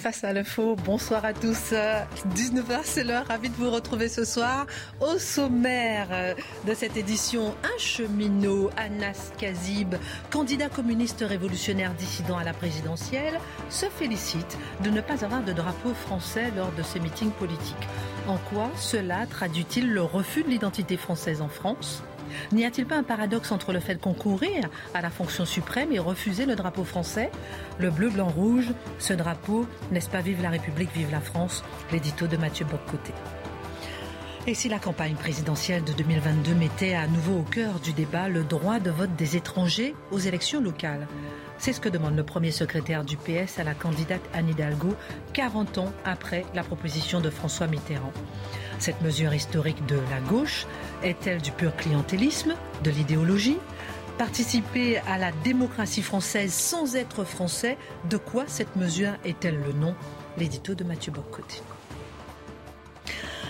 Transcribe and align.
Face 0.00 0.24
à 0.24 0.32
l'info, 0.32 0.76
bonsoir 0.86 1.26
à 1.26 1.34
tous. 1.34 1.74
19h, 2.34 2.80
c'est 2.84 3.04
l'heure. 3.04 3.26
Ravi 3.26 3.50
de 3.50 3.54
vous 3.56 3.70
retrouver 3.70 4.08
ce 4.08 4.24
soir. 4.24 4.66
Au 4.98 5.18
sommaire 5.18 6.34
de 6.66 6.72
cette 6.72 6.96
édition, 6.96 7.54
un 7.62 7.78
cheminot, 7.78 8.70
Anas 8.78 9.30
Kazib, 9.36 9.96
candidat 10.30 10.70
communiste 10.70 11.22
révolutionnaire 11.28 11.92
dissident 11.92 12.38
à 12.38 12.44
la 12.44 12.54
présidentielle, 12.54 13.38
se 13.68 13.86
félicite 13.86 14.56
de 14.82 14.88
ne 14.88 15.02
pas 15.02 15.22
avoir 15.22 15.42
de 15.42 15.52
drapeau 15.52 15.92
français 15.92 16.50
lors 16.56 16.72
de 16.72 16.82
ses 16.82 16.98
meetings 16.98 17.32
politiques. 17.32 17.88
En 18.26 18.38
quoi 18.38 18.70
cela 18.76 19.26
traduit-il 19.26 19.92
le 19.92 20.02
refus 20.02 20.44
de 20.44 20.48
l'identité 20.48 20.96
française 20.96 21.42
en 21.42 21.48
France? 21.48 22.02
N'y 22.52 22.64
a-t-il 22.64 22.86
pas 22.86 22.96
un 22.96 23.02
paradoxe 23.02 23.52
entre 23.52 23.72
le 23.72 23.80
fait 23.80 23.94
de 23.94 24.00
concourir 24.00 24.68
à 24.94 25.00
la 25.00 25.10
fonction 25.10 25.44
suprême 25.44 25.92
et 25.92 25.98
refuser 25.98 26.46
le 26.46 26.56
drapeau 26.56 26.84
français? 26.84 27.30
Le 27.78 27.90
bleu, 27.90 28.10
blanc, 28.10 28.28
rouge, 28.28 28.68
ce 28.98 29.12
drapeau, 29.12 29.66
n'est-ce 29.90 30.08
pas 30.08 30.20
Vive 30.20 30.42
la 30.42 30.50
République, 30.50 30.90
vive 30.94 31.10
la 31.10 31.20
France? 31.20 31.64
L'édito 31.92 32.26
de 32.26 32.36
Mathieu 32.36 32.64
Boccoté. 32.64 33.12
Et 34.46 34.54
si 34.54 34.70
la 34.70 34.78
campagne 34.78 35.14
présidentielle 35.14 35.84
de 35.84 35.92
2022 35.92 36.54
mettait 36.54 36.94
à 36.94 37.06
nouveau 37.06 37.40
au 37.40 37.42
cœur 37.42 37.78
du 37.78 37.92
débat 37.92 38.28
le 38.28 38.42
droit 38.42 38.80
de 38.80 38.90
vote 38.90 39.14
des 39.14 39.36
étrangers 39.36 39.94
aux 40.10 40.18
élections 40.18 40.62
locales? 40.62 41.06
C'est 41.58 41.74
ce 41.74 41.80
que 41.80 41.90
demande 41.90 42.16
le 42.16 42.24
premier 42.24 42.52
secrétaire 42.52 43.04
du 43.04 43.18
PS 43.18 43.58
à 43.58 43.64
la 43.64 43.74
candidate 43.74 44.22
Anne 44.32 44.48
Hidalgo, 44.48 44.96
40 45.34 45.76
ans 45.76 45.92
après 46.06 46.46
la 46.54 46.62
proposition 46.62 47.20
de 47.20 47.28
François 47.28 47.66
Mitterrand. 47.66 48.14
Cette 48.80 49.02
mesure 49.02 49.34
historique 49.34 49.84
de 49.84 49.96
la 50.10 50.20
gauche 50.20 50.66
est-elle 51.02 51.42
du 51.42 51.52
pur 51.52 51.76
clientélisme, 51.76 52.54
de 52.82 52.90
l'idéologie? 52.90 53.58
Participer 54.16 54.96
à 55.06 55.18
la 55.18 55.32
démocratie 55.32 56.00
française 56.00 56.54
sans 56.54 56.96
être 56.96 57.24
français, 57.24 57.76
de 58.08 58.16
quoi 58.16 58.44
cette 58.46 58.76
mesure 58.76 59.12
est-elle 59.22 59.60
le 59.60 59.74
nom? 59.74 59.94
L'édito 60.38 60.74
de 60.74 60.82
Mathieu 60.84 61.12
Boccoté. 61.12 61.60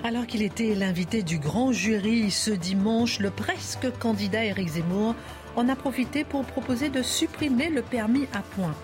Alors 0.02 0.26
qu'il 0.26 0.42
était 0.42 0.74
l'invité 0.74 1.22
du 1.22 1.38
grand 1.38 1.70
jury 1.70 2.32
ce 2.32 2.50
dimanche, 2.50 3.20
le 3.20 3.30
presque 3.30 3.88
candidat 4.00 4.44
Éric 4.44 4.68
Zemmour 4.68 5.14
en 5.54 5.68
a 5.68 5.76
profité 5.76 6.24
pour 6.24 6.44
proposer 6.44 6.88
de 6.88 7.02
supprimer 7.02 7.68
le 7.68 7.82
permis 7.82 8.26
à 8.34 8.40
points. 8.40 8.74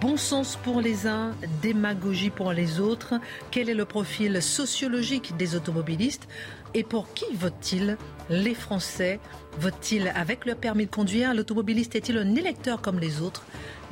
Bon 0.00 0.16
sens 0.16 0.56
pour 0.56 0.80
les 0.80 1.06
uns, 1.06 1.32
démagogie 1.62 2.30
pour 2.30 2.52
les 2.52 2.80
autres. 2.80 3.14
Quel 3.50 3.68
est 3.68 3.74
le 3.74 3.84
profil 3.84 4.42
sociologique 4.42 5.36
des 5.36 5.54
automobilistes 5.54 6.28
et 6.74 6.82
pour 6.82 7.12
qui 7.14 7.24
votent-ils 7.34 7.96
Les 8.28 8.54
Français? 8.54 9.20
Votent-ils 9.58 10.08
avec 10.14 10.46
le 10.46 10.54
permis 10.54 10.86
de 10.86 10.90
conduire? 10.90 11.32
L'automobiliste 11.34 11.96
est-il 11.96 12.18
un 12.18 12.34
électeur 12.34 12.80
comme 12.80 12.98
les 12.98 13.22
autres? 13.22 13.44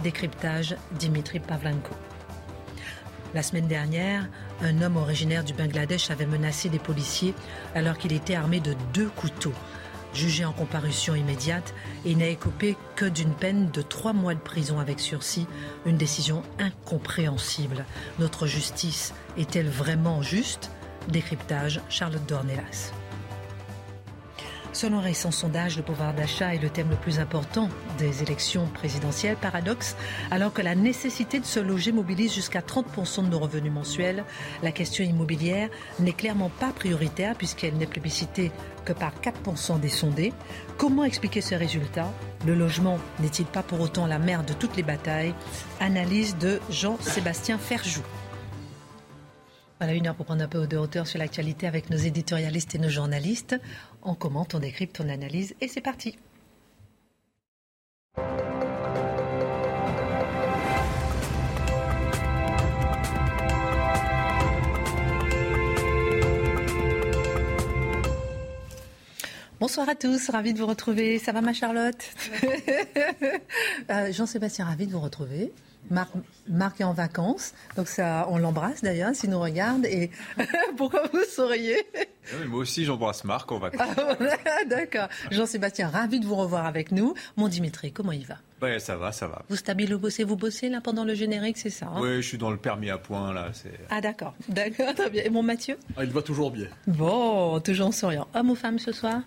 Décryptage 0.03 0.77
Dimitri 0.98 1.41
Pavlenko. 1.41 1.95
La 3.34 3.42
semaine 3.42 3.69
dernière, 3.69 4.29
un 4.62 4.83
homme 4.83 4.97
originaire 4.97 5.45
du 5.45 5.53
Bangladesh 5.53 6.11
avait 6.11 6.27
menacé 6.27 6.69
des 6.69 6.79
policiers 6.79 7.34
alors 7.75 7.98
qu'il 7.98 8.13
était 8.13 8.35
armé 8.35 8.61
de 8.61 8.75
deux 8.95 9.08
couteaux. 9.08 9.52
Jugé 10.16 10.46
en 10.46 10.52
comparution 10.52 11.14
immédiate, 11.14 11.74
il 12.06 12.16
n'a 12.16 12.28
écopé 12.28 12.74
que 12.94 13.04
d'une 13.04 13.34
peine 13.34 13.70
de 13.70 13.82
trois 13.82 14.14
mois 14.14 14.34
de 14.34 14.40
prison 14.40 14.78
avec 14.80 14.98
sursis, 14.98 15.46
une 15.84 15.98
décision 15.98 16.42
incompréhensible. 16.58 17.84
Notre 18.18 18.46
justice 18.46 19.12
est-elle 19.36 19.68
vraiment 19.68 20.22
juste? 20.22 20.70
Décryptage, 21.08 21.82
Charlotte 21.90 22.24
Dornelas. 22.27 22.92
Selon 24.77 24.98
un 24.98 25.01
récent 25.01 25.31
sondage, 25.31 25.79
le 25.79 25.83
pouvoir 25.83 26.13
d'achat 26.13 26.55
est 26.55 26.59
le 26.59 26.69
thème 26.69 26.91
le 26.91 26.97
plus 26.97 27.19
important 27.19 27.70
des 27.97 28.23
élections 28.23 28.67
présidentielles. 28.67 29.39
Paradoxe, 29.41 29.97
alors 30.31 30.53
que 30.53 30.61
la 30.61 30.75
nécessité 30.75 31.41
de 31.41 31.47
se 31.47 31.59
loger 31.59 31.92
mobilise 31.92 32.35
jusqu'à 32.35 32.61
30% 32.61 33.25
de 33.25 33.31
nos 33.31 33.39
revenus 33.39 33.73
mensuels, 33.73 34.23
la 34.63 34.73
question 34.73 35.03
immobilière 35.03 35.70
n'est 35.98 36.13
clairement 36.13 36.51
pas 36.51 36.73
prioritaire 36.73 37.37
puisqu'elle 37.37 37.79
n'est 37.79 37.87
plébiscitée 37.87 38.53
que 38.85 38.92
par 38.92 39.14
4% 39.14 39.81
des 39.81 39.89
sondés. 39.89 40.35
Comment 40.77 41.05
expliquer 41.05 41.41
ce 41.41 41.55
résultat? 41.55 42.13
Le 42.47 42.55
logement 42.55 42.98
n'est-il 43.20 43.47
pas 43.47 43.63
pour 43.63 43.81
autant 43.81 44.07
la 44.07 44.19
mère 44.19 44.45
de 44.45 44.53
toutes 44.53 44.77
les 44.77 44.83
batailles? 44.83 45.33
Analyse 45.81 46.37
de 46.37 46.61
Jean-Sébastien 46.69 47.57
Ferjou. 47.57 48.03
Voilà 49.79 49.93
une 49.93 50.07
heure 50.07 50.14
pour 50.14 50.25
prendre 50.25 50.43
un 50.43 50.48
peu 50.48 50.67
de 50.67 50.79
hauteur 50.79 51.07
sur 51.07 51.19
l'actualité 51.19 51.67
avec 51.67 51.91
nos 51.91 51.98
éditorialistes 51.98 52.75
et 52.75 52.79
nos 52.79 52.89
journalistes. 52.89 53.61
On 54.08 54.14
commente, 54.14 54.55
on 54.55 54.61
décrypte, 54.61 55.00
on 55.00 55.08
analyse 55.08 55.56
et 55.61 55.67
c'est 55.67 55.80
parti. 55.80 56.17
Bonsoir 69.58 69.89
à 69.89 69.96
tous, 69.96 70.30
ravi 70.30 70.55
de 70.55 70.61
vous 70.61 70.66
retrouver. 70.66 71.18
Ça 71.18 71.33
va 71.33 71.40
ma 71.40 71.52
Charlotte? 71.52 71.98
Euh, 73.89 74.11
Jean-Sébastien, 74.12 74.64
ravi 74.64 74.86
de 74.86 74.92
vous 74.92 75.00
retrouver. 75.00 75.52
Marc, 75.91 76.11
Marc, 76.48 76.80
est 76.80 76.85
en 76.85 76.92
vacances, 76.92 77.52
donc 77.77 77.89
ça, 77.89 78.27
on 78.30 78.39
l'embrasse 78.39 78.83
d'ailleurs 78.83 79.14
s'il 79.14 79.30
nous 79.30 79.41
regarde. 79.41 79.85
Et 79.86 80.11
pourquoi 80.77 81.02
vous 81.13 81.24
souriez? 81.30 81.86
Moi 82.48 82.61
aussi, 82.61 82.85
j'embrasse 82.85 83.24
Marc 83.24 83.51
en 83.52 83.58
vacances. 83.58 83.89
Ah, 83.98 84.64
d'accord. 84.67 85.08
Jean-Sébastien, 85.30 85.89
ravi 85.89 86.19
de 86.20 86.27
vous 86.27 86.35
revoir 86.35 86.67
avec 86.67 86.91
nous. 86.92 87.14
Mon 87.36 87.48
Dimitri, 87.48 87.92
comment 87.92 88.13
il 88.13 88.27
va? 88.27 88.36
Ouais, 88.63 88.79
ça 88.80 88.96
va, 88.96 89.13
ça 89.13 89.27
va. 89.29 89.42
Vous 89.48 89.57
stabilez, 89.57 89.92
vous 89.92 90.01
bossez, 90.01 90.25
vous 90.25 90.36
bossez 90.36 90.69
là 90.69 90.80
pendant 90.80 91.05
le 91.05 91.14
générique, 91.14 91.58
c'est 91.58 91.70
ça 91.70 91.86
hein? 91.86 92.01
Oui, 92.01 92.17
je 92.17 92.27
suis 92.29 92.39
dans 92.39 92.51
le 92.51 92.57
permis 92.57 92.91
à 92.91 92.98
point 92.98 93.33
là. 93.33 93.51
Ah 93.91 94.01
d'accord, 94.01 94.35
d'accord, 94.48 94.95
très 94.95 95.11
bien. 95.11 95.25
Et 95.25 95.30
mon 95.30 95.42
Mathieu? 95.42 95.77
Ah, 95.96 96.05
Il 96.05 96.11
va 96.11 96.23
toujours 96.23 96.51
bien. 96.51 96.67
Bon, 96.86 97.61
toujours 97.61 97.89
en 97.89 97.92
souriant. 97.92 98.27
Homme 98.35 98.51
ou 98.51 98.55
femme 98.55 98.79
ce 98.79 98.92
soir? 98.92 99.20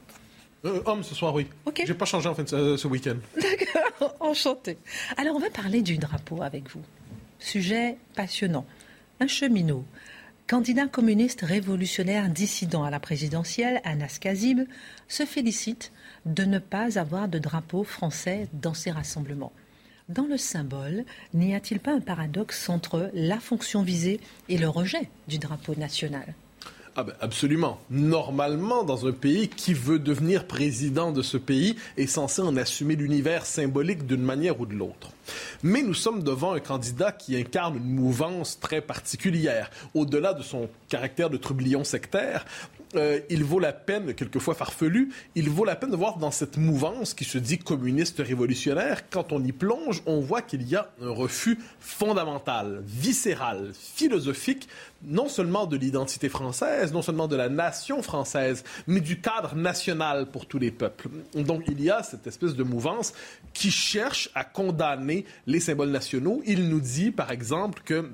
Euh, 0.65 0.81
homme 0.85 1.03
ce 1.03 1.15
soir, 1.15 1.33
oui. 1.33 1.47
Ok. 1.65 1.83
J'ai 1.85 1.93
pas 1.93 2.05
changé 2.05 2.27
en 2.27 2.35
ce 2.35 2.87
week-end. 2.87 3.15
D'accord, 3.35 4.15
enchanté. 4.19 4.77
Alors 5.17 5.35
on 5.35 5.39
va 5.39 5.49
parler 5.49 5.81
du 5.81 5.97
drapeau 5.97 6.41
avec 6.41 6.69
vous. 6.69 6.81
Sujet 7.39 7.97
passionnant. 8.15 8.65
Un 9.21 9.27
cheminot, 9.27 9.85
candidat 10.47 10.87
communiste 10.87 11.41
révolutionnaire 11.41 12.29
dissident 12.29 12.83
à 12.83 12.89
la 12.89 12.99
présidentielle, 12.99 13.81
Anas 13.83 14.17
Kazib, 14.19 14.61
se 15.07 15.25
félicite 15.25 15.91
de 16.25 16.43
ne 16.43 16.59
pas 16.59 16.99
avoir 16.99 17.27
de 17.27 17.39
drapeau 17.39 17.83
français 17.83 18.47
dans 18.53 18.73
ses 18.73 18.91
rassemblements. 18.91 19.53
Dans 20.09 20.25
le 20.25 20.37
symbole, 20.37 21.05
n'y 21.33 21.53
a-t-il 21.53 21.79
pas 21.79 21.93
un 21.93 21.99
paradoxe 21.99 22.67
entre 22.67 23.11
la 23.13 23.39
fonction 23.39 23.83
visée 23.83 24.19
et 24.49 24.57
le 24.57 24.67
rejet 24.67 25.09
du 25.27 25.37
drapeau 25.37 25.75
national? 25.75 26.33
Ah 26.99 27.03
ben 27.05 27.13
absolument. 27.21 27.79
Normalement, 27.89 28.83
dans 28.83 29.07
un 29.07 29.13
pays 29.13 29.47
qui 29.47 29.73
veut 29.73 29.99
devenir 29.99 30.45
président 30.45 31.13
de 31.13 31.21
ce 31.21 31.37
pays 31.37 31.77
est 31.95 32.07
censé 32.07 32.41
en 32.41 32.57
assumer 32.57 32.97
l'univers 32.97 33.45
symbolique 33.45 34.05
d'une 34.05 34.21
manière 34.21 34.59
ou 34.59 34.65
de 34.65 34.73
l'autre. 34.73 35.11
Mais 35.63 35.81
nous 35.81 35.93
sommes 35.93 36.23
devant 36.23 36.53
un 36.53 36.59
candidat 36.59 37.11
qui 37.11 37.35
incarne 37.37 37.77
une 37.77 37.95
mouvance 37.95 38.59
très 38.59 38.81
particulière. 38.81 39.69
Au-delà 39.93 40.33
de 40.33 40.43
son 40.43 40.69
caractère 40.87 41.29
de 41.29 41.37
trublion 41.37 41.83
sectaire, 41.83 42.45
euh, 42.95 43.19
il 43.29 43.43
vaut 43.43 43.59
la 43.59 43.71
peine, 43.71 44.15
quelquefois 44.15 44.55
farfelu, 44.55 45.11
il 45.35 45.49
vaut 45.49 45.65
la 45.65 45.75
peine 45.75 45.91
de 45.91 45.95
voir 45.95 46.17
dans 46.17 46.31
cette 46.31 46.57
mouvance 46.57 47.13
qui 47.13 47.23
se 47.23 47.37
dit 47.37 47.59
communiste 47.59 48.19
révolutionnaire, 48.19 49.09
quand 49.09 49.31
on 49.31 49.43
y 49.43 49.51
plonge, 49.51 50.01
on 50.07 50.21
voit 50.21 50.41
qu'il 50.41 50.67
y 50.67 50.75
a 50.75 50.89
un 51.01 51.11
refus 51.11 51.59
fondamental, 51.79 52.81
viscéral, 52.85 53.73
philosophique, 53.73 54.67
non 55.03 55.29
seulement 55.29 55.67
de 55.67 55.77
l'identité 55.77 56.29
française, 56.29 56.91
non 56.91 57.03
seulement 57.03 57.27
de 57.27 57.35
la 57.35 57.47
nation 57.47 58.01
française, 58.01 58.63
mais 58.87 59.01
du 59.01 59.21
cadre 59.21 59.55
national 59.55 60.25
pour 60.25 60.47
tous 60.47 60.59
les 60.59 60.71
peuples. 60.71 61.09
Donc 61.35 61.63
il 61.67 61.81
y 61.81 61.91
a 61.91 62.01
cette 62.01 62.25
espèce 62.25 62.55
de 62.55 62.63
mouvance 62.63 63.13
qui 63.53 63.69
cherche 63.69 64.29
à 64.33 64.43
condamner 64.43 65.18
les 65.47 65.59
symboles 65.59 65.89
nationaux. 65.89 66.41
Il 66.45 66.69
nous 66.69 66.81
dit, 66.81 67.11
par 67.11 67.31
exemple, 67.31 67.81
que 67.83 68.09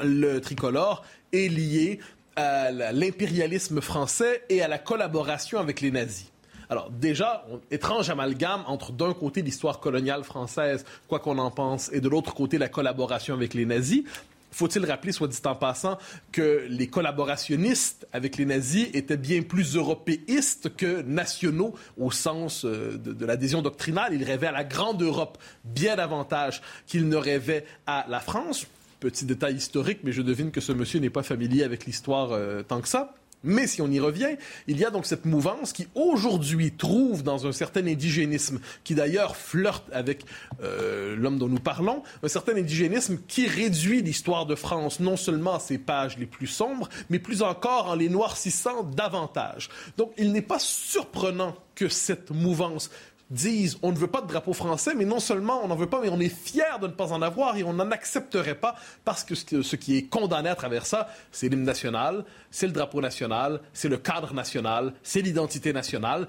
le 0.00 0.38
tricolore 0.40 1.04
est 1.32 1.48
lié 1.48 2.00
à 2.36 2.70
l'impérialisme 2.70 3.80
français 3.80 4.42
et 4.48 4.62
à 4.62 4.68
la 4.68 4.78
collaboration 4.78 5.58
avec 5.58 5.80
les 5.80 5.90
nazis. 5.90 6.32
Alors 6.70 6.90
déjà, 6.90 7.44
étrange 7.70 8.08
amalgame 8.08 8.64
entre 8.66 8.92
d'un 8.92 9.12
côté 9.12 9.42
l'histoire 9.42 9.78
coloniale 9.78 10.24
française, 10.24 10.86
quoi 11.06 11.18
qu'on 11.18 11.36
en 11.36 11.50
pense, 11.50 11.92
et 11.92 12.00
de 12.00 12.08
l'autre 12.08 12.32
côté 12.32 12.56
la 12.56 12.68
collaboration 12.68 13.34
avec 13.34 13.52
les 13.52 13.66
nazis. 13.66 14.04
Faut-il 14.52 14.84
rappeler, 14.84 15.12
soit 15.12 15.28
dit 15.28 15.38
en 15.44 15.54
passant, 15.54 15.98
que 16.30 16.66
les 16.68 16.86
collaborationnistes 16.86 18.06
avec 18.12 18.36
les 18.36 18.44
nazis 18.44 18.88
étaient 18.92 19.16
bien 19.16 19.42
plus 19.42 19.76
européistes 19.76 20.76
que 20.76 21.02
nationaux 21.02 21.74
au 21.98 22.10
sens 22.10 22.64
euh, 22.64 22.98
de, 22.98 23.24
l'adhésion 23.24 23.62
doctrinale? 23.62 24.12
Ils 24.14 24.24
rêvaient 24.24 24.46
à 24.46 24.52
la 24.52 24.64
grande 24.64 25.02
Europe 25.02 25.38
bien 25.64 25.96
davantage 25.96 26.60
qu'ils 26.86 27.08
ne 27.08 27.16
rêvaient 27.16 27.64
à 27.86 28.04
la 28.08 28.20
France. 28.20 28.66
Petit 29.00 29.24
détail 29.24 29.54
historique, 29.56 30.00
mais 30.04 30.12
je 30.12 30.22
devine 30.22 30.50
que 30.50 30.60
ce 30.60 30.72
monsieur 30.72 31.00
n'est 31.00 31.10
pas 31.10 31.22
familier 31.22 31.64
avec 31.64 31.86
l'histoire 31.86 32.32
euh, 32.32 32.62
tant 32.62 32.80
que 32.80 32.88
ça. 32.88 33.14
Mais 33.44 33.66
si 33.66 33.82
on 33.82 33.90
y 33.90 34.00
revient, 34.00 34.36
il 34.66 34.78
y 34.78 34.84
a 34.84 34.90
donc 34.90 35.06
cette 35.06 35.24
mouvance 35.24 35.72
qui 35.72 35.88
aujourd'hui 35.94 36.72
trouve 36.72 37.22
dans 37.22 37.46
un 37.46 37.52
certain 37.52 37.86
indigénisme, 37.86 38.60
qui 38.84 38.94
d'ailleurs 38.94 39.36
flirte 39.36 39.84
avec 39.92 40.24
euh, 40.62 41.16
l'homme 41.16 41.38
dont 41.38 41.48
nous 41.48 41.58
parlons, 41.58 42.02
un 42.22 42.28
certain 42.28 42.56
indigénisme 42.56 43.18
qui 43.26 43.46
réduit 43.46 44.02
l'histoire 44.02 44.46
de 44.46 44.54
France 44.54 45.00
non 45.00 45.16
seulement 45.16 45.54
à 45.54 45.60
ses 45.60 45.78
pages 45.78 46.18
les 46.18 46.26
plus 46.26 46.46
sombres, 46.46 46.88
mais 47.10 47.18
plus 47.18 47.42
encore 47.42 47.88
en 47.88 47.94
les 47.94 48.08
noircissant 48.08 48.82
davantage. 48.82 49.68
Donc 49.96 50.12
il 50.18 50.32
n'est 50.32 50.42
pas 50.42 50.58
surprenant 50.58 51.56
que 51.74 51.88
cette 51.88 52.30
mouvance 52.30 52.90
disent 53.32 53.78
on 53.82 53.90
ne 53.90 53.96
veut 53.96 54.06
pas 54.06 54.20
de 54.20 54.26
drapeau 54.28 54.52
français, 54.52 54.92
mais 54.94 55.04
non 55.04 55.18
seulement 55.18 55.64
on 55.64 55.68
n'en 55.68 55.74
veut 55.74 55.88
pas, 55.88 56.00
mais 56.00 56.08
on 56.10 56.20
est 56.20 56.28
fier 56.28 56.78
de 56.78 56.86
ne 56.86 56.92
pas 56.92 57.12
en 57.12 57.22
avoir 57.22 57.56
et 57.56 57.64
on 57.64 57.72
n'en 57.72 57.90
accepterait 57.90 58.54
pas 58.54 58.76
parce 59.04 59.24
que 59.24 59.34
ce 59.34 59.76
qui 59.76 59.96
est 59.96 60.02
condamné 60.02 60.48
à 60.48 60.54
travers 60.54 60.86
ça, 60.86 61.08
c'est 61.32 61.48
l'hymne 61.48 61.64
national, 61.64 62.24
c'est 62.50 62.66
le 62.66 62.72
drapeau 62.72 63.00
national, 63.00 63.60
c'est 63.72 63.88
le 63.88 63.96
cadre 63.96 64.34
national, 64.34 64.92
c'est 65.02 65.22
l'identité 65.22 65.72
nationale. 65.72 66.28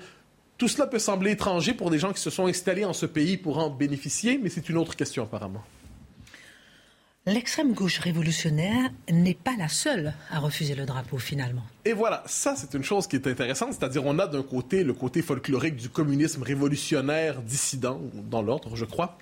Tout 0.57 0.67
cela 0.67 0.87
peut 0.87 0.99
sembler 0.99 1.31
étranger 1.31 1.73
pour 1.73 1.89
des 1.89 1.99
gens 1.99 2.13
qui 2.13 2.21
se 2.21 2.29
sont 2.29 2.47
installés 2.47 2.85
en 2.85 2.93
ce 2.93 3.05
pays 3.05 3.37
pour 3.37 3.57
en 3.57 3.69
bénéficier, 3.69 4.39
mais 4.41 4.49
c'est 4.49 4.69
une 4.69 4.77
autre 4.77 4.95
question 4.95 5.23
apparemment. 5.23 5.63
L'extrême 7.25 7.71
gauche 7.71 7.99
révolutionnaire 7.99 8.91
n'est 9.09 9.33
pas 9.33 9.55
la 9.57 9.69
seule 9.69 10.13
à 10.29 10.39
refuser 10.39 10.75
le 10.75 10.85
drapeau 10.85 11.17
finalement. 11.17 11.63
Et 11.85 11.93
voilà, 11.93 12.21
ça 12.25 12.53
c'est 12.57 12.73
une 12.73 12.83
chose 12.83 13.07
qui 13.07 13.15
est 13.15 13.25
intéressante, 13.27 13.71
c'est-à-dire 13.71 14.05
on 14.05 14.19
a 14.19 14.27
d'un 14.27 14.43
côté 14.43 14.83
le 14.83 14.93
côté 14.93 15.21
folklorique 15.21 15.77
du 15.77 15.87
communisme 15.87 16.43
révolutionnaire 16.43 17.41
dissident, 17.41 18.01
dans 18.29 18.41
l'ordre 18.41 18.75
je 18.75 18.83
crois, 18.83 19.17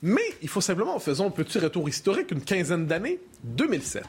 mais 0.00 0.22
il 0.42 0.48
faut 0.48 0.60
simplement, 0.60 0.96
faisons 1.00 1.26
un 1.26 1.30
petit 1.30 1.58
retour 1.58 1.88
historique, 1.88 2.30
une 2.30 2.40
quinzaine 2.40 2.86
d'années, 2.86 3.18
2007. 3.42 4.04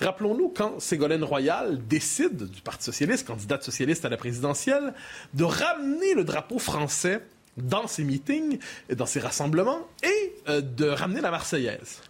Rappelons-nous 0.00 0.48
quand 0.48 0.80
Ségolène 0.80 1.24
Royal 1.24 1.86
décide, 1.86 2.44
du 2.44 2.62
Parti 2.62 2.84
socialiste, 2.84 3.26
candidate 3.26 3.64
socialiste 3.64 4.06
à 4.06 4.08
la 4.08 4.16
présidentielle, 4.16 4.94
de 5.34 5.44
ramener 5.44 6.14
le 6.14 6.24
drapeau 6.24 6.58
français 6.58 7.20
dans 7.58 7.86
ses 7.86 8.04
meetings, 8.04 8.58
dans 8.96 9.04
ses 9.04 9.20
rassemblements, 9.20 9.86
et 10.02 10.32
euh, 10.48 10.62
de 10.62 10.86
ramener 10.86 11.20
la 11.20 11.30
Marseillaise 11.30 12.00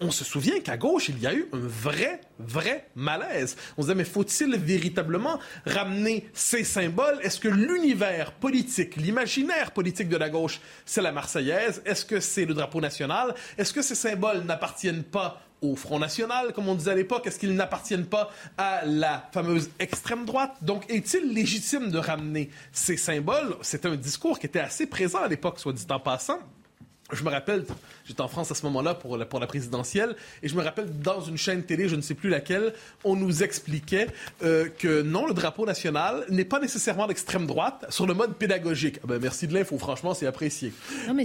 on 0.00 0.10
se 0.10 0.24
souvient 0.24 0.60
qu'à 0.60 0.76
gauche, 0.76 1.08
il 1.08 1.18
y 1.20 1.26
a 1.26 1.32
eu 1.32 1.48
un 1.52 1.58
vrai, 1.58 2.20
vrai 2.38 2.88
malaise. 2.94 3.56
On 3.76 3.82
se 3.82 3.86
disait, 3.86 3.94
mais 3.94 4.04
faut-il 4.04 4.56
véritablement 4.56 5.38
ramener 5.64 6.28
ces 6.34 6.64
symboles? 6.64 7.18
Est-ce 7.22 7.40
que 7.40 7.48
l'univers 7.48 8.32
politique, 8.32 8.96
l'imaginaire 8.96 9.70
politique 9.70 10.08
de 10.08 10.16
la 10.16 10.28
gauche, 10.28 10.60
c'est 10.84 11.00
la 11.00 11.12
Marseillaise? 11.12 11.82
Est-ce 11.86 12.04
que 12.04 12.20
c'est 12.20 12.44
le 12.44 12.52
drapeau 12.52 12.80
national? 12.80 13.34
Est-ce 13.56 13.72
que 13.72 13.80
ces 13.80 13.94
symboles 13.94 14.42
n'appartiennent 14.42 15.04
pas 15.04 15.40
au 15.62 15.74
Front 15.74 15.98
National, 15.98 16.52
comme 16.52 16.68
on 16.68 16.74
disait 16.74 16.90
à 16.90 16.94
l'époque? 16.94 17.26
Est-ce 17.26 17.38
qu'ils 17.38 17.54
n'appartiennent 17.54 18.04
pas 18.04 18.30
à 18.58 18.84
la 18.84 19.30
fameuse 19.32 19.70
extrême 19.78 20.26
droite? 20.26 20.56
Donc, 20.60 20.84
est-il 20.90 21.32
légitime 21.32 21.90
de 21.90 21.98
ramener 21.98 22.50
ces 22.70 22.98
symboles? 22.98 23.56
C'était 23.62 23.88
un 23.88 23.96
discours 23.96 24.38
qui 24.38 24.44
était 24.44 24.60
assez 24.60 24.86
présent 24.86 25.22
à 25.22 25.28
l'époque, 25.28 25.58
soit 25.58 25.72
dit 25.72 25.86
en 25.88 26.00
passant. 26.00 26.40
Je 27.12 27.22
me 27.22 27.30
rappelle, 27.30 27.64
j'étais 28.06 28.20
en 28.20 28.28
France 28.28 28.50
à 28.50 28.54
ce 28.54 28.64
moment-là 28.66 28.94
pour 28.94 29.16
la, 29.16 29.26
pour 29.26 29.40
la 29.40 29.46
présidentielle, 29.46 30.16
et 30.42 30.48
je 30.48 30.56
me 30.56 30.62
rappelle 30.62 30.98
dans 31.00 31.20
une 31.20 31.36
chaîne 31.36 31.62
télé, 31.62 31.88
je 31.88 31.96
ne 31.96 32.00
sais 32.00 32.14
plus 32.14 32.30
laquelle, 32.30 32.72
on 33.04 33.16
nous 33.16 33.42
expliquait 33.42 34.08
euh, 34.42 34.68
que 34.68 35.02
non, 35.02 35.26
le 35.26 35.34
drapeau 35.34 35.66
national 35.66 36.24
n'est 36.28 36.44
pas 36.44 36.60
nécessairement 36.60 37.06
d'extrême 37.06 37.46
droite 37.46 37.86
sur 37.88 38.06
le 38.06 38.14
mode 38.14 38.34
pédagogique. 38.34 38.98
Ah 39.02 39.06
ben, 39.08 39.18
merci 39.20 39.46
de 39.46 39.54
l'info, 39.54 39.78
franchement, 39.78 40.14
c'est 40.14 40.26
apprécié. 40.26 40.72
Non, 41.06 41.14
mais, 41.14 41.24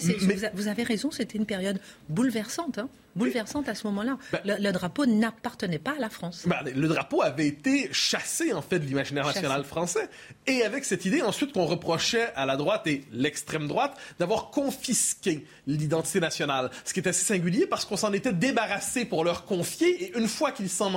vous 0.54 0.68
avez 0.68 0.84
raison, 0.84 1.12
c'était 1.12 1.38
une 1.38 1.46
période 1.46 1.80
bouleversante. 2.10 2.78
Hein 2.78 2.90
bouleversante 3.16 3.70
à 3.70 3.76
ce 3.76 3.88
moment-là. 3.88 4.18
Ben, 4.32 4.58
le, 4.60 4.72
drapeau 4.72 5.06
n'appartenait 5.06 5.80
pas 5.80 5.92
à 5.92 6.00
la 6.00 6.10
France. 6.10 6.44
Ben, 6.46 6.58
le 6.74 6.88
drapeau 6.88 7.22
avait 7.22 7.48
été 7.48 7.90
chassé, 7.92 8.54
en 8.54 8.62
fait, 8.62 8.80
de 8.80 8.86
l'imaginaire 8.86 9.26
national 9.26 9.64
français. 9.64 10.10
Et 10.48 10.64
avec 10.64 10.86
cette 10.86 11.06
idée, 11.06 11.22
ensuite, 11.22 11.54
qu'on 11.54 11.66
reprochait 11.66 12.32
à 12.36 12.46
la 12.46 12.58
droite 12.58 12.88
et 12.88 13.04
l'extrême 13.12 13.68
droite 13.68 13.98
d'avoir 14.20 14.50
confisqué 14.50 15.46
l'identité 15.68 16.20
nationale. 16.20 16.71
Ce 16.86 16.94
qui 16.94 17.00
est 17.00 17.08
assez 17.08 17.26
singulier 17.26 17.66
parce 17.66 17.86
qu'on 17.86 17.98
s'en 17.98 18.14
était 18.14 18.34
débarrassé 18.34 19.06
pour 19.06 19.24
leur 19.24 19.46
confier. 19.46 20.04
Et 20.04 20.18
une 20.18 20.28
fois 20.28 20.52
qu'ils 20.52 20.70
s'en, 20.70 20.92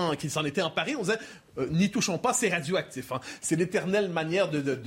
étaient 0.44 0.62
emparés, 0.62 0.97
on 0.97 1.03
disait 1.03 1.19
euh, 1.59 1.69
n'y 1.71 1.91
touchons 1.91 2.19
pas, 2.19 2.32
c'est 2.32 2.49
radioactif. 2.49 3.12
Hein. 3.12 3.21
C'est 3.41 3.56
l'éternelle 3.56 4.09
manière 4.09 4.50
de, 4.50 4.81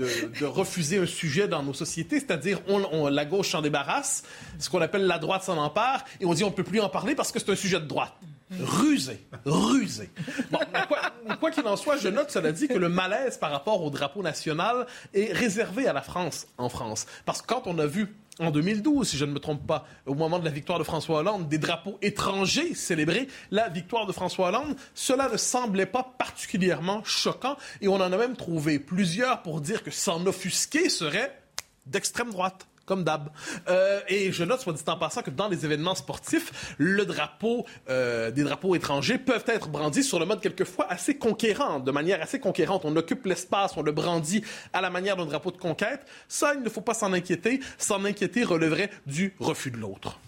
refuser 0.45 0.98
un 0.98 1.06
sujet 1.06 1.48
dans 1.48 1.63
nos 1.63 1.74
sociétés, 1.74 2.19
c'est-à-dire 2.19 2.60
on, 2.68 3.07
la 3.07 3.25
gauche 3.25 3.51
s'en 3.51 3.62
débarrasse, 3.62 4.24
ce 4.60 4.69
qu'on 4.69 4.81
appelle 4.81 5.07
la 5.07 5.19
droite 5.19 5.44
s'en 5.44 5.57
empare, 5.57 6.04
et 6.19 6.25
on 6.25 6.34
dit 6.34 6.44
on 6.44 6.50
ne 6.50 6.54
peut 6.54 6.63
plus 6.63 6.81
en 6.81 6.90
parler 6.90 7.16
parce 7.16 7.31
que 7.31 7.40
c'est 7.40 7.50
un 7.50 7.56
sujet 7.56 7.80
de 7.80 7.86
droite. 7.86 8.13
Rusé, 8.62 9.19
rusé. 9.45 10.10
Bon, 10.51 10.60
quoi 11.40 11.51
qu'il 11.51 11.68
en 11.68 11.75
soit, 11.75 11.98
je 11.98 12.07
note, 12.07 12.31
cela 12.31 12.54
dit, 12.54 12.69
que 12.69 12.78
le 12.78 12.88
malaise 12.88 13.38
par 13.38 13.51
rapport 13.51 13.83
au 13.83 13.90
drapeau 13.90 14.24
national 14.24 14.88
est 15.13 15.33
réservé 15.33 15.88
à 15.88 15.94
la 15.94 16.01
France 16.01 16.48
en 16.57 16.69
France. 16.69 17.07
Parce 17.25 17.42
que 17.42 17.48
quand 17.48 17.63
on 17.66 17.78
a 17.78 17.86
vu 17.86 18.16
en 18.39 18.51
2012, 18.51 19.07
si 19.07 19.18
je 19.18 19.25
ne 19.25 19.31
me 19.31 19.39
trompe 19.39 19.66
pas, 19.66 19.86
au 20.06 20.13
moment 20.13 20.39
de 20.39 20.45
la 20.45 20.51
victoire 20.51 20.80
de 20.80 20.84
François 20.84 21.19
Hollande, 21.19 21.48
des 21.48 21.57
drapeaux 21.57 21.98
étrangers 22.01 22.74
célébraient 22.75 23.28
la 23.51 23.69
victoire 23.69 24.06
de 24.06 24.12
François 24.12 24.50
Hollande. 24.50 24.75
Cela 24.94 25.30
ne 25.30 25.38
semblait 25.38 25.86
pas 25.86 26.04
particulièrement 26.18 27.04
choquant 27.04 27.57
et 27.81 27.88
on 27.88 27.95
en 27.95 28.12
a 28.12 28.18
même 28.18 28.36
trouvé 28.36 28.80
plusieurs 28.80 29.42
pour 29.42 29.62
dire 29.62 29.84
que 29.84 29.92
s'en 29.92 30.25
offusquer 30.25 30.89
serait 30.89 31.42
d'extrême 31.86 32.31
droite 32.31 32.67
comme 32.88 33.04
d'hab. 33.04 33.30
Euh, 33.68 34.00
et 34.07 34.31
je 34.31 34.44
note, 34.44 34.62
soit 34.62 34.74
dit 34.74 34.81
en 34.88 34.98
passant, 34.98 35.22
que 35.22 35.30
dans 35.30 35.50
les 35.50 35.66
événements 35.66 35.94
sportifs, 35.94 36.75
le 36.80 37.06
drapeau, 37.06 37.68
euh, 37.89 38.31
des 38.31 38.44
drapeaux 38.44 38.74
étrangers 38.75 39.19
peuvent 39.19 39.44
être 39.48 39.69
brandis 39.69 40.04
sur 40.04 40.19
le 40.19 40.25
mode 40.25 40.42
quelquefois 40.42 40.88
assez 40.89 41.18
conquérant, 41.18 41.80
de 41.80 41.92
manière 41.92 42.22
assez 42.22 42.39
conquérante. 42.39 42.86
On 42.86 42.95
occupe 42.95 43.25
l'espace, 43.25 43.78
on 43.78 43.84
le 43.84 43.92
brandit 43.92 44.42
à 44.74 44.81
la 44.81 44.89
manière 44.89 45.18
d'un 45.18 45.25
drapeau 45.25 45.51
de 45.51 45.57
conquête. 45.57 46.01
Ça, 46.28 46.54
il 46.56 46.63
ne 46.63 46.69
faut 46.69 46.81
pas 46.81 46.95
s'en 46.95 47.13
inquiéter. 47.13 47.60
S'en 47.78 48.04
inquiéter 48.06 48.44
relèverait 48.44 48.90
du 49.06 49.36
refus 49.40 49.69
de 49.69 49.78
l'autre. 49.78 50.19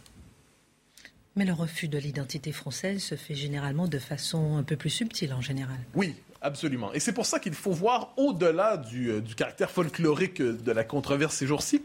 Mais 1.36 1.46
le 1.46 1.54
refus 1.54 1.88
de 1.88 1.98
l'identité 1.98 2.52
française 2.52 3.02
se 3.02 3.16
fait 3.16 3.36
généralement 3.36 3.88
de 3.88 4.00
façon 4.00 4.58
un 4.58 4.64
peu 4.64 4.76
plus 4.76 4.90
subtile 4.90 5.34
en 5.34 5.42
général. 5.42 5.78
Oui, 5.96 6.16
Absolument. 6.42 6.94
Et 6.94 7.00
c'est 7.02 7.12
pour 7.12 7.26
ça 7.26 7.40
qu'il 7.40 7.54
faut 7.54 7.72
voir 7.72 8.14
au-delà 8.16 8.78
du, 8.78 9.10
euh, 9.10 9.20
du, 9.20 9.36
caractère 9.36 9.70
folklorique 9.70 10.42
de 10.42 10.72
la 10.72 10.86
controverse 10.86 11.36
ces 11.36 11.46
jours-ci, 11.46 11.82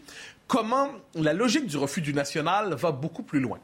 comment 0.47 0.91
la 1.15 1.33
logique 1.33 1.67
du 1.67 1.77
refus 1.77 2.01
du 2.01 2.15
national 2.15 2.75
va 2.75 2.93
beaucoup 2.93 3.23
plus 3.23 3.41
loin. 3.41 3.59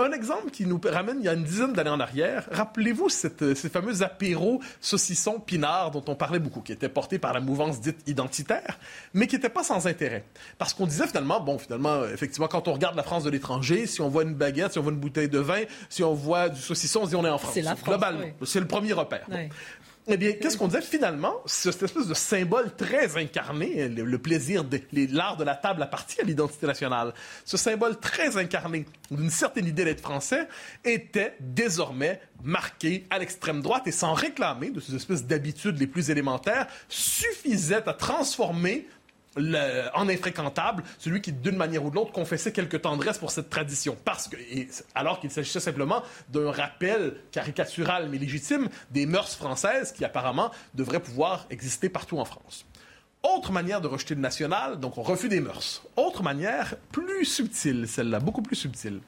Un 0.00 0.12
exemple 0.12 0.50
qui 0.52 0.64
nous 0.64 0.80
ramène 0.84 1.16
il 1.18 1.24
y 1.24 1.28
a 1.28 1.32
une 1.32 1.42
dizaine 1.42 1.72
d'années 1.72 1.90
en 1.90 1.98
arrière. 1.98 2.48
Rappelez-vous 2.52 3.08
cette, 3.08 3.56
ces 3.56 3.68
fameux 3.68 4.02
apéros 4.04 4.62
saucissons 4.80 5.40
pinards 5.40 5.90
dont 5.90 6.04
on 6.06 6.14
parlait 6.14 6.38
beaucoup, 6.38 6.60
qui 6.60 6.70
étaient 6.70 6.88
portés 6.88 7.18
par 7.18 7.32
la 7.32 7.40
mouvance 7.40 7.80
dite 7.80 7.98
identitaire, 8.06 8.78
mais 9.12 9.26
qui 9.26 9.34
n'étaient 9.34 9.48
pas 9.48 9.64
sans 9.64 9.88
intérêt. 9.88 10.24
Parce 10.56 10.72
qu'on 10.72 10.86
disait 10.86 11.08
finalement, 11.08 11.40
bon, 11.40 11.58
finalement, 11.58 12.04
effectivement, 12.04 12.46
quand 12.46 12.68
on 12.68 12.74
regarde 12.74 12.94
la 12.94 13.02
France 13.02 13.24
de 13.24 13.30
l'étranger, 13.30 13.88
si 13.88 14.00
on 14.00 14.08
voit 14.08 14.22
une 14.22 14.34
baguette, 14.34 14.74
si 14.74 14.78
on 14.78 14.82
voit 14.82 14.92
une 14.92 15.00
bouteille 15.00 15.28
de 15.28 15.40
vin, 15.40 15.62
si 15.88 16.04
on 16.04 16.14
voit 16.14 16.48
du 16.48 16.60
saucisson, 16.60 17.00
on 17.02 17.04
se 17.06 17.10
dit 17.10 17.16
on 17.16 17.24
est 17.24 17.28
en 17.28 17.38
France. 17.38 17.54
C'est 17.54 17.62
la 17.62 17.74
France. 17.74 17.88
Globalement. 17.88 18.26
C'est 18.44 18.60
le 18.60 18.68
premier 18.68 18.92
repère. 18.92 19.26
Eh 20.10 20.16
bien, 20.16 20.32
qu'est-ce 20.32 20.56
qu'on 20.56 20.68
disait 20.68 20.80
finalement? 20.80 21.34
Cette 21.44 21.82
espèce 21.82 22.06
de 22.06 22.14
symbole 22.14 22.74
très 22.74 23.18
incarné, 23.18 23.88
le, 23.88 24.18
plaisir, 24.18 24.64
l'art 25.10 25.36
de 25.36 25.44
la 25.44 25.54
table 25.54 25.82
appartient 25.82 26.18
à 26.18 26.24
l'identité 26.24 26.66
nationale. 26.66 27.12
Ce 27.44 27.58
symbole 27.58 27.98
très 27.98 28.38
incarné 28.38 28.86
d'une 29.10 29.28
certaine 29.28 29.66
idée 29.66 29.84
d'être 29.84 30.00
français 30.00 30.48
était 30.82 31.36
désormais 31.40 32.22
marqué 32.42 33.06
à 33.10 33.18
l'extrême 33.18 33.60
droite 33.60 33.86
et 33.86 33.92
sans 33.92 34.14
réclamer 34.14 34.70
de 34.70 34.80
ces 34.80 34.94
espèces 34.94 35.26
d'habitudes 35.26 35.78
les 35.78 35.86
plus 35.86 36.08
élémentaires 36.08 36.68
suffisait 36.88 37.86
à 37.86 37.92
transformer 37.92 38.88
en 39.36 40.08
infréquentable, 40.08 40.82
celui 40.98 41.20
qui, 41.20 41.32
d'une 41.32 41.56
manière 41.56 41.84
ou 41.84 41.90
de 41.90 41.94
l'autre, 41.94 42.12
confessait 42.12 42.52
quelque 42.52 42.76
tendresse 42.76 43.18
pour 43.18 43.30
cette 43.30 43.50
tradition. 43.50 43.96
Parce 44.04 44.28
que, 44.28 44.36
alors 44.94 45.20
qu'il 45.20 45.30
s'agissait 45.30 45.60
simplement 45.60 46.02
d'un 46.30 46.50
rappel 46.50 47.14
caricatural 47.30 48.08
mais 48.08 48.18
légitime 48.18 48.68
des 48.90 49.06
mœurs 49.06 49.36
françaises 49.36 49.92
qui, 49.92 50.04
apparemment, 50.04 50.50
devraient 50.74 51.00
pouvoir 51.00 51.46
exister 51.50 51.88
partout 51.88 52.18
en 52.18 52.24
France. 52.24 52.64
Autre 53.22 53.52
manière 53.52 53.80
de 53.80 53.88
rejeter 53.88 54.14
le 54.14 54.20
national, 54.20 54.78
donc 54.78 54.96
on 54.96 55.02
refus 55.02 55.28
des 55.28 55.40
mœurs. 55.40 55.82
Autre 55.96 56.22
manière, 56.22 56.76
plus 56.92 57.24
subtile, 57.24 57.88
celle-là, 57.88 58.20
beaucoup 58.20 58.42
plus 58.42 58.56
subtile. 58.56 59.00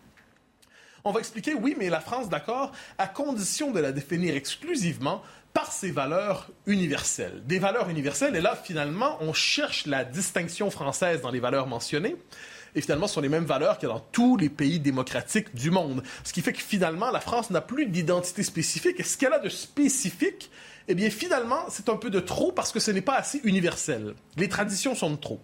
On 1.05 1.13
va 1.13 1.21
expliquer, 1.21 1.55
oui, 1.55 1.75
mais 1.79 1.89
la 1.89 2.01
France, 2.01 2.29
d'accord, 2.29 2.73
à 2.99 3.07
condition 3.07 3.71
de 3.71 3.81
la 3.81 3.93
définir 3.93 4.35
exclusivement 4.35 5.23
par 5.53 5.73
ses 5.73 5.91
valeurs 5.91 6.49
universelles. 6.67 7.43
Des 7.47 7.59
valeurs 7.59 7.89
universelles, 7.89 8.37
et 8.37 8.41
là, 8.41 8.57
finalement, 8.57 9.19
on 9.21 9.33
cherche 9.33 9.87
la 9.87 10.05
distinction 10.05 10.71
française 10.71 11.21
dans 11.23 11.31
les 11.31 11.41
valeurs 11.41 11.67
mentionnées. 11.67 12.17
Et 12.75 12.81
finalement, 12.81 13.09
ce 13.09 13.15
sont 13.15 13.21
les 13.21 13.29
mêmes 13.29 13.45
valeurs 13.45 13.79
qu'il 13.79 13.89
y 13.89 13.91
a 13.91 13.95
dans 13.95 14.07
tous 14.13 14.37
les 14.37 14.49
pays 14.49 14.79
démocratiques 14.79 15.55
du 15.55 15.71
monde. 15.71 16.03
Ce 16.23 16.33
qui 16.33 16.41
fait 16.41 16.53
que 16.53 16.61
finalement, 16.61 17.11
la 17.11 17.21
France 17.21 17.51
n'a 17.51 17.61
plus 17.61 17.87
d'identité 17.87 18.43
spécifique. 18.43 19.01
Et 19.01 19.03
ce 19.03 19.19
qu'elle 19.19 19.33
a 19.33 19.41
de 19.41 19.49
spécifique, 19.49 20.51
eh 20.87 20.95
bien, 20.95 21.11
finalement, 21.11 21.65
c'est 21.69 21.89
un 21.89 21.97
peu 21.97 22.11
de 22.11 22.21
trop 22.21 22.53
parce 22.53 22.71
que 22.71 22.81
ce 22.81 22.91
n'est 22.91 23.01
pas 23.01 23.17
assez 23.17 23.41
universel. 23.45 24.15
Les 24.37 24.49
traditions 24.49 24.95
sont 24.95 25.11
de 25.11 25.17
trop. 25.17 25.41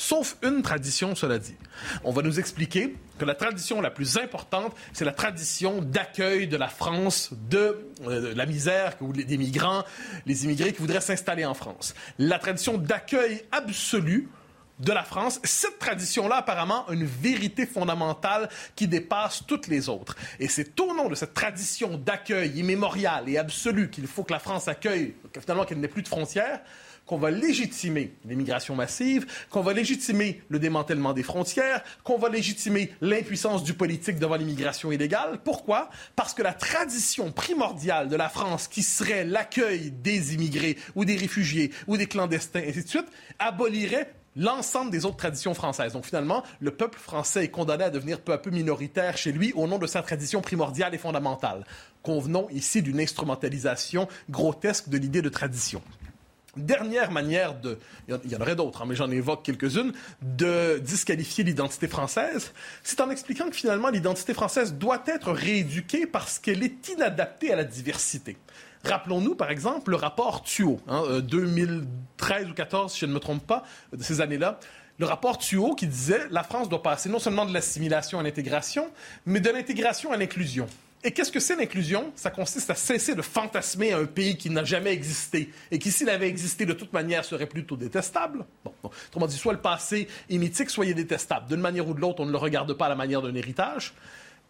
Sauf 0.00 0.36
une 0.44 0.62
tradition, 0.62 1.16
cela 1.16 1.40
dit. 1.40 1.56
On 2.04 2.12
va 2.12 2.22
nous 2.22 2.38
expliquer 2.38 2.94
que 3.18 3.24
la 3.24 3.34
tradition 3.34 3.80
la 3.80 3.90
plus 3.90 4.16
importante, 4.16 4.72
c'est 4.92 5.04
la 5.04 5.12
tradition 5.12 5.82
d'accueil 5.82 6.46
de 6.46 6.56
la 6.56 6.68
France 6.68 7.30
de, 7.50 7.84
euh, 8.06 8.32
la 8.32 8.46
misère 8.46 8.94
ou 9.00 9.12
des 9.12 9.36
migrants, 9.36 9.82
les 10.24 10.44
immigrés 10.44 10.72
qui 10.72 10.78
voudraient 10.78 11.00
s'installer 11.00 11.44
en 11.44 11.52
France. 11.52 11.96
La 12.20 12.38
tradition 12.38 12.78
d'accueil 12.78 13.42
absolue 13.50 14.28
de 14.78 14.92
la 14.92 15.02
France. 15.02 15.40
Cette 15.42 15.80
tradition-là, 15.80 16.36
apparemment, 16.36 16.88
une 16.92 17.04
vérité 17.04 17.66
fondamentale 17.66 18.48
qui 18.76 18.86
dépasse 18.86 19.42
toutes 19.48 19.66
les 19.66 19.88
autres. 19.88 20.14
Et 20.38 20.46
c'est 20.46 20.78
au 20.78 20.94
nom 20.94 21.08
de 21.08 21.16
cette 21.16 21.34
tradition 21.34 21.98
d'accueil 21.98 22.56
immémorial 22.56 23.28
et 23.28 23.36
absolu 23.36 23.90
qu'il 23.90 24.06
faut 24.06 24.22
que 24.22 24.32
la 24.32 24.38
France 24.38 24.68
accueille, 24.68 25.16
finalement 25.40 25.64
qu'elle 25.64 25.80
n'ait 25.80 25.88
plus 25.88 26.02
de 26.02 26.08
frontières, 26.08 26.60
qu'on 27.08 27.18
va 27.18 27.30
légitimer 27.30 28.12
l'immigration 28.26 28.76
massive, 28.76 29.26
qu'on 29.50 29.62
va 29.62 29.72
légitimer 29.72 30.42
le 30.50 30.58
démantèlement 30.58 31.14
des 31.14 31.22
frontières, 31.22 31.82
qu'on 32.04 32.18
va 32.18 32.28
légitimer 32.28 32.92
l'impuissance 33.00 33.64
du 33.64 33.72
politique 33.72 34.18
devant 34.18 34.36
l'immigration 34.36 34.92
illégale. 34.92 35.40
Pourquoi? 35.42 35.88
Parce 36.14 36.34
que 36.34 36.42
la 36.42 36.52
tradition 36.52 37.32
primordiale 37.32 38.08
de 38.08 38.16
la 38.16 38.28
France, 38.28 38.68
qui 38.68 38.82
serait 38.82 39.24
l'accueil 39.24 39.90
des 39.90 40.34
immigrés 40.34 40.76
ou 40.94 41.06
des 41.06 41.16
réfugiés 41.16 41.72
ou 41.86 41.96
des 41.96 42.06
clandestins, 42.06 42.60
et 42.60 42.68
ainsi 42.68 42.84
de 42.84 42.88
suite, 42.88 43.08
abolirait 43.38 44.12
l'ensemble 44.36 44.90
des 44.90 45.06
autres 45.06 45.16
traditions 45.16 45.54
françaises. 45.54 45.94
Donc 45.94 46.04
finalement, 46.04 46.44
le 46.60 46.70
peuple 46.70 46.98
français 46.98 47.44
est 47.44 47.48
condamné 47.48 47.84
à 47.84 47.90
devenir 47.90 48.20
peu 48.20 48.32
à 48.32 48.38
peu 48.38 48.50
minoritaire 48.50 49.16
chez 49.16 49.32
lui 49.32 49.52
au 49.54 49.66
nom 49.66 49.78
de 49.78 49.86
sa 49.86 50.02
tradition 50.02 50.42
primordiale 50.42 50.94
et 50.94 50.98
fondamentale. 50.98 51.64
Convenons 52.02 52.48
ici 52.50 52.82
d'une 52.82 53.00
instrumentalisation 53.00 54.08
grotesque 54.28 54.90
de 54.90 54.98
l'idée 54.98 55.22
de 55.22 55.30
tradition 55.30 55.82
dernière 56.58 57.10
manière 57.10 57.58
de, 57.58 57.78
il 58.08 58.30
y 58.30 58.36
en 58.36 58.40
aurait 58.40 58.56
d'autres, 58.56 58.82
hein, 58.82 58.86
mais 58.88 58.94
j'en 58.94 59.10
évoque 59.10 59.42
quelques-unes, 59.42 59.92
de 60.22 60.78
disqualifier 60.78 61.44
l'identité 61.44 61.88
française, 61.88 62.52
c'est 62.82 63.00
en 63.00 63.10
expliquant 63.10 63.48
que 63.48 63.56
finalement 63.56 63.88
l'identité 63.88 64.34
française 64.34 64.74
doit 64.74 65.02
être 65.06 65.32
rééduquée 65.32 66.06
parce 66.06 66.38
qu'elle 66.38 66.62
est 66.62 66.88
inadaptée 66.88 67.52
à 67.52 67.56
la 67.56 67.64
diversité. 67.64 68.36
Rappelons-nous, 68.84 69.34
par 69.34 69.50
exemple, 69.50 69.90
le 69.90 69.96
rapport 69.96 70.42
Thuot, 70.42 70.80
2013 71.22 71.86
hein, 72.30 72.46
euh, 72.46 72.50
ou 72.50 72.54
14, 72.54 72.92
si 72.92 73.00
je 73.00 73.06
ne 73.06 73.12
me 73.12 73.18
trompe 73.18 73.46
pas, 73.46 73.64
de 73.92 74.02
ces 74.02 74.20
années-là. 74.20 74.60
Le 74.98 75.06
rapport 75.06 75.38
Thuot 75.38 75.74
qui 75.74 75.86
disait 75.86 76.26
la 76.30 76.42
France 76.42 76.68
doit 76.68 76.82
passer 76.82 77.08
non 77.08 77.18
seulement 77.18 77.44
de 77.44 77.52
l'assimilation 77.52 78.18
à 78.18 78.22
l'intégration, 78.22 78.88
mais 79.26 79.40
de 79.40 79.50
l'intégration 79.50 80.12
à 80.12 80.16
l'inclusion. 80.16 80.66
Et 81.04 81.12
qu'est-ce 81.12 81.30
que 81.30 81.38
c'est 81.38 81.54
l'inclusion? 81.54 82.12
Ça 82.16 82.30
consiste 82.30 82.70
à 82.70 82.74
cesser 82.74 83.14
de 83.14 83.22
fantasmer 83.22 83.92
un 83.92 84.04
pays 84.04 84.36
qui 84.36 84.50
n'a 84.50 84.64
jamais 84.64 84.92
existé 84.92 85.50
et 85.70 85.78
qui, 85.78 85.92
s'il 85.92 86.10
avait 86.10 86.28
existé 86.28 86.66
de 86.66 86.72
toute 86.72 86.92
manière, 86.92 87.24
serait 87.24 87.46
plutôt 87.46 87.76
détestable. 87.76 88.44
Bon, 88.64 88.72
autrement 88.82 89.28
dit, 89.28 89.36
soit 89.36 89.52
le 89.52 89.60
passé 89.60 90.08
est 90.28 90.38
mythique, 90.38 90.70
soit 90.70 90.86
il 90.86 90.90
est 90.90 90.94
détestable. 90.94 91.46
D'une 91.48 91.60
manière 91.60 91.86
ou 91.88 91.94
de 91.94 92.00
l'autre, 92.00 92.20
on 92.20 92.26
ne 92.26 92.32
le 92.32 92.38
regarde 92.38 92.72
pas 92.72 92.86
à 92.86 92.88
la 92.88 92.96
manière 92.96 93.22
d'un 93.22 93.34
héritage. 93.34 93.94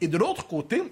Et 0.01 0.09
de 0.09 0.17
l'autre 0.17 0.47
côté, 0.47 0.83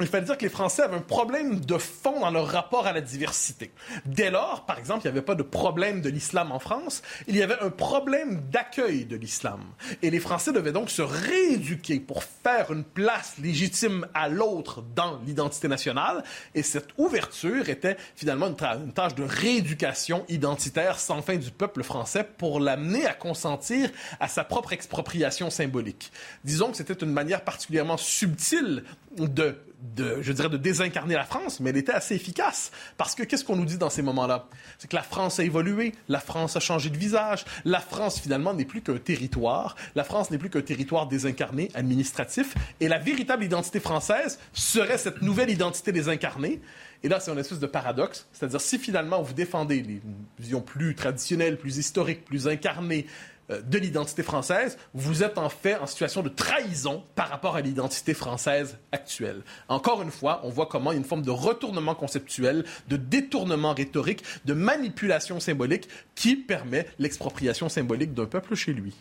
il 0.00 0.06
fallait 0.06 0.26
dire 0.26 0.38
que 0.38 0.42
les 0.42 0.48
Français 0.48 0.82
avaient 0.82 0.96
un 0.96 1.00
problème 1.00 1.60
de 1.60 1.78
fond 1.78 2.20
dans 2.20 2.30
leur 2.30 2.46
rapport 2.46 2.86
à 2.86 2.92
la 2.92 3.00
diversité. 3.00 3.72
Dès 4.06 4.30
lors, 4.30 4.64
par 4.64 4.78
exemple, 4.78 5.00
il 5.04 5.08
n'y 5.08 5.16
avait 5.18 5.22
pas 5.22 5.34
de 5.34 5.42
problème 5.42 6.00
de 6.00 6.08
l'islam 6.08 6.52
en 6.52 6.58
France, 6.58 7.02
il 7.26 7.36
y 7.36 7.42
avait 7.42 7.58
un 7.60 7.70
problème 7.70 8.42
d'accueil 8.50 9.04
de 9.04 9.16
l'islam. 9.16 9.60
Et 10.02 10.10
les 10.10 10.20
Français 10.20 10.52
devaient 10.52 10.72
donc 10.72 10.90
se 10.90 11.02
rééduquer 11.02 12.00
pour 12.00 12.22
faire 12.22 12.72
une 12.72 12.84
place 12.84 13.34
légitime 13.42 14.06
à 14.14 14.28
l'autre 14.28 14.82
dans 14.94 15.18
l'identité 15.26 15.68
nationale. 15.68 16.22
Et 16.54 16.62
cette 16.62 16.88
ouverture 16.96 17.68
était 17.68 17.96
finalement 18.14 18.46
une, 18.46 18.56
une 18.84 18.92
tâche 18.92 19.14
de 19.14 19.24
rééducation 19.24 20.24
identitaire 20.28 20.98
sans 20.98 21.22
fin 21.22 21.36
du 21.36 21.50
peuple 21.50 21.82
français 21.82 22.24
pour 22.24 22.60
l'amener 22.60 23.06
à 23.06 23.14
consentir 23.14 23.90
à 24.20 24.28
sa 24.28 24.44
propre 24.44 24.72
expropriation 24.72 25.50
symbolique. 25.50 26.12
Disons 26.44 26.70
que 26.70 26.76
c'était 26.76 26.94
une 26.94 27.12
manière 27.12 27.42
particulièrement 27.42 27.96
subtile 27.96 28.84
de 29.16 29.58
de, 29.80 30.18
je 30.22 30.32
dirais, 30.32 30.48
de 30.48 30.56
désincarner 30.56 31.14
la 31.14 31.24
France, 31.24 31.60
mais 31.60 31.70
elle 31.70 31.76
était 31.76 31.92
assez 31.92 32.14
efficace. 32.14 32.72
Parce 32.96 33.14
que 33.14 33.22
qu'est-ce 33.22 33.44
qu'on 33.44 33.56
nous 33.56 33.64
dit 33.64 33.78
dans 33.78 33.90
ces 33.90 34.02
moments-là? 34.02 34.48
C'est 34.78 34.90
que 34.90 34.96
la 34.96 35.02
France 35.02 35.38
a 35.38 35.44
évolué, 35.44 35.94
la 36.08 36.20
France 36.20 36.56
a 36.56 36.60
changé 36.60 36.90
de 36.90 36.96
visage, 36.96 37.44
la 37.64 37.80
France, 37.80 38.20
finalement, 38.20 38.54
n'est 38.54 38.64
plus 38.64 38.82
qu'un 38.82 38.98
territoire, 38.98 39.76
la 39.94 40.04
France 40.04 40.30
n'est 40.30 40.38
plus 40.38 40.50
qu'un 40.50 40.62
territoire 40.62 41.06
désincarné, 41.06 41.70
administratif, 41.74 42.54
et 42.80 42.88
la 42.88 42.98
véritable 42.98 43.44
identité 43.44 43.78
française 43.80 44.38
serait 44.52 44.98
cette 44.98 45.22
nouvelle 45.22 45.50
identité 45.50 45.92
désincarnée. 45.92 46.60
Et 47.04 47.08
là, 47.08 47.20
c'est 47.20 47.30
une 47.30 47.38
espèce 47.38 47.60
de 47.60 47.66
paradoxe. 47.66 48.26
C'est-à-dire, 48.32 48.60
si 48.60 48.78
finalement 48.78 49.22
vous 49.22 49.34
défendez 49.34 49.82
les 49.82 50.02
visions 50.40 50.60
plus 50.60 50.96
traditionnelles, 50.96 51.56
plus 51.56 51.78
historiques, 51.78 52.24
plus 52.24 52.48
incarnées, 52.48 53.06
de 53.48 53.78
l'identité 53.78 54.22
française, 54.22 54.78
vous 54.94 55.22
êtes 55.22 55.38
en 55.38 55.48
fait 55.48 55.76
en 55.76 55.86
situation 55.86 56.22
de 56.22 56.28
trahison 56.28 57.02
par 57.14 57.28
rapport 57.28 57.56
à 57.56 57.60
l'identité 57.60 58.14
française 58.14 58.78
actuelle. 58.92 59.42
Encore 59.68 60.02
une 60.02 60.10
fois, 60.10 60.40
on 60.44 60.50
voit 60.50 60.66
comment 60.66 60.92
il 60.92 60.94
y 60.94 60.98
a 60.98 61.00
une 61.00 61.04
forme 61.04 61.22
de 61.22 61.30
retournement 61.30 61.94
conceptuel, 61.94 62.64
de 62.88 62.96
détournement 62.96 63.72
rhétorique, 63.72 64.22
de 64.44 64.52
manipulation 64.52 65.40
symbolique 65.40 65.88
qui 66.14 66.36
permet 66.36 66.86
l'expropriation 66.98 67.68
symbolique 67.68 68.14
d'un 68.14 68.26
peuple 68.26 68.54
chez 68.54 68.72
lui. 68.72 68.94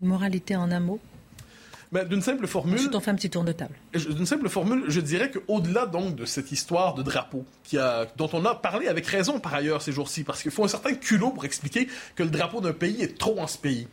Moralité 0.00 0.56
en 0.56 0.70
un 0.72 0.80
mot? 0.80 1.00
Ben, 1.92 2.08
d'une 2.08 2.22
simple 2.22 2.46
formule. 2.46 2.78
Fait 2.78 3.10
un 3.10 3.14
petit 3.14 3.30
tour 3.30 3.44
de 3.44 3.52
table. 3.52 3.74
D'une 3.94 4.26
simple 4.26 4.48
formule, 4.48 4.84
je 4.88 5.00
dirais 5.00 5.30
qu'au-delà 5.30 5.86
donc 5.86 6.16
de 6.16 6.24
cette 6.24 6.50
histoire 6.50 6.94
de 6.94 7.02
drapeau, 7.02 7.44
qui 7.64 7.78
a, 7.78 8.06
dont 8.16 8.30
on 8.32 8.44
a 8.46 8.54
parlé 8.54 8.88
avec 8.88 9.06
raison 9.06 9.38
par 9.38 9.54
ailleurs 9.54 9.82
ces 9.82 9.92
jours-ci, 9.92 10.24
parce 10.24 10.42
qu'il 10.42 10.50
faut 10.50 10.64
un 10.64 10.68
certain 10.68 10.94
culot 10.94 11.30
pour 11.30 11.44
expliquer 11.44 11.88
que 12.16 12.22
le 12.22 12.30
drapeau 12.30 12.62
d'un 12.62 12.72
pays 12.72 13.02
est 13.02 13.18
trop 13.18 13.38
en 13.38 13.46
ce 13.46 13.58
pays. 13.58 13.88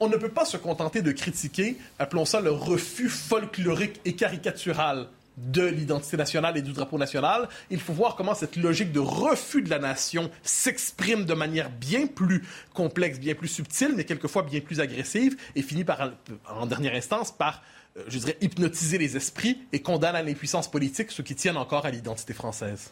On 0.00 0.08
ne 0.08 0.16
peut 0.16 0.30
pas 0.30 0.44
se 0.44 0.56
contenter 0.56 1.02
de 1.02 1.12
critiquer, 1.12 1.76
appelons 1.98 2.24
ça 2.24 2.40
le 2.40 2.50
refus 2.50 3.08
folklorique 3.08 4.00
et 4.04 4.14
caricatural 4.14 5.06
de 5.46 5.64
l'identité 5.64 6.16
nationale 6.16 6.56
et 6.56 6.62
du 6.62 6.72
drapeau 6.72 6.98
national, 6.98 7.48
il 7.70 7.80
faut 7.80 7.92
voir 7.92 8.16
comment 8.16 8.34
cette 8.34 8.56
logique 8.56 8.92
de 8.92 9.00
refus 9.00 9.62
de 9.62 9.70
la 9.70 9.78
nation 9.78 10.30
s'exprime 10.42 11.24
de 11.24 11.34
manière 11.34 11.70
bien 11.70 12.06
plus 12.06 12.44
complexe, 12.74 13.18
bien 13.18 13.34
plus 13.34 13.48
subtile, 13.48 13.92
mais 13.96 14.04
quelquefois 14.04 14.42
bien 14.42 14.60
plus 14.60 14.80
agressive, 14.80 15.36
et 15.54 15.62
finit 15.62 15.84
par, 15.84 16.12
en 16.48 16.66
dernière 16.66 16.94
instance, 16.94 17.32
par, 17.32 17.62
euh, 17.96 18.04
je 18.08 18.18
dirais, 18.18 18.36
hypnotiser 18.40 18.98
les 18.98 19.16
esprits 19.16 19.62
et 19.72 19.80
condamner 19.80 20.18
à 20.18 20.22
l'impuissance 20.22 20.70
politique 20.70 21.10
ceux 21.10 21.22
qui 21.22 21.34
tiennent 21.34 21.56
encore 21.56 21.86
à 21.86 21.90
l'identité 21.90 22.34
française. 22.34 22.90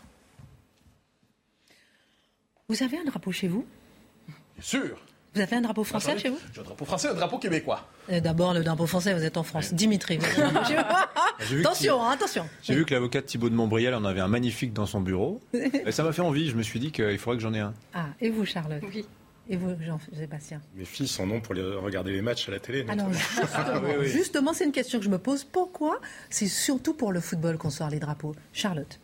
Vous 2.69 2.83
avez 2.83 2.99
un 2.99 3.05
drapeau 3.05 3.33
chez 3.33 3.49
vous? 3.49 3.67
Bien 4.26 4.64
sûr. 4.64 4.99
Vous 5.38 5.45
avez 5.45 5.54
un 5.54 5.61
drapeau 5.61 5.85
français 5.85 6.18
chez 6.18 6.30
vous? 6.30 6.38
J'ai 6.52 6.61
un 6.61 6.64
drapeau 6.64 6.85
français, 6.85 7.07
un 7.07 7.14
drapeau 7.14 7.38
québécois. 7.38 7.87
Euh, 8.11 8.18
d'abord, 8.18 8.54
le 8.54 8.64
drapeau 8.64 8.88
français, 8.88 9.14
vous 9.14 9.23
êtes 9.23 9.37
en 9.37 9.45
France. 9.45 9.73
Dimitri, 9.73 10.18
attention, 11.61 12.02
hein, 12.02 12.11
attention. 12.11 12.45
J'ai 12.61 12.75
vu 12.75 12.85
que 12.85 12.92
l'avocat 12.92 13.23
Thibault 13.23 13.49
de 13.49 13.54
Montbrial 13.54 13.95
en 13.95 14.04
avait 14.04 14.18
un 14.18 14.26
magnifique 14.26 14.73
dans 14.73 14.85
son 14.87 15.00
bureau. 15.00 15.40
et 15.52 15.92
ça 15.92 16.02
m'a 16.02 16.12
fait 16.12 16.23
envie. 16.23 16.50
Je 16.50 16.57
me 16.57 16.62
suis 16.64 16.80
dit 16.80 16.90
qu'il 16.90 17.18
faudrait 17.18 17.37
que 17.37 17.42
j'en 17.45 17.54
ai 17.54 17.61
un. 17.61 17.73
Ah, 17.95 18.07
et 18.21 18.30
vous, 18.30 18.45
Charlotte? 18.45 18.83
Oui. 18.92 19.07
Et 19.49 19.57
vous, 19.57 19.76
Jean-Sébastien 19.80 20.61
Mes 20.75 20.85
filles 20.85 21.07
sont 21.07 21.25
non 21.25 21.40
pour 21.40 21.54
les 21.54 21.62
regarder 21.62 22.11
les 22.11 22.21
matchs 22.21 22.49
à 22.49 22.50
la 22.50 22.59
télé. 22.59 22.85
Alors, 22.88 23.12
justement, 23.12 24.02
justement 24.02 24.52
c'est 24.54 24.64
une 24.64 24.73
question 24.73 24.99
que 24.99 25.04
je 25.04 25.11
me 25.11 25.18
pose. 25.18 25.45
Pourquoi? 25.45 26.00
C'est 26.30 26.49
surtout 26.49 26.95
pour 26.95 27.12
le 27.12 27.21
football 27.21 27.59
qu'on 27.59 27.71
sort 27.71 27.90
les 27.90 28.00
drapeaux 28.00 28.35
Charlotte 28.52 28.99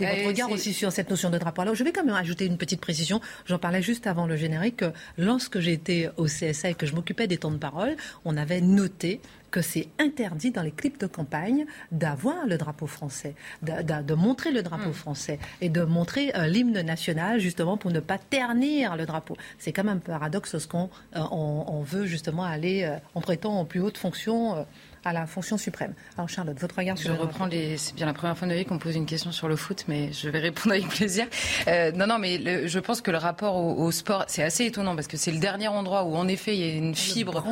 et 0.00 0.06
votre 0.06 0.26
regard 0.26 0.50
aussi 0.50 0.72
sur 0.72 0.92
cette 0.92 1.10
notion 1.10 1.30
de 1.30 1.38
drapeau. 1.38 1.62
Alors, 1.62 1.74
je 1.74 1.84
vais 1.84 1.92
quand 1.92 2.04
même 2.04 2.14
ajouter 2.14 2.46
une 2.46 2.58
petite 2.58 2.80
précision. 2.80 3.20
J'en 3.46 3.58
parlais 3.58 3.82
juste 3.82 4.06
avant 4.06 4.26
le 4.26 4.36
générique. 4.36 4.84
Lorsque 5.18 5.60
j'étais 5.60 6.10
au 6.16 6.24
CSA 6.26 6.70
et 6.70 6.74
que 6.74 6.86
je 6.86 6.94
m'occupais 6.94 7.26
des 7.26 7.38
temps 7.38 7.50
de 7.50 7.58
parole, 7.58 7.96
on 8.24 8.36
avait 8.36 8.60
noté 8.60 9.20
que 9.52 9.60
c'est 9.60 9.88
interdit 10.00 10.50
dans 10.50 10.62
les 10.62 10.72
clips 10.72 10.98
de 10.98 11.06
campagne 11.06 11.66
d'avoir 11.92 12.46
le 12.46 12.58
drapeau 12.58 12.86
français, 12.86 13.36
de, 13.62 14.14
montrer 14.14 14.50
le 14.50 14.62
drapeau 14.62 14.88
hmm. 14.88 14.94
français 14.94 15.38
et 15.60 15.68
de 15.68 15.82
montrer 15.82 16.34
euh, 16.34 16.46
l'hymne 16.46 16.80
national 16.80 17.38
justement 17.38 17.76
pour 17.76 17.90
ne 17.92 18.00
pas 18.00 18.18
ternir 18.18 18.96
le 18.96 19.04
drapeau. 19.06 19.36
C'est 19.58 19.72
quand 19.72 19.84
même 19.84 19.98
un 19.98 20.00
paradoxe 20.00 20.58
ce 20.58 20.66
qu'on 20.66 20.88
euh, 21.16 21.20
on, 21.30 21.82
veut 21.82 22.06
justement 22.06 22.44
aller, 22.44 22.84
euh, 22.84 22.96
on 23.14 23.20
prétend 23.20 23.58
en 23.58 23.64
plus 23.64 23.80
haute 23.80 23.98
fonction 23.98 24.66
à 25.04 25.12
la 25.12 25.26
fonction 25.26 25.56
suprême. 25.56 25.94
Alors 26.16 26.28
Charlotte, 26.28 26.58
votre 26.58 26.76
regard 26.76 26.96
sur 26.96 27.14
Je 27.14 27.20
reprends 27.20 27.46
les. 27.46 27.76
C'est 27.76 27.94
bien 27.94 28.06
la 28.06 28.12
première 28.12 28.36
fois 28.36 28.46
de 28.46 28.52
ma 28.52 28.58
vie 28.58 28.64
qu'on 28.64 28.78
pose 28.78 28.96
une 28.96 29.06
question 29.06 29.32
sur 29.32 29.48
le 29.48 29.56
foot, 29.56 29.84
mais 29.88 30.12
je 30.12 30.28
vais 30.28 30.38
répondre 30.38 30.74
avec 30.74 30.88
plaisir. 30.88 31.26
Euh, 31.68 31.92
non, 31.92 32.06
non, 32.06 32.18
mais 32.18 32.68
je 32.68 32.78
pense 32.78 33.00
que 33.00 33.10
le 33.10 33.18
rapport 33.18 33.56
au, 33.56 33.90
sport, 33.90 34.24
c'est 34.28 34.42
assez 34.42 34.64
étonnant 34.64 34.94
parce 34.94 35.08
que 35.08 35.16
c'est 35.16 35.32
le 35.32 35.38
dernier 35.38 35.68
endroit 35.68 36.04
où 36.04 36.14
en 36.14 36.28
effet 36.28 36.56
il 36.56 36.60
y 36.60 36.70
a 36.70 36.74
une 36.74 36.94
fibre 36.94 37.44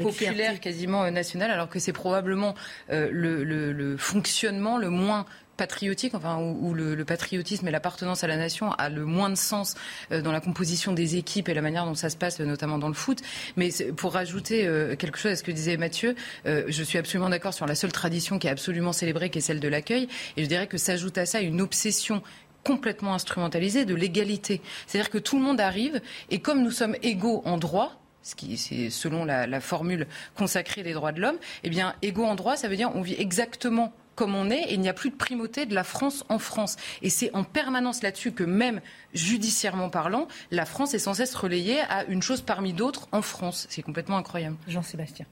populaire 0.00 0.60
quasiment 0.60 1.10
nationale, 1.10 1.50
alors 1.50 1.68
que 1.68 1.78
c'est 1.78 1.92
probablement 1.92 2.54
le, 2.88 3.44
le 3.44 3.96
fonctionnement 3.96 4.78
le 4.78 4.90
moins 4.90 5.26
patriotique, 5.56 6.14
enfin 6.14 6.38
où, 6.38 6.74
le, 6.74 7.04
patriotisme 7.04 7.66
et 7.68 7.70
l'appartenance 7.70 8.24
à 8.24 8.26
la 8.26 8.36
nation 8.36 8.72
a 8.72 8.88
le 8.88 9.04
moins 9.04 9.30
de 9.30 9.34
sens 9.34 9.74
euh, 10.12 10.22
dans 10.22 10.32
la 10.32 10.40
composition 10.40 10.92
des 10.92 11.16
équipes 11.16 11.48
et 11.48 11.54
la 11.54 11.62
manière 11.62 11.84
dont 11.84 11.94
ça 11.94 12.10
se 12.10 12.16
passe, 12.16 12.40
notamment 12.40 12.78
dans 12.78 12.88
le 12.88 12.94
foot. 12.94 13.20
Mais 13.56 13.70
pour 13.96 14.14
rajouter 14.14 14.66
euh, 14.66 14.96
quelque 14.96 15.18
chose 15.18 15.32
à 15.32 15.36
ce 15.36 15.42
que 15.42 15.52
disait 15.52 15.76
Mathieu, 15.76 16.14
euh, 16.46 16.64
je 16.68 16.82
suis 16.82 16.98
absolument 16.98 17.30
d'accord 17.30 17.54
sur 17.54 17.66
la 17.66 17.74
seule 17.74 17.92
tradition 17.92 18.38
qui 18.38 18.46
est 18.46 18.50
absolument 18.50 18.92
célébrée, 18.92 19.30
qui 19.30 19.38
est 19.38 19.42
celle 19.42 19.60
de 19.60 19.68
l'accueil. 19.68 20.08
Et 20.36 20.42
je 20.42 20.48
dirais 20.48 20.66
que 20.66 20.78
s'ajoute 20.78 21.18
à 21.18 21.26
ça 21.26 21.40
une 21.40 21.60
obsession 21.60 22.22
complètement 22.64 23.14
instrumentalisée 23.14 23.84
de 23.84 23.94
l'égalité. 23.94 24.60
C'est-à-dire 24.86 25.10
que 25.10 25.18
tout 25.18 25.36
le 25.36 25.44
monde 25.44 25.60
arrive 25.60 26.00
et 26.30 26.40
comme 26.40 26.62
nous 26.62 26.70
sommes 26.70 26.96
égaux 27.02 27.42
en 27.44 27.58
droit, 27.58 28.00
ce 28.22 28.34
qui 28.34 28.56
c'est 28.56 28.88
selon 28.88 29.26
la, 29.26 29.46
la, 29.46 29.60
formule 29.60 30.06
consacrée 30.34 30.82
des 30.82 30.94
droits 30.94 31.12
de 31.12 31.20
l'homme, 31.20 31.36
eh 31.62 31.68
bien 31.68 31.94
égaux 32.00 32.24
en 32.24 32.34
droit, 32.34 32.56
ça 32.56 32.68
veut 32.68 32.76
dire 32.76 32.90
on 32.94 33.02
vit 33.02 33.16
exactement 33.18 33.92
comme 34.14 34.34
on 34.34 34.50
est 34.50 34.62
et 34.62 34.74
il 34.74 34.80
n'y 34.80 34.88
a 34.88 34.94
plus 34.94 35.10
de 35.10 35.16
primauté 35.16 35.66
de 35.66 35.74
la 35.74 35.84
France 35.84 36.24
en 36.28 36.38
France. 36.38 36.76
Et 37.02 37.10
c'est 37.10 37.34
en 37.34 37.44
permanence 37.44 38.02
là-dessus 38.02 38.32
que 38.32 38.44
même 38.44 38.80
judiciairement 39.12 39.90
parlant, 39.90 40.28
la 40.50 40.64
France 40.64 40.94
est 40.94 40.98
sans 40.98 41.14
cesse 41.14 41.34
relayée 41.34 41.80
à 41.88 42.04
une 42.04 42.22
chose 42.22 42.40
parmi 42.40 42.72
d'autres 42.72 43.08
en 43.12 43.22
France. 43.22 43.66
C'est 43.70 43.82
complètement 43.82 44.16
incroyable. 44.16 44.56
Jean-Sébastien. 44.68 45.26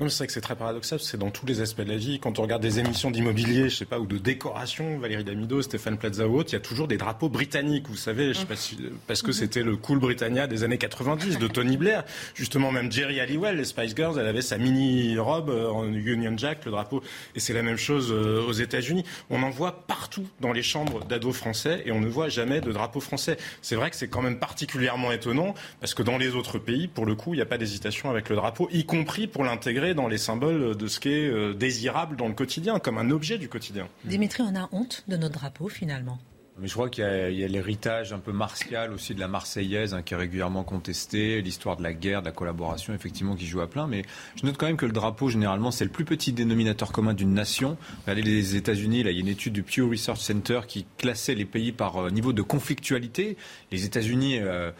Non, 0.00 0.08
c'est 0.08 0.18
vrai 0.18 0.26
que 0.28 0.32
c'est 0.32 0.40
très 0.40 0.54
paradoxal, 0.54 1.00
c'est 1.00 1.16
dans 1.16 1.30
tous 1.30 1.44
les 1.44 1.60
aspects 1.60 1.80
de 1.80 1.90
la 1.90 1.96
vie. 1.96 2.20
Quand 2.20 2.38
on 2.38 2.42
regarde 2.42 2.62
des 2.62 2.78
émissions 2.78 3.10
d'immobilier, 3.10 3.68
je 3.68 3.76
sais 3.76 3.84
pas, 3.84 3.98
ou 3.98 4.06
de 4.06 4.16
décoration, 4.16 4.98
Valérie 4.98 5.24
Damido, 5.24 5.60
Stéphane 5.60 5.98
Plaza 5.98 6.28
ou 6.28 6.38
autre, 6.38 6.50
il 6.50 6.52
y 6.52 6.56
a 6.56 6.60
toujours 6.60 6.86
des 6.86 6.96
drapeaux 6.96 7.28
britanniques, 7.28 7.88
vous 7.88 7.96
savez, 7.96 8.28
je 8.28 8.40
sais 8.40 8.46
pas 8.46 8.54
si, 8.54 8.78
parce 9.08 9.22
que 9.22 9.32
c'était 9.32 9.62
le 9.62 9.76
cool 9.76 9.98
Britannia 9.98 10.46
des 10.46 10.62
années 10.62 10.78
90 10.78 11.38
de 11.38 11.48
Tony 11.48 11.76
Blair. 11.76 12.04
Justement, 12.34 12.70
même 12.70 12.92
Jerry 12.92 13.18
Halliwell, 13.18 13.56
les 13.56 13.64
Spice 13.64 13.96
Girls, 13.96 14.18
elle 14.20 14.26
avait 14.28 14.42
sa 14.42 14.56
mini 14.56 15.18
robe 15.18 15.50
euh, 15.50 15.68
en 15.68 15.92
Union 15.92 16.36
Jack, 16.36 16.64
le 16.64 16.70
drapeau, 16.70 17.02
et 17.34 17.40
c'est 17.40 17.52
la 17.52 17.62
même 17.62 17.76
chose 17.76 18.12
euh, 18.12 18.46
aux 18.46 18.52
États-Unis. 18.52 19.04
On 19.30 19.42
en 19.42 19.50
voit 19.50 19.84
partout 19.86 20.26
dans 20.40 20.52
les 20.52 20.62
chambres 20.62 21.04
d'ados 21.04 21.34
français 21.34 21.82
et 21.84 21.92
on 21.92 22.00
ne 22.00 22.08
voit 22.08 22.28
jamais 22.28 22.60
de 22.60 22.70
drapeau 22.70 23.00
français. 23.00 23.36
C'est 23.62 23.74
vrai 23.74 23.90
que 23.90 23.96
c'est 23.96 24.08
quand 24.08 24.22
même 24.22 24.38
particulièrement 24.38 25.10
étonnant 25.10 25.54
parce 25.80 25.94
que 25.94 26.02
dans 26.02 26.18
les 26.18 26.36
autres 26.36 26.58
pays, 26.58 26.86
pour 26.86 27.04
le 27.04 27.14
coup, 27.14 27.34
il 27.34 27.36
n'y 27.38 27.42
a 27.42 27.46
pas 27.46 27.58
d'hésitation 27.58 28.10
avec 28.10 28.28
le 28.28 28.36
drapeau, 28.36 28.68
y 28.72 28.84
compris 28.84 29.26
pour 29.26 29.44
l'intégrer 29.58 29.92
dans 29.92 30.06
les 30.06 30.18
symboles 30.18 30.76
de 30.76 30.86
ce 30.86 31.00
qui 31.00 31.08
est 31.08 31.28
euh, 31.28 31.52
désirable 31.52 32.14
dans 32.14 32.28
le 32.28 32.34
quotidien, 32.34 32.78
comme 32.78 32.96
un 32.96 33.10
objet 33.10 33.38
du 33.38 33.48
quotidien. 33.48 33.88
Dimitri, 34.04 34.44
on 34.44 34.54
a 34.54 34.68
honte 34.70 35.02
de 35.08 35.16
notre 35.16 35.40
drapeau 35.40 35.68
finalement 35.68 36.18
mais 36.60 36.66
je 36.66 36.72
crois 36.72 36.88
qu'il 36.88 37.04
y 37.04 37.44
a, 37.44 37.48
l'héritage 37.48 38.12
un 38.12 38.18
peu 38.18 38.32
martial 38.32 38.92
aussi 38.92 39.14
de 39.14 39.20
la 39.20 39.28
Marseillaise 39.28 39.94
hein, 39.94 40.02
qui 40.02 40.14
est 40.14 40.16
régulièrement 40.16 40.64
contesté, 40.64 41.40
l'histoire 41.40 41.76
de 41.76 41.84
la 41.84 41.92
guerre, 41.92 42.20
de 42.20 42.26
la 42.26 42.32
collaboration, 42.32 42.92
effectivement, 42.94 43.36
qui 43.36 43.46
joue 43.46 43.60
à 43.60 43.68
plein. 43.68 43.86
Mais 43.86 44.02
je 44.34 44.44
note 44.44 44.56
quand 44.58 44.66
même 44.66 44.76
que 44.76 44.86
le 44.86 44.92
drapeau, 44.92 45.28
généralement, 45.28 45.70
c'est 45.70 45.84
le 45.84 45.90
plus 45.90 46.04
petit 46.04 46.32
dénominateur 46.32 46.90
commun 46.90 47.14
d'une 47.14 47.32
nation. 47.32 47.76
Regardez 48.06 48.22
les 48.22 48.56
États-Unis, 48.56 49.04
là, 49.04 49.12
il 49.12 49.14
y 49.14 49.18
a 49.18 49.20
une 49.20 49.28
étude 49.28 49.52
du 49.52 49.62
Pew 49.62 49.88
Research 49.88 50.18
Center 50.18 50.62
qui 50.66 50.84
classait 50.96 51.36
les 51.36 51.44
pays 51.44 51.70
par 51.70 51.96
euh, 51.96 52.10
niveau 52.10 52.32
de 52.32 52.42
conflictualité. 52.42 53.36
Les 53.70 53.84
États-Unis 53.84 54.38
euh, 54.40 54.72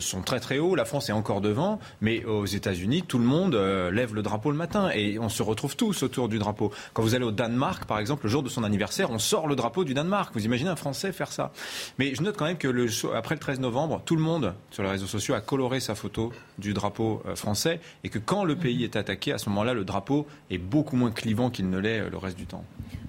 sont 0.00 0.22
très 0.22 0.40
très 0.40 0.58
hauts. 0.58 0.74
La 0.74 0.84
France 0.84 1.08
est 1.08 1.12
encore 1.12 1.40
devant, 1.40 1.78
mais 2.00 2.24
aux 2.24 2.46
États-Unis, 2.46 3.02
tout 3.02 3.18
le 3.18 3.24
monde 3.24 3.54
euh, 3.54 3.90
lève 3.90 4.14
le 4.14 4.22
drapeau 4.22 4.50
le 4.50 4.56
matin 4.56 4.90
et 4.94 5.18
on 5.18 5.28
se 5.28 5.42
retrouve 5.42 5.76
tous 5.76 6.02
autour 6.02 6.28
du 6.28 6.38
drapeau. 6.38 6.72
Quand 6.92 7.02
vous 7.02 7.14
allez 7.14 7.24
au 7.24 7.32
Danemark, 7.32 7.84
par 7.84 7.98
exemple, 7.98 8.24
le 8.24 8.30
jour 8.30 8.42
de 8.42 8.48
son 8.48 8.64
anniversaire, 8.64 9.10
on 9.10 9.18
sort 9.18 9.46
le 9.46 9.56
drapeau 9.56 9.84
du 9.84 9.94
Danemark. 9.94 10.32
Vous 10.34 10.44
imaginez 10.44 10.70
un 10.70 10.76
Français 10.76 11.12
faire 11.12 11.32
ça 11.32 11.52
Mais 11.98 12.14
je 12.14 12.22
note 12.22 12.36
quand 12.36 12.44
même 12.44 12.58
que 12.58 12.68
le, 12.68 12.86
après 13.14 13.34
le 13.34 13.40
13 13.40 13.60
novembre, 13.60 14.02
tout 14.04 14.16
le 14.16 14.22
monde 14.22 14.54
sur 14.70 14.82
les 14.82 14.90
réseaux 14.90 15.06
sociaux 15.06 15.34
a 15.34 15.40
coloré 15.40 15.80
sa 15.80 15.94
photo 15.94 16.32
du 16.58 16.72
drapeau 16.72 17.22
euh, 17.26 17.36
français 17.36 17.80
et 18.04 18.08
que 18.08 18.18
quand 18.18 18.44
le 18.44 18.56
pays 18.56 18.84
est 18.84 18.96
attaqué, 18.96 19.32
à 19.32 19.38
ce 19.38 19.48
moment-là, 19.50 19.74
le 19.74 19.84
drapeau 19.84 20.26
est 20.50 20.58
beaucoup 20.58 20.96
moins 20.96 21.10
clivant 21.10 21.50
qu'il 21.50 21.68
ne 21.70 21.78
l'est 21.78 22.08
le 22.08 22.16
reste 22.16 22.36
du 22.36 22.46
temps. 22.46 22.64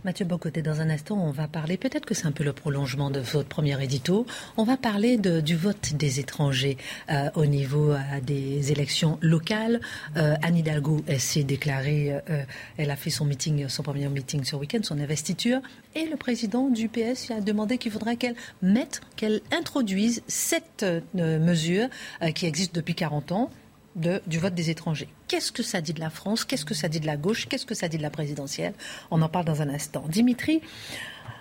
Mathieu 0.06 0.26
Bocoté, 0.26 0.62
dans 0.62 0.80
un 0.80 0.90
instant, 0.90 1.18
on 1.18 1.32
va 1.32 1.48
parler, 1.48 1.76
peut-être 1.76 2.06
que 2.06 2.14
c'est 2.14 2.28
un 2.28 2.32
peu 2.32 2.44
le 2.44 2.54
prolongement 2.54 3.12
de 3.12 3.20
votre 3.20 3.50
premier 3.50 3.82
édito, 3.84 4.26
on 4.56 4.64
va 4.64 4.78
parler 4.78 5.18
du 5.18 5.56
vote 5.56 5.94
des 5.96 6.20
étrangers 6.22 6.57
euh, 7.10 7.30
au 7.36 7.46
niveau 7.46 7.92
euh, 7.92 7.98
des 8.24 8.72
élections 8.72 9.18
locales. 9.22 9.82
Euh, 10.16 10.36
Anne 10.42 10.58
Hidalgo 10.58 11.04
s'est 11.18 11.44
déclarée, 11.44 12.14
elle 12.78 12.92
a 12.92 12.96
fait 12.96 13.10
son 13.10 13.28
premier 13.84 14.10
meeting 14.10 14.44
ce 14.44 14.56
week-end, 14.56 14.80
son 14.84 15.00
investiture, 15.00 15.62
et 15.96 16.06
le 16.06 16.16
président 16.16 16.70
du 16.70 16.90
PS 16.90 17.32
a 17.32 17.42
demandé 17.42 17.78
qu'il 17.78 17.92
faudrait 17.92 18.18
qu'elle 18.18 18.36
mette, 18.62 19.02
qu'elle 19.16 19.42
introduise 19.52 20.24
cette 20.28 20.86
mesure 21.14 21.88
qui 22.34 22.46
existe 22.46 22.74
depuis 22.76 22.96
40 22.96 23.32
ans 23.32 23.50
du 23.98 24.38
vote 24.38 24.54
des 24.54 24.70
étrangers. 24.70 25.10
Qu'est-ce 25.28 25.52
que 25.52 25.64
ça 25.64 25.82
dit 25.82 25.94
de 25.94 26.00
la 26.00 26.10
France? 26.10 26.46
Qu'est-ce 26.46 26.66
que 26.66 26.74
ça 26.74 26.88
dit 26.88 27.00
de 27.00 27.06
la 27.06 27.18
gauche? 27.18 27.48
Qu'est-ce 27.48 27.66
que 27.66 27.74
ça 27.74 27.88
dit 27.88 27.98
de 27.98 28.04
la 28.04 28.10
présidentielle? 28.10 28.74
On 29.12 29.22
en 29.22 29.30
parle 29.30 29.46
dans 29.46 29.62
un 29.62 29.70
instant. 29.70 30.04
Dimitri, 30.08 30.62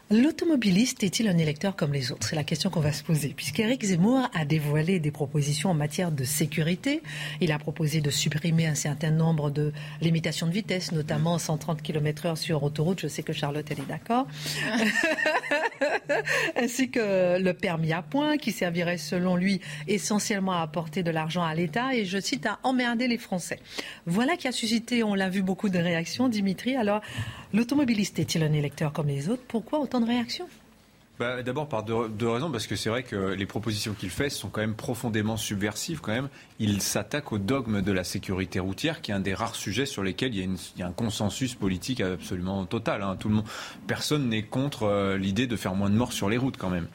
L'automobiliste 0.08 1.02
est-il 1.02 1.26
un 1.26 1.36
électeur 1.36 1.74
comme 1.74 1.92
les 1.92 2.12
autres? 2.12 2.28
C'est 2.28 2.36
la 2.36 2.44
question 2.44 2.70
qu'on 2.70 2.78
va 2.78 2.92
se 2.92 3.02
poser. 3.02 3.30
Puisqu'Éric 3.30 3.82
Zemmour 3.82 4.30
a 4.34 4.44
dévoilé 4.44 5.00
des 5.00 5.10
propositions 5.10 5.70
en 5.70 5.74
matière 5.74 6.12
de 6.12 6.22
sécurité, 6.22 7.02
il 7.40 7.50
a 7.50 7.58
proposé 7.58 8.00
de 8.00 8.10
supprimer 8.10 8.68
un 8.68 8.76
certain 8.76 9.10
nombre 9.10 9.50
de 9.50 9.72
limitations 10.00 10.46
de 10.46 10.52
vitesse, 10.52 10.92
notamment 10.92 11.38
130 11.38 11.82
km/h 11.82 12.36
sur 12.36 12.62
autoroute. 12.62 13.00
Je 13.00 13.08
sais 13.08 13.24
que 13.24 13.32
Charlotte, 13.32 13.66
elle 13.68 13.80
est 13.80 13.88
d'accord. 13.88 14.28
Ainsi 16.56 16.88
que 16.88 17.40
le 17.40 17.52
permis 17.52 17.92
à 17.92 18.02
points, 18.02 18.36
qui 18.36 18.52
servirait 18.52 18.98
selon 18.98 19.34
lui 19.34 19.60
essentiellement 19.88 20.52
à 20.52 20.60
apporter 20.60 21.02
de 21.02 21.10
l'argent 21.10 21.42
à 21.42 21.52
l'État 21.52 21.96
et, 21.96 22.04
je 22.04 22.20
cite, 22.20 22.46
à 22.46 22.60
emmerder 22.62 23.08
les 23.08 23.18
Français. 23.18 23.58
Voilà 24.06 24.36
qui 24.36 24.46
a 24.46 24.52
suscité, 24.52 25.02
on 25.02 25.16
l'a 25.16 25.28
vu, 25.28 25.42
beaucoup 25.42 25.68
de 25.68 25.80
réactions. 25.80 26.28
Dimitri, 26.28 26.76
alors, 26.76 27.00
l'automobiliste 27.52 28.20
est-il 28.20 28.44
un 28.44 28.52
électeur 28.52 28.92
comme 28.92 29.08
les 29.08 29.28
autres? 29.28 29.42
Pourquoi 29.48 29.80
autant 29.80 29.95
de 30.00 30.06
réactions 30.06 30.48
bah, 31.18 31.42
D'abord 31.42 31.68
par 31.68 31.82
deux, 31.82 32.28
raisons, 32.28 32.50
parce 32.50 32.66
que 32.66 32.76
c'est 32.76 32.90
vrai 32.90 33.02
que 33.02 33.16
les 33.16 33.46
propositions 33.46 33.94
qu'il 33.94 34.10
fait 34.10 34.30
sont 34.30 34.48
quand 34.48 34.60
même 34.60 34.74
profondément 34.74 35.36
subversives. 35.36 36.00
Quand 36.00 36.12
même, 36.12 36.28
il 36.58 36.80
s'attaque 36.80 37.32
au 37.32 37.38
dogme 37.38 37.82
de 37.82 37.92
la 37.92 38.04
sécurité 38.04 38.60
routière, 38.60 39.00
qui 39.02 39.10
est 39.10 39.14
un 39.14 39.20
des 39.20 39.34
rares 39.34 39.56
sujets 39.56 39.86
sur 39.86 40.02
lesquels 40.02 40.34
il 40.34 40.56
y 40.76 40.82
a, 40.82 40.86
un 40.86 40.92
consensus 40.92 41.54
politique 41.54 42.00
absolument 42.00 42.64
total. 42.64 43.02
Hein. 43.02 43.16
Tout 43.18 43.28
le 43.28 43.36
monde, 43.36 43.44
personne 43.86 44.28
n'est 44.28 44.42
contre 44.42 44.84
euh, 44.84 45.18
l'idée 45.18 45.46
de 45.46 45.56
faire 45.56 45.74
moins 45.74 45.90
de 45.90 45.96
morts 45.96 46.12
sur 46.12 46.28
les 46.28 46.38
routes, 46.38 46.56
quand 46.56 46.70
même. 46.70 46.88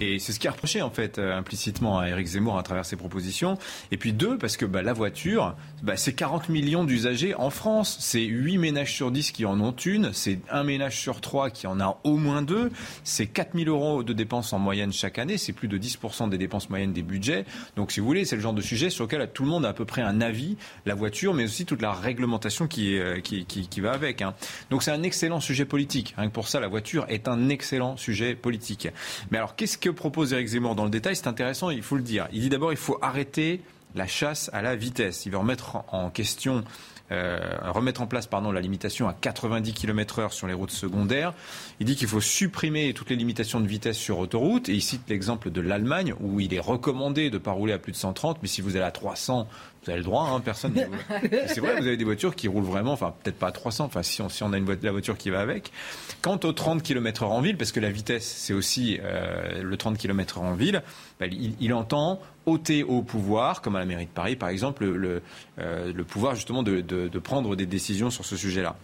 Et 0.00 0.18
c'est 0.18 0.32
ce 0.32 0.40
qui 0.40 0.48
a 0.48 0.50
reproché 0.50 0.82
en 0.82 0.90
fait 0.90 1.18
euh, 1.18 1.36
implicitement 1.36 1.98
à 1.98 2.08
Éric 2.08 2.26
Zemmour 2.26 2.58
à 2.58 2.62
travers 2.62 2.84
ses 2.84 2.96
propositions. 2.96 3.58
Et 3.90 3.96
puis 3.96 4.12
deux, 4.12 4.36
parce 4.38 4.56
que 4.56 4.64
bah, 4.64 4.82
la 4.82 4.92
voiture, 4.92 5.54
bah, 5.82 5.96
c'est 5.96 6.14
40 6.14 6.48
millions 6.48 6.84
d'usagers 6.84 7.34
en 7.34 7.50
France. 7.50 7.98
C'est 8.00 8.24
8 8.24 8.58
ménages 8.58 8.92
sur 8.92 9.10
10 9.10 9.32
qui 9.32 9.44
en 9.44 9.60
ont 9.60 9.72
une. 9.72 10.12
C'est 10.12 10.40
un 10.50 10.64
ménage 10.64 10.98
sur 10.98 11.20
3 11.20 11.50
qui 11.50 11.66
en 11.66 11.80
a 11.80 12.00
au 12.04 12.16
moins 12.16 12.42
deux. 12.42 12.70
C'est 13.04 13.26
4 13.26 13.56
000 13.56 13.70
euros 13.70 14.02
de 14.02 14.12
dépenses 14.12 14.52
en 14.52 14.58
moyenne 14.58 14.92
chaque 14.92 15.18
année. 15.18 15.38
C'est 15.38 15.52
plus 15.52 15.68
de 15.68 15.78
10% 15.78 16.28
des 16.30 16.38
dépenses 16.38 16.70
moyennes 16.70 16.92
des 16.92 17.02
budgets. 17.02 17.44
Donc 17.76 17.92
si 17.92 18.00
vous 18.00 18.06
voulez, 18.06 18.24
c'est 18.24 18.36
le 18.36 18.42
genre 18.42 18.54
de 18.54 18.62
sujet 18.62 18.90
lequel 19.04 19.28
tout 19.32 19.44
le 19.44 19.50
monde 19.50 19.64
a 19.64 19.70
à 19.70 19.72
peu 19.72 19.84
près 19.84 20.02
un 20.02 20.20
avis. 20.20 20.56
La 20.86 20.94
voiture, 20.94 21.34
mais 21.34 21.44
aussi 21.44 21.64
toute 21.64 21.82
la 21.82 21.92
réglementation 21.92 22.66
qui, 22.66 22.98
euh, 22.98 23.20
qui, 23.20 23.44
qui, 23.44 23.80
va 23.80 23.92
avec. 23.92 24.22
Hein. 24.22 24.34
Donc 24.70 24.82
c'est 24.82 24.90
un 24.90 25.02
excellent 25.02 25.40
sujet 25.40 25.64
politique. 25.64 26.14
Rien 26.16 26.30
pour 26.30 26.48
ça, 26.48 26.60
la 26.60 26.68
voiture 26.68 27.06
est 27.08 27.28
un 27.28 27.48
excellent 27.48 27.96
sujet 27.96 28.34
politique. 28.34 28.88
Mais 29.30 29.38
alors 29.38 29.56
qu'est-ce 29.56 29.78
que 29.78 29.90
propose 29.90 30.32
Eric 30.32 30.48
Zemmour 30.48 30.74
dans 30.74 30.84
le 30.84 30.90
détail, 30.90 31.16
c'est 31.16 31.26
intéressant, 31.26 31.70
il 31.70 31.82
faut 31.82 31.96
le 31.96 32.02
dire. 32.02 32.28
Il 32.32 32.40
dit 32.40 32.48
d'abord 32.48 32.72
il 32.72 32.78
faut 32.78 32.98
arrêter 33.02 33.60
la 33.94 34.06
chasse 34.06 34.50
à 34.52 34.62
la 34.62 34.76
vitesse. 34.76 35.26
Il 35.26 35.32
veut 35.32 35.38
remettre 35.38 35.84
en 35.88 36.10
question 36.10 36.64
euh, 37.12 37.38
remettre 37.70 38.00
en 38.00 38.06
place 38.06 38.26
pardon, 38.26 38.50
la 38.52 38.60
limitation 38.60 39.08
à 39.08 39.12
90 39.12 39.72
km/h 39.74 40.32
sur 40.32 40.46
les 40.46 40.54
routes 40.54 40.70
secondaires. 40.70 41.34
Il 41.80 41.86
dit 41.86 41.96
qu'il 41.96 42.08
faut 42.08 42.20
supprimer 42.20 42.94
toutes 42.94 43.10
les 43.10 43.16
limitations 43.16 43.60
de 43.60 43.66
vitesse 43.66 43.96
sur 43.96 44.18
autoroute. 44.18 44.68
Et 44.68 44.74
il 44.74 44.82
cite 44.82 45.02
l'exemple 45.08 45.50
de 45.50 45.60
l'Allemagne 45.60 46.14
où 46.20 46.40
il 46.40 46.54
est 46.54 46.60
recommandé 46.60 47.30
de 47.30 47.34
ne 47.34 47.42
pas 47.42 47.52
rouler 47.52 47.72
à 47.72 47.78
plus 47.78 47.92
de 47.92 47.96
130, 47.96 48.38
mais 48.42 48.48
si 48.48 48.60
vous 48.60 48.76
allez 48.76 48.84
à 48.84 48.90
300, 48.90 49.46
vous 49.84 49.90
avez 49.90 49.98
le 49.98 50.04
droit, 50.04 50.28
hein, 50.28 50.40
personne. 50.40 50.74
c'est 51.46 51.60
vrai, 51.60 51.80
vous 51.80 51.86
avez 51.86 51.96
des 51.96 52.04
voitures 52.04 52.36
qui 52.36 52.46
roulent 52.46 52.64
vraiment, 52.64 52.92
enfin 52.92 53.14
peut-être 53.22 53.38
pas 53.38 53.48
à 53.48 53.52
300, 53.52 53.84
enfin 53.84 54.02
si 54.02 54.22
on, 54.22 54.28
si 54.28 54.42
on 54.42 54.52
a 54.52 54.58
une 54.58 54.64
voiture, 54.64 54.84
la 54.84 54.92
voiture 54.92 55.18
qui 55.18 55.30
va 55.30 55.40
avec. 55.40 55.72
Quant 56.20 56.38
aux 56.44 56.52
30 56.52 56.82
km/h 56.82 57.26
en 57.26 57.40
ville, 57.40 57.56
parce 57.56 57.72
que 57.72 57.80
la 57.80 57.90
vitesse 57.90 58.24
c'est 58.24 58.54
aussi 58.54 59.00
euh, 59.02 59.62
le 59.62 59.76
30 59.76 59.98
km/h 59.98 60.40
en 60.40 60.54
ville, 60.54 60.82
bah, 61.18 61.26
il, 61.26 61.74
entend 61.74 62.20
ôter 62.46 62.84
au 62.84 63.02
pouvoir, 63.02 63.60
comme 63.60 63.76
à 63.76 63.80
la 63.80 63.86
mairie 63.86 64.06
de 64.06 64.10
Paris 64.10 64.36
par 64.36 64.50
exemple, 64.50 64.84
le, 64.84 64.96
le, 64.96 65.22
euh, 65.58 66.04
pouvoir 66.04 66.34
justement 66.36 66.62
de, 66.62 66.80
de, 66.80 67.08
de 67.08 67.18
prendre 67.18 67.56
des 67.56 67.66
décisions 67.66 68.10
sur 68.10 68.24
ce 68.24 68.36
sujet-là. 68.36 68.76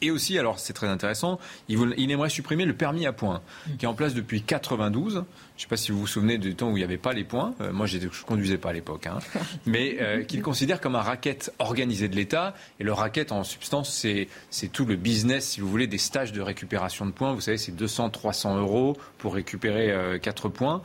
Et 0.00 0.10
aussi, 0.10 0.38
alors 0.38 0.58
c'est 0.58 0.72
très 0.72 0.88
intéressant, 0.88 1.38
il, 1.68 1.78
il, 1.96 2.10
aimerait 2.10 2.30
supprimer 2.30 2.64
le 2.64 2.74
permis 2.74 3.06
à 3.06 3.12
points, 3.12 3.42
qui 3.78 3.84
est 3.84 3.88
en 3.88 3.94
place 3.94 4.14
depuis 4.14 4.42
92. 4.42 5.24
Je 5.58 5.64
ne 5.64 5.66
sais 5.66 5.68
pas 5.68 5.76
si 5.76 5.90
vous 5.90 5.98
vous 5.98 6.06
souvenez 6.06 6.38
du 6.38 6.54
temps 6.54 6.68
où 6.70 6.76
il 6.76 6.80
n'y 6.80 6.84
avait 6.84 6.98
pas 6.98 7.12
les 7.12 7.24
points. 7.24 7.52
Euh, 7.60 7.72
moi, 7.72 7.86
je 7.86 7.98
ne 7.98 8.06
conduisais 8.24 8.58
pas 8.58 8.70
à 8.70 8.72
l'époque. 8.72 9.08
Hein. 9.08 9.18
Mais 9.66 9.96
euh, 10.00 10.22
qu'il 10.22 10.40
considère 10.40 10.80
comme 10.80 10.94
un 10.94 11.02
racket 11.02 11.52
organisé 11.58 12.08
de 12.08 12.14
l'État. 12.14 12.54
Et 12.78 12.84
le 12.84 12.92
racket, 12.92 13.32
en 13.32 13.42
substance, 13.42 13.90
c'est 14.50 14.68
tout 14.68 14.84
le 14.84 14.94
business, 14.94 15.48
si 15.48 15.60
vous 15.60 15.68
voulez, 15.68 15.88
des 15.88 15.98
stages 15.98 16.30
de 16.30 16.40
récupération 16.40 17.06
de 17.06 17.10
points. 17.10 17.32
Vous 17.32 17.40
savez, 17.40 17.58
c'est 17.58 17.74
200, 17.74 18.10
300 18.10 18.58
euros 18.58 18.96
pour 19.18 19.34
récupérer 19.34 19.90
euh, 19.90 20.18
4 20.18 20.48
points. 20.48 20.80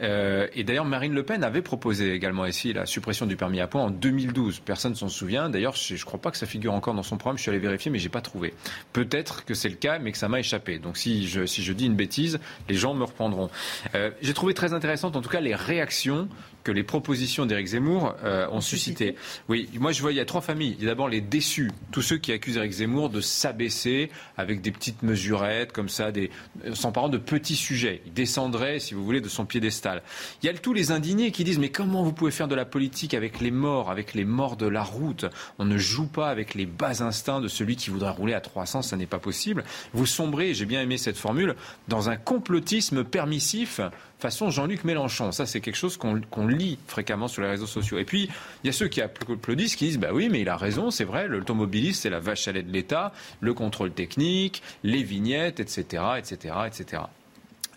Euh, 0.00 0.48
et 0.54 0.64
d'ailleurs, 0.64 0.86
Marine 0.86 1.14
Le 1.14 1.22
Pen 1.22 1.44
avait 1.44 1.62
proposé 1.62 2.12
également 2.12 2.46
ici 2.46 2.72
la 2.72 2.84
suppression 2.84 3.26
du 3.26 3.36
permis 3.36 3.60
à 3.60 3.68
points 3.68 3.82
en 3.82 3.90
2012. 3.90 4.60
Personne 4.64 4.92
ne 4.92 4.96
s'en 4.96 5.08
souvient. 5.08 5.48
D'ailleurs, 5.48 5.76
je 5.76 5.94
ne 5.94 6.00
crois 6.00 6.20
pas 6.20 6.32
que 6.32 6.36
ça 6.36 6.46
figure 6.46 6.74
encore 6.74 6.94
dans 6.94 7.04
son 7.04 7.16
programme. 7.16 7.38
Je 7.38 7.42
suis 7.42 7.50
allé 7.50 7.60
vérifier, 7.60 7.92
mais 7.92 7.98
je 7.98 8.04
n'ai 8.04 8.10
pas 8.10 8.22
trouvé. 8.22 8.54
Peut-être 8.92 9.44
que 9.44 9.54
c'est 9.54 9.68
le 9.68 9.76
cas, 9.76 9.98
mais 9.98 10.12
que 10.12 10.18
ça 10.18 10.28
m'a 10.28 10.40
échappé. 10.40 10.78
Donc 10.78 10.96
si 10.96 11.26
je, 11.26 11.46
si 11.46 11.62
je 11.62 11.72
dis 11.72 11.86
une 11.86 11.96
bêtise, 11.96 12.38
les 12.68 12.74
gens 12.74 12.94
me 12.94 13.04
reprendront. 13.04 13.50
Euh, 13.94 14.10
j'ai 14.22 14.34
trouvé 14.34 14.54
très 14.54 14.72
intéressante, 14.72 15.16
en 15.16 15.20
tout 15.20 15.28
cas, 15.28 15.40
les 15.40 15.54
réactions 15.54 16.28
que 16.66 16.72
les 16.72 16.82
propositions 16.82 17.46
d'Éric 17.46 17.68
Zemmour 17.68 18.16
euh, 18.24 18.48
ont 18.50 18.60
suscité. 18.60 19.14
Oui, 19.48 19.68
moi 19.78 19.92
je 19.92 20.02
vois, 20.02 20.10
il 20.10 20.16
y 20.16 20.20
a 20.20 20.24
trois 20.24 20.40
familles. 20.40 20.74
Il 20.80 20.84
y 20.84 20.88
a 20.88 20.90
d'abord 20.90 21.08
les 21.08 21.20
déçus, 21.20 21.70
tous 21.92 22.02
ceux 22.02 22.16
qui 22.16 22.32
accusent 22.32 22.56
Éric 22.56 22.72
Zemmour 22.72 23.08
de 23.08 23.20
s'abaisser 23.20 24.10
avec 24.36 24.62
des 24.62 24.72
petites 24.72 25.04
mesurettes 25.04 25.70
comme 25.70 25.88
ça, 25.88 26.10
des, 26.10 26.28
s'emparant 26.74 27.08
de 27.08 27.18
petits 27.18 27.54
sujets. 27.54 28.02
Il 28.06 28.14
descendrait, 28.14 28.80
si 28.80 28.94
vous 28.94 29.04
voulez, 29.04 29.20
de 29.20 29.28
son 29.28 29.46
piédestal. 29.46 30.02
Il 30.42 30.46
y 30.46 30.48
a 30.48 30.54
tous 30.54 30.72
les 30.72 30.90
indignés 30.90 31.30
qui 31.30 31.44
disent 31.44 31.60
mais 31.60 31.68
comment 31.68 32.02
vous 32.02 32.12
pouvez 32.12 32.32
faire 32.32 32.48
de 32.48 32.56
la 32.56 32.64
politique 32.64 33.14
avec 33.14 33.40
les 33.40 33.52
morts, 33.52 33.88
avec 33.88 34.12
les 34.14 34.24
morts 34.24 34.56
de 34.56 34.66
la 34.66 34.82
route? 34.82 35.24
On 35.60 35.66
ne 35.66 35.78
joue 35.78 36.08
pas 36.08 36.30
avec 36.30 36.56
les 36.56 36.66
bas 36.66 37.00
instincts 37.00 37.40
de 37.40 37.46
celui 37.46 37.76
qui 37.76 37.90
voudrait 37.90 38.10
rouler 38.10 38.34
à 38.34 38.40
300, 38.40 38.82
ça 38.82 38.96
n'est 38.96 39.06
pas 39.06 39.20
possible. 39.20 39.62
Vous 39.94 40.04
sombrez, 40.04 40.52
j'ai 40.52 40.66
bien 40.66 40.82
aimé 40.82 40.98
cette 40.98 41.16
formule, 41.16 41.54
dans 41.86 42.10
un 42.10 42.16
complotisme 42.16 43.04
permissif 43.04 43.80
façon 44.18 44.50
Jean-Luc 44.50 44.84
Mélenchon. 44.84 45.32
Ça, 45.32 45.46
c'est 45.46 45.60
quelque 45.60 45.76
chose 45.76 45.96
qu'on 45.96 46.46
lit 46.46 46.78
fréquemment 46.86 47.28
sur 47.28 47.42
les 47.42 47.48
réseaux 47.48 47.66
sociaux. 47.66 47.98
Et 47.98 48.04
puis, 48.04 48.28
il 48.64 48.66
y 48.66 48.70
a 48.70 48.72
ceux 48.72 48.88
qui 48.88 49.00
applaudissent, 49.00 49.76
qui 49.76 49.86
disent, 49.86 49.98
bah 49.98 50.10
oui, 50.12 50.28
mais 50.30 50.40
il 50.40 50.48
a 50.48 50.56
raison, 50.56 50.90
c'est 50.90 51.04
vrai, 51.04 51.28
l'automobiliste, 51.28 52.02
c'est 52.02 52.10
la 52.10 52.20
vache 52.20 52.48
à 52.48 52.52
lait 52.52 52.62
de 52.62 52.72
l'État, 52.72 53.12
le 53.40 53.54
contrôle 53.54 53.92
technique, 53.92 54.62
les 54.82 55.02
vignettes, 55.02 55.60
etc., 55.60 56.02
etc., 56.18 56.54
etc. 56.66 57.02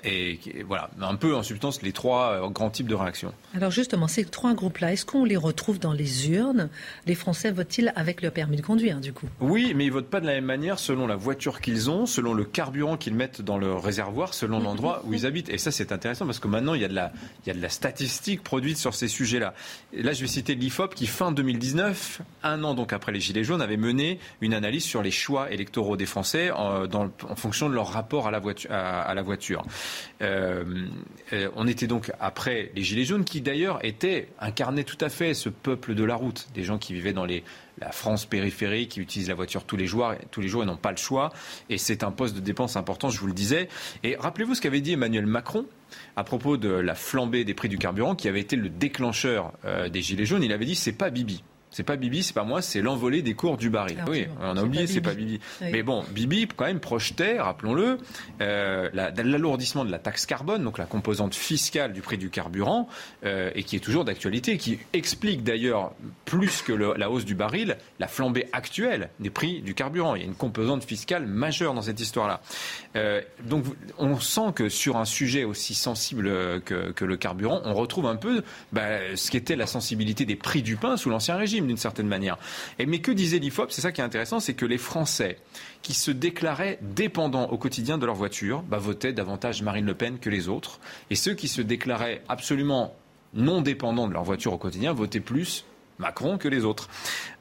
Et 0.04 0.40
voilà, 0.66 0.90
un 1.02 1.16
peu 1.16 1.36
en 1.36 1.44
substance 1.44 1.82
les 1.82 1.92
trois 1.92 2.32
euh, 2.32 2.50
grands 2.50 2.70
types 2.70 2.88
de 2.88 2.96
réactions. 2.96 3.34
Alors 3.54 3.72
justement, 3.72 4.08
ces 4.08 4.24
trois 4.24 4.54
groupes-là, 4.54 4.94
est-ce 4.94 5.06
qu'on 5.06 5.26
les 5.26 5.36
retrouve 5.36 5.78
dans 5.78 5.92
les 5.92 6.30
urnes? 6.32 6.70
Les 7.06 7.16
Français 7.16 7.52
votent-ils 7.52 7.92
avec 7.96 8.22
le 8.22 8.32
permis 8.32 8.56
de 8.56 8.62
conduire, 8.62 9.02
du 9.02 9.12
coup? 9.12 9.28
Oui, 9.42 9.74
mais 9.76 9.86
ils 9.86 9.92
votent 9.92 10.10
pas 10.10 10.22
de 10.22 10.26
la 10.26 10.34
même 10.34 10.46
manière 10.46 10.80
selon 10.80 11.06
la 11.06 11.18
voiture 11.18 11.60
qu'ils 11.60 11.90
ont, 11.90 12.06
selon 12.06 12.34
le 12.34 12.46
carburant 12.46 12.96
qu'ils 12.96 13.14
mettent 13.14 13.42
dans 13.42 13.58
leur 13.58 13.84
réservoir, 13.84 14.34
selon 14.34 14.60
l'endroit 14.60 15.02
où 15.06 15.14
ils 15.14 15.26
habitent. 15.26 15.50
Et 15.50 15.58
ça, 15.58 15.72
c'est 15.72 15.92
intéressant 15.92 16.26
parce 16.26 16.40
que 16.40 16.48
maintenant, 16.48 16.76
il 16.76 16.82
y, 16.82 16.86
a 16.86 16.90
de 16.90 16.96
la, 16.96 17.12
il 17.44 17.50
y 17.50 17.52
a 17.52 17.54
de 17.54 17.62
la 17.62 17.70
statistique 17.70 18.42
produite 18.42 18.78
sur 18.78 18.96
ces 18.96 19.10
sujets-là. 19.10 19.54
là, 19.94 20.14
je 20.14 20.22
vais 20.22 20.28
citer 20.28 20.56
l'IFOP 20.56 20.96
qui, 20.96 21.08
fin 21.08 21.34
2019, 21.34 22.22
un 22.44 22.64
an 22.64 22.74
donc 22.74 22.94
après 22.94 23.12
les 23.12 23.20
Gilets 23.20 23.44
jaunes, 23.44 23.62
avait 23.62 23.78
mené 23.78 24.20
une 24.40 24.54
analyse 24.54 24.84
sur 24.84 25.02
les 25.02 25.12
choix 25.12 25.52
électoraux 25.52 25.98
des 25.98 26.06
Français 26.06 26.52
en, 26.52 26.88
dans, 26.88 27.12
en 27.28 27.36
fonction 27.36 27.68
de 27.68 27.74
leur 27.74 27.88
rapport 27.88 28.28
à 28.28 28.32
la 28.32 28.40
voiture. 28.40 28.72
à 28.72 29.14
la 29.14 29.22
voiture. 29.22 29.66
Euh, 30.22 30.64
euh, 31.34 31.50
on 31.56 31.68
était 31.68 31.88
donc 31.88 32.12
après 32.20 32.72
les 32.76 32.84
Gilets 32.84 33.06
jaunes, 33.06 33.24
qui 33.24 33.42
d'ailleurs 33.42 33.84
étaient 33.84 34.30
incarnaient 34.40 34.84
tout 34.84 34.98
à 35.02 35.10
fait 35.10 35.34
ce 35.34 35.50
peuple 35.50 35.96
de 35.96 36.04
la 36.04 36.16
route, 36.16 36.48
des 36.54 36.64
gens 36.64 36.78
qui 36.78 36.94
vivaient 36.94 37.14
dans 37.14 37.26
la 37.26 37.92
France 37.92 38.26
périphérique, 38.26 38.92
qui 38.92 39.02
utilisent 39.02 39.30
la 39.30 39.36
voiture 39.36 39.64
tous 39.64 39.78
les 39.78 39.88
jours, 39.88 40.14
tous 40.32 40.42
les 40.42 40.48
jours 40.48 40.64
et 40.64 40.66
n'ont 40.66 40.78
pas 40.78 40.92
le 40.92 40.98
choix. 40.98 41.32
Et 41.70 41.78
c'est 41.78 42.04
un 42.04 42.12
poste 42.12 42.36
de 42.36 42.42
dépense 42.42 42.76
important, 42.76 43.10
je 43.10 43.20
vous 43.20 43.28
le 43.28 43.34
disais. 43.34 43.70
Et 44.04 44.16
rappelez-vous 44.16 44.56
ce 44.56 44.62
qu'avait 44.62 44.82
dit 44.82 44.94
Emmanuel 44.94 45.26
Macron 45.26 45.66
à 46.16 46.24
propos 46.24 46.58
de 46.58 46.70
la 46.70 46.96
flambée 46.96 47.44
des 47.44 47.54
prix 47.54 47.70
du 47.70 47.78
carburant, 47.78 48.16
qui 48.16 48.28
avait 48.28 48.42
été 48.42 48.56
le 48.56 48.70
déclencheur 48.70 49.54
euh, 49.66 49.90
des 49.90 50.02
Gilets 50.02 50.26
jaunes. 50.26 50.44
Il 50.44 50.54
avait 50.54 50.66
dit 50.66 50.76
c'est 50.76 50.92
pas 50.92 51.10
Bibi. 51.10 51.44
C'est 51.72 51.84
pas 51.84 51.98
Bibi, 51.98 52.24
c'est 52.24 52.34
pas 52.34 52.44
moi, 52.44 52.64
c'est 52.64 52.82
l'envolée 52.82 53.22
des 53.22 53.36
cours 53.36 53.56
du 53.56 53.70
baril. 53.70 54.04
oui, 54.08 54.26
on 54.42 54.58
a 54.58 54.64
oublié, 54.64 54.88
c'est 54.88 55.02
pas 55.02 55.14
Bibi. 55.14 55.40
Mais 55.62 55.84
bon, 55.84 56.04
Bibi 56.12 56.48
quand 56.48 56.66
même 56.66 56.80
projetait, 56.80 57.40
rappelons-le, 57.40 57.98
euh, 58.42 58.90
l'alourdissement 58.92 59.86
de 59.86 59.92
la 59.92 60.00
taxe 60.00 60.26
carbone, 60.26 60.64
donc 60.64 60.80
la 60.80 60.86
composante 60.86 61.36
fiscale 61.36 61.94
du 61.94 62.02
prix 62.02 62.18
du 62.18 62.32
carburant, 62.32 62.88
euh, 63.24 63.52
et 63.54 63.64
qui 63.64 63.76
est 63.76 63.80
toujours 63.80 64.04
d'actualité, 64.04 64.58
qui 64.58 64.80
explique 64.94 65.44
d'ailleurs 65.44 65.94
plus 66.26 66.64
que 66.64 66.74
la 66.74 67.12
hausse 67.12 67.26
du 67.26 67.36
baril, 67.36 67.78
la 68.00 68.08
flambée 68.08 68.48
actuelle 68.52 69.10
des 69.20 69.30
prix 69.30 69.62
du 69.62 69.76
carburant. 69.76 70.16
Il 70.16 70.22
y 70.22 70.26
a 70.26 70.28
une 70.28 70.36
composante 70.36 70.84
fiscale 70.84 71.28
majeure 71.28 71.76
dans 71.76 71.84
cette 71.84 72.00
histoire-là. 72.00 72.42
Euh, 72.96 73.22
donc 73.44 73.66
on 74.00 74.20
sent 74.20 74.54
que 74.56 74.70
sur 74.70 74.98
un 74.98 75.06
sujet 75.06 75.44
aussi 75.44 75.76
sensible 75.76 76.30
que, 76.62 77.06
le 77.06 77.18
carburant, 77.18 77.62
on 77.66 77.74
retrouve 77.74 78.08
un 78.08 78.16
peu 78.16 78.44
bah, 78.72 79.16
ce 79.16 79.30
qu'était 79.30 79.56
la 79.56 79.68
sensibilité 79.68 80.26
des 80.26 80.36
prix 80.36 80.64
du 80.64 80.76
pain 80.76 80.98
sous 80.98 81.10
l'ancien 81.10 81.36
régime 81.36 81.59
d'une 81.68 81.78
certaine 81.78 82.08
manière. 82.08 82.38
Et, 82.78 82.86
mais 82.86 83.00
que 83.00 83.12
disait 83.12 83.40
l'IFOP 83.40 83.72
C'est 83.72 83.82
ça 83.82 83.92
qui 83.92 84.02
est 84.02 84.04
intéressant, 84.04 84.40
c'est 84.40 84.54
que 84.54 84.66
les 84.66 84.78
Français 84.78 85.38
qui 85.82 85.94
se 85.94 86.12
déclaraient 86.12 86.80
dépendants 86.82 87.50
au 87.50 87.58
quotidien 87.58 87.98
de 87.98 88.06
leur 88.06 88.16
voiture 88.16 88.62
bah, 88.64 88.78
votaient 88.78 89.14
davantage 89.14 89.62
Marine 89.62 89.86
Le 89.86 89.94
Pen 89.94 90.20
que 90.20 90.30
les 90.30 90.50
autres. 90.50 90.80
Et 91.10 91.16
ceux 91.16 91.34
qui 91.34 91.48
se 91.48 91.62
déclaraient 91.62 92.22
absolument 92.28 92.96
non 93.34 93.62
dépendants 93.62 94.08
de 94.08 94.14
leur 94.14 94.24
voiture 94.24 94.54
au 94.54 94.58
quotidien 94.58 94.94
votaient 94.94 95.20
plus 95.20 95.66
Macron 96.00 96.38
que 96.38 96.48
les 96.48 96.66
autres. 96.66 96.90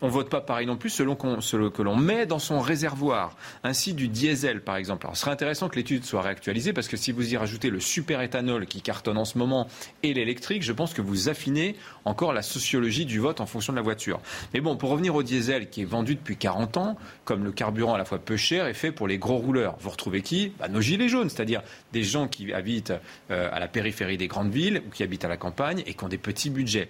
On 0.01 0.09
vote 0.09 0.31
pas 0.31 0.41
pareil 0.41 0.67
non 0.67 0.77
plus 0.77 0.91
selon, 0.91 1.17
que 1.17 1.83
l'on 1.83 1.97
met 1.97 2.27
dans 2.27 2.39
son 2.39 2.61
réservoir. 2.61 3.37
Ainsi 3.65 3.95
du 3.95 4.09
diesel, 4.09 4.61
par 4.61 4.77
exemple. 4.77 5.07
Alors, 5.07 5.17
ce 5.17 5.23
serait 5.23 5.33
intéressant 5.33 5.69
que 5.69 5.77
l'étude 5.77 6.05
soit 6.05 6.23
réactualisée 6.23 6.73
parce 6.73 6.87
que 6.87 6.97
si 6.97 7.11
vous 7.11 7.33
y 7.33 7.37
rajoutez 7.37 7.71
le 7.71 7.81
super-éthanol 7.81 8.67
qui 8.67 8.81
cartonne 8.81 9.19
en 9.19 9.25
ce 9.25 9.39
moment 9.39 9.67
et 10.03 10.15
l'électrique, 10.15 10.63
je 10.63 10.73
pense 10.73 10.95
que 10.95 11.03
vous 11.03 11.29
affinez 11.29 11.75
encore 12.05 12.33
la 12.33 12.43
sociologie 12.43 13.07
du 13.07 13.19
vote 13.19 13.41
en 13.41 13.47
fonction 13.47 13.73
de 13.73 13.79
la 13.79 13.83
voiture. 13.83 14.21
Mais 14.55 14.61
bon, 14.61 14.77
pour 14.77 14.91
revenir 14.91 15.15
au 15.15 15.23
diesel 15.23 15.69
qui 15.69 15.83
est 15.83 15.87
vendu 15.87 16.15
depuis 16.15 16.37
40 16.37 16.77
ans, 16.77 16.97
comme 17.25 17.45
le 17.45 17.53
carburant 17.53 17.95
à 17.95 17.99
la 17.99 18.05
fois 18.05 18.19
peu 18.19 18.37
cher 18.37 18.67
et 18.67 18.75
fait 18.75 18.93
pour 18.93 19.09
les 19.09 19.19
gros 19.19 19.37
rouleurs, 19.37 19.77
vous 19.81 19.91
retrouvez 19.91 20.23
qui? 20.23 20.53
Bah, 20.59 20.69
Nos 20.69 20.81
gilets 20.81 21.09
jaunes, 21.09 21.29
c'est-à-dire 21.29 21.63
des 21.93 22.05
gens 22.05 22.29
qui 22.29 22.53
habitent 22.53 22.93
euh, 23.31 23.49
à 23.53 23.59
la 23.59 23.69
périphérie 23.69 24.17
des 24.17 24.29
grandes 24.29 24.51
villes 24.51 24.83
ou 24.87 24.91
qui 24.91 25.03
habitent 25.03 25.25
à 25.25 25.29
la 25.29 25.37
campagne 25.37 25.83
et 25.87 25.95
qui 25.95 26.05
ont 26.05 26.09
des 26.09 26.19
petits 26.19 26.51
budgets. 26.51 26.89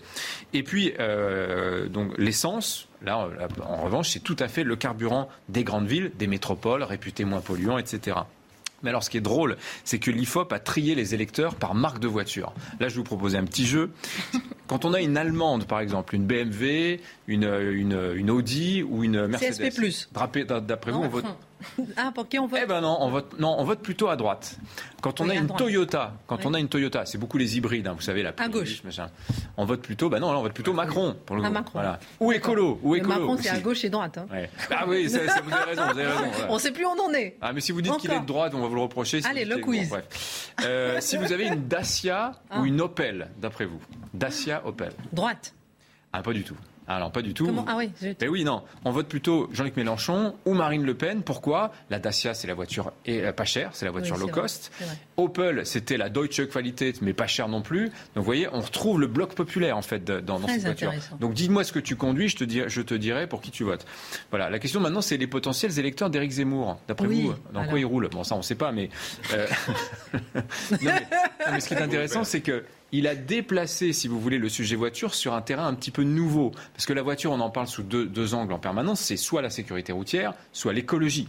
Et 0.53 0.63
puis, 0.63 0.93
euh, 0.99 1.89
donc 1.89 2.17
l'essence, 2.19 2.89
là, 3.03 3.29
en 3.63 3.83
revanche, 3.83 4.11
c'est 4.11 4.21
tout 4.21 4.37
à 4.39 4.49
fait 4.49 4.65
le 4.65 4.77
carburant 4.77 5.29
des 5.49 5.65
grandes 5.65 5.87
villes, 5.87 6.13
des 6.19 6.27
métropoles 6.27 6.83
réputées 6.83 7.25
moins 7.25 7.41
polluants, 7.41 7.79
etc. 7.79 8.19
Mais 8.83 8.91
alors, 8.91 9.03
ce 9.03 9.11
qui 9.11 9.17
est 9.17 9.23
drôle, 9.23 9.57
c'est 9.85 9.99
que 9.99 10.11
l'IFOP 10.11 10.53
a 10.53 10.61
trié 10.61 10.95
les 10.95 11.15
électeurs 11.15 11.57
par 11.57 11.75
marque 11.75 11.99
de 11.99 12.07
voiture. 12.07 12.53
Là, 12.79 12.89
je 12.89 12.95
vais 12.95 12.99
vous 12.99 13.05
proposer 13.05 13.37
un 13.37 13.45
petit 13.45 13.67
jeu. 13.67 13.91
Quand 14.69 14.85
on 14.85 14.95
a 14.95 15.01
une 15.01 15.17
Allemande, 15.17 15.65
par 15.65 15.81
exemple, 15.81 16.15
une 16.15 16.27
BMW, 16.27 17.01
une, 17.27 17.45
une, 17.45 18.31
Audi 18.31 18.85
ou 18.85 19.03
une 19.03 19.27
Mercedes. 19.27 19.71
CSP+. 19.71 20.13
D'après 20.61 20.93
vous, 20.93 21.01
on 21.01 21.09
vote, 21.09 21.25
ah, 21.97 22.13
pour 22.15 22.29
qui 22.29 22.39
on 22.39 22.47
vote 22.47 22.61
Eh 22.63 22.67
ben 22.67 22.81
non, 22.81 22.97
on 23.01 23.11
vote, 23.11 23.39
non, 23.39 23.57
on 23.59 23.65
vote 23.65 23.81
plutôt 23.81 24.09
à 24.09 24.17
droite. 24.17 24.59
Quand 25.01 25.21
on 25.21 25.29
a 25.29 25.35
une 25.35 25.47
Toyota, 25.47 26.15
quand 26.27 26.45
on 26.47 26.55
a 26.55 26.59
une 26.59 26.69
Toyota, 26.69 27.07
c'est 27.07 27.19
beaucoup 27.19 27.39
les 27.39 27.57
hybrides, 27.57 27.87
hein, 27.87 27.95
vous 27.95 28.03
savez, 28.03 28.23
la 28.23 28.33
à 28.37 28.49
gauche. 28.49 28.83
On 29.57 29.65
vote 29.65 29.83
plutôt, 29.83 30.09
bah 30.09 30.19
non, 30.19 30.31
on 30.31 30.43
vote 30.43 30.53
plutôt 30.53 30.73
Macron 30.73 31.17
pour 31.25 31.37
le 31.37 31.45
à 31.45 31.51
Macron. 31.51 31.73
Voilà. 31.75 32.01
Ou 32.21 32.33
écolo, 32.33 32.81
ou 32.83 32.97
écolo. 32.97 33.15
Macron, 33.15 33.39
c'est 33.41 33.49
à 33.51 33.61
gauche 33.61 33.85
et 33.85 33.91
droite. 33.91 34.19
Hein. 34.19 34.27
Ah 34.71 34.85
oui, 34.87 35.07
vous 35.07 35.17
avez 35.17 35.29
raison, 35.29 35.43
vous 35.45 35.99
avez 35.99 36.07
raison. 36.07 36.31
On 36.49 36.55
ne 36.55 36.59
sait 36.59 36.73
plus 36.73 36.85
où 36.85 36.89
on 36.89 37.09
en 37.09 37.13
est. 37.15 37.37
Ah, 37.41 37.53
mais 37.53 37.61
si 37.61 37.73
vous 37.73 37.83
dites 37.83 37.97
qu'il 37.99 38.11
est 38.11 38.21
de 38.21 38.27
droite, 38.27 38.55
on 38.55 38.61
va 38.61 38.69
vous 38.69 38.75
le 38.75 38.83
reprocher. 38.83 39.21
Allez, 39.25 39.45
le 39.45 39.59
quiz. 39.59 39.91
Euh, 40.65 40.99
si 41.01 41.17
vous 41.17 41.33
avez 41.33 41.47
une 41.47 41.69
Dacia 41.69 42.33
ou 42.51 42.63
ah. 42.63 42.65
une 42.65 42.81
Opel, 42.81 43.29
d'après 43.39 43.65
vous, 43.65 43.81
Dacia, 44.15 44.63
Opel. 44.67 44.93
Droite. 45.13 45.55
Ah, 46.13 46.23
pas 46.23 46.33
du 46.33 46.43
tout. 46.43 46.57
Alors 46.89 47.13
pas 47.13 47.21
du 47.21 47.35
tout. 47.35 47.49
ah 47.67 47.77
oui, 47.77 47.91
Mais 48.21 48.29
oui, 48.29 48.45
non. 48.45 48.63
On 48.85 48.91
vote 48.91 49.09
plutôt 49.09 49.49
Jean-Luc 49.53 49.77
Mélenchon 49.77 50.35
ou 50.47 50.55
Marine 50.55 50.85
Le 50.85 50.95
Pen. 50.95 51.23
Pourquoi? 51.23 51.71
La 51.91 51.99
Dacia, 51.99 52.33
c'est 52.33 52.47
la 52.47 52.55
voiture 52.55 52.93
et, 53.05 53.23
euh, 53.23 53.33
pas 53.33 53.45
chère, 53.45 53.71
c'est 53.75 53.85
la 53.85 53.91
voiture 53.91 54.17
low 54.17 54.29
cost. 54.29 54.73
Opel, 55.19 55.67
c'était 55.67 55.99
la 55.99 56.09
Deutsche 56.09 56.49
Qualität, 56.49 57.03
mais 57.03 57.13
pas 57.13 57.27
chère 57.27 57.49
non 57.49 57.61
plus. 57.61 57.85
Donc 57.85 57.93
vous 58.17 58.23
voyez, 58.23 58.49
on 58.53 58.61
retrouve 58.61 59.01
le 59.01 59.07
bloc 59.07 59.35
populaire 59.35 59.77
en 59.77 59.83
fait 59.83 60.05
dans, 60.05 60.47
cette 60.47 60.63
voiture. 60.63 60.93
Donc 61.21 61.35
dis-moi 61.35 61.63
ce 61.63 61.73
que 61.73 61.79
tu 61.79 61.95
conduis, 61.95 62.29
je 62.29 62.37
te, 62.37 62.45
dirai, 62.45 62.69
je 62.71 62.81
te 62.81 62.95
dirai 62.95 63.27
pour 63.27 63.43
qui 63.43 63.51
tu 63.51 63.65
votes. 63.65 63.85
Voilà. 64.31 64.49
La 64.49 64.59
question 64.59 64.81
maintenant, 64.81 65.03
c'est 65.03 65.19
les 65.19 65.27
potentiels 65.27 65.79
électeurs 65.79 66.09
d'Éric 66.09 66.31
Zemmour. 66.31 66.79
D'après 66.89 67.07
vous, 67.07 67.35
dans 67.53 67.67
quoi 67.67 67.79
il 67.79 67.85
roule? 67.85 68.09
Bon, 68.09 68.25
ça 68.25 68.35
on 68.35 68.39
ne 68.39 68.43
sait 68.43 68.55
pas, 68.55 68.73
mais, 68.73 68.89
euh... 69.35 69.47
mais, 70.83 71.07
mais 71.51 71.61
ce 71.61 71.69
qui 71.69 71.75
est 71.75 71.83
intéressant, 71.83 72.25
c'est 72.25 72.41
que 72.41 72.65
il 72.93 73.07
a 73.07 73.15
déplacé, 73.15 73.93
si 73.93 74.09
vous 74.09 74.21
voulez, 74.21 74.39
le 74.39 74.49
sujet 74.49 74.77
voiture 74.77 75.15
sur 75.15 75.35
un 75.35 75.43
terrain 75.43 75.67
un 75.67 75.75
petit 75.75 75.91
peu 75.91 76.03
nouveau. 76.03 76.53
Parce 76.73 76.87
que 76.87 76.93
la 76.93 77.03
voiture, 77.03 77.33
on 77.33 77.41
en 77.41 77.51
parle 77.51 77.67
sous 77.67 77.83
deux, 77.83 78.35
angles 78.35 78.53
en 78.53 78.59
permanence, 78.59 79.01
c'est 79.01 79.17
soit 79.17 79.43
la 79.43 79.51
sécurité 79.51 79.93
routière, 79.93 80.35
soit 80.53 80.73
l'écologie. 80.73 81.29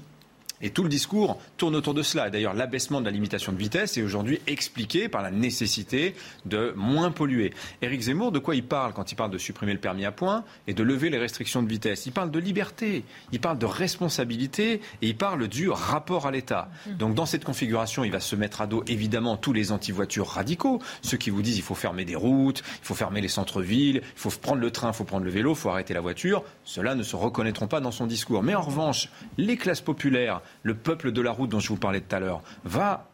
Et 0.62 0.72
tout 0.72 0.84
le 0.84 0.90
discours 0.90 1.40
tourne 1.58 1.76
autour 1.76 1.94
de 1.94 2.04
cela. 2.04 2.30
D'ailleurs, 2.30 2.54
l'abaissement 2.54 3.00
de 3.00 3.06
la 3.06 3.12
limitation 3.12 3.52
de 3.52 3.58
vitesse 3.58 3.98
est 3.98 4.02
aujourd'hui 4.02 4.42
expliqué 4.48 5.08
par 5.08 5.22
la 5.22 5.32
nécessité 5.32 6.16
de 6.46 6.74
moins 6.76 7.12
polluer. 7.12 7.54
Éric 7.82 8.02
Zemmour, 8.02 8.32
de 8.32 8.40
quoi 8.40 8.56
il 8.56 8.64
parle 8.64 8.94
quand 8.94 9.12
il 9.12 9.16
parle 9.16 9.32
de 9.32 9.38
supprimer 9.38 9.74
le 9.74 9.80
permis 9.80 10.06
à 10.06 10.12
points 10.12 10.44
et 10.68 10.74
de 10.74 10.84
lever 10.84 11.10
les 11.10 11.18
restrictions 11.18 11.64
de 11.64 11.68
vitesse? 11.68 12.06
Il 12.06 12.12
parle 12.12 12.32
de 12.32 12.40
liberté, 12.40 13.04
il 13.32 13.40
parle 13.40 13.58
de 13.58 13.66
responsabilité 13.66 14.82
et 15.02 15.08
il 15.08 15.16
parle 15.16 15.48
du 15.48 15.70
rapport 15.70 16.28
à 16.28 16.32
l'État. 16.32 16.70
Donc 16.88 17.16
dans 17.16 17.26
cette 17.26 17.46
configuration, 17.46 18.04
il 18.04 18.12
va 18.12 18.20
se 18.20 18.36
mettre 18.36 18.62
à 18.62 18.68
dos 18.68 18.84
évidemment 18.88 19.38
tous 19.38 19.54
les 19.54 19.72
anti-voitures 19.72 20.28
radicaux, 20.28 20.82
ceux 21.02 21.18
qui 21.18 21.30
vous 21.30 21.42
disent 21.42 21.58
il 21.58 21.64
faut 21.64 21.76
fermer 21.76 22.06
des 22.06 22.16
routes, 22.16 22.60
il 22.60 22.86
faut 22.86 22.96
fermer 22.96 23.22
les 23.22 23.28
centres-villes, 23.28 24.02
il 24.04 24.20
faut 24.20 24.30
prendre 24.30 24.62
le 24.62 24.72
train, 24.72 24.90
il 24.90 24.94
faut 24.94 25.04
prendre 25.04 25.26
le 25.26 25.32
vélo, 25.32 25.52
il 25.52 25.58
faut 25.58 25.70
arrêter 25.70 25.94
la 25.94 26.02
voiture. 26.02 26.44
Ceux-là 26.66 26.96
ne 26.96 27.04
se 27.04 27.16
reconnaîtront 27.16 27.68
pas 27.68 27.80
dans 27.80 27.92
son 27.92 28.06
discours. 28.08 28.44
Mais 28.44 28.56
en 28.56 28.62
revanche, 28.62 29.10
les 29.38 29.58
classes 29.58 29.82
populaires, 29.82 30.42
le 30.64 30.76
peuple 30.76 31.12
de 31.12 31.22
la 31.22 31.32
route 31.32 31.50
dont 31.50 31.60
je 31.60 31.70
vous 31.70 31.78
parlais 31.78 32.02
tout 32.02 32.16
à 32.16 32.20
l'heure, 32.20 32.42
va 32.64 33.10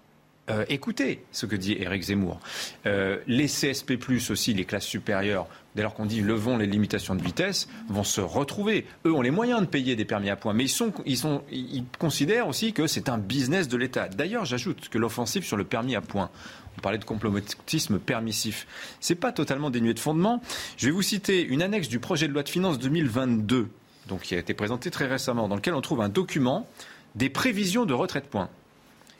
euh, 0.52 0.64
écouter 0.70 1.24
ce 1.32 1.48
que 1.48 1.56
dit 1.56 1.76
Éric 1.80 2.04
Zemmour. 2.04 2.40
Euh, 2.86 3.18
les 3.26 3.48
CSP+, 3.48 3.98
aussi, 4.30 4.54
les 4.54 4.64
classes 4.64 4.86
supérieures, 4.86 5.48
dès 5.74 5.82
lors 5.82 5.96
qu'on 5.96 6.06
dit 6.06 6.22
levons 6.22 6.58
les 6.58 6.68
limitations 6.68 7.16
de 7.16 7.24
vitesse, 7.24 7.68
vont 7.90 8.04
se 8.04 8.22
retrouver. 8.22 8.86
Eux 9.08 9.12
ont 9.12 9.24
les 9.24 9.32
moyens 9.32 9.62
de 9.62 9.66
payer 9.66 9.96
des 9.96 10.06
permis 10.06 10.30
à 10.30 10.36
points, 10.36 10.54
mais 10.54 10.66
ils, 10.66 10.70
sont, 10.70 10.94
ils, 11.08 11.18
sont, 11.18 11.42
ils 11.52 11.86
considèrent 11.98 12.48
aussi 12.48 12.74
que 12.74 12.86
c'est 12.86 13.10
un 13.10 13.18
business 13.18 13.68
de 13.68 13.76
l'État. 13.76 14.08
D'ailleurs, 14.08 14.46
j'ajoute 14.46 14.90
que 14.90 15.00
l'offensive 15.00 15.44
sur 15.44 15.58
le 15.58 15.64
permis 15.64 15.96
à 15.96 16.02
points, 16.02 16.30
on 16.78 16.82
parlait 16.82 17.00
de 17.00 17.06
complotisme 17.06 17.98
permissif, 17.98 18.68
c'est 19.00 19.16
pas 19.16 19.32
totalement 19.32 19.72
dénué 19.72 19.96
de 19.96 20.00
fondement. 20.00 20.44
Je 20.78 20.86
vais 20.86 20.92
vous 20.92 21.02
citer 21.02 21.42
une 21.42 21.64
annexe 21.64 21.88
du 21.88 21.98
projet 21.98 22.28
de 22.28 22.34
loi 22.34 22.44
de 22.44 22.50
finances 22.50 22.78
2022, 22.78 23.68
donc 24.08 24.22
qui 24.22 24.36
a 24.36 24.38
été 24.38 24.54
présenté 24.54 24.92
très 24.92 25.08
récemment, 25.08 25.48
dans 25.48 25.56
lequel 25.56 25.74
on 25.74 25.82
trouve 25.82 26.02
un 26.02 26.10
document 26.10 26.68
des 27.16 27.30
prévisions 27.30 27.86
de 27.86 27.94
retraite 27.94 28.28
points. 28.28 28.50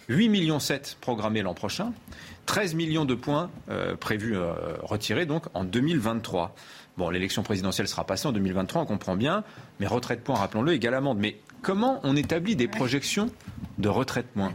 8 0.08 0.30
millions 0.30 0.60
7 0.60 0.98
programmés 1.02 1.42
l'an 1.42 1.54
prochain, 1.54 1.92
13 2.46 2.76
millions 2.76 3.06
de 3.06 3.16
points 3.16 3.50
euh, 3.70 3.96
prévus 3.96 4.36
euh, 4.36 4.54
retirés 4.84 5.26
donc 5.26 5.46
en 5.54 5.64
2023. 5.64 6.56
Bon, 6.98 7.10
l'élection 7.10 7.44
présidentielle 7.44 7.88
sera 7.88 8.06
passée 8.06 8.28
en 8.28 8.32
2023, 8.32 8.84
on 8.84 8.86
comprend 8.86 9.16
bien, 9.16 9.44
mais 9.80 9.88
retraite 9.88 10.24
points, 10.24 10.36
rappelons-le, 10.36 10.74
égale 10.74 10.94
amende. 10.94 11.18
Mais 11.20 11.40
comment 11.62 12.00
on 12.04 12.16
établit 12.16 12.56
des 12.56 12.68
projections 12.68 13.32
de 13.80 13.90
retraite 13.90 14.28
points 14.28 14.54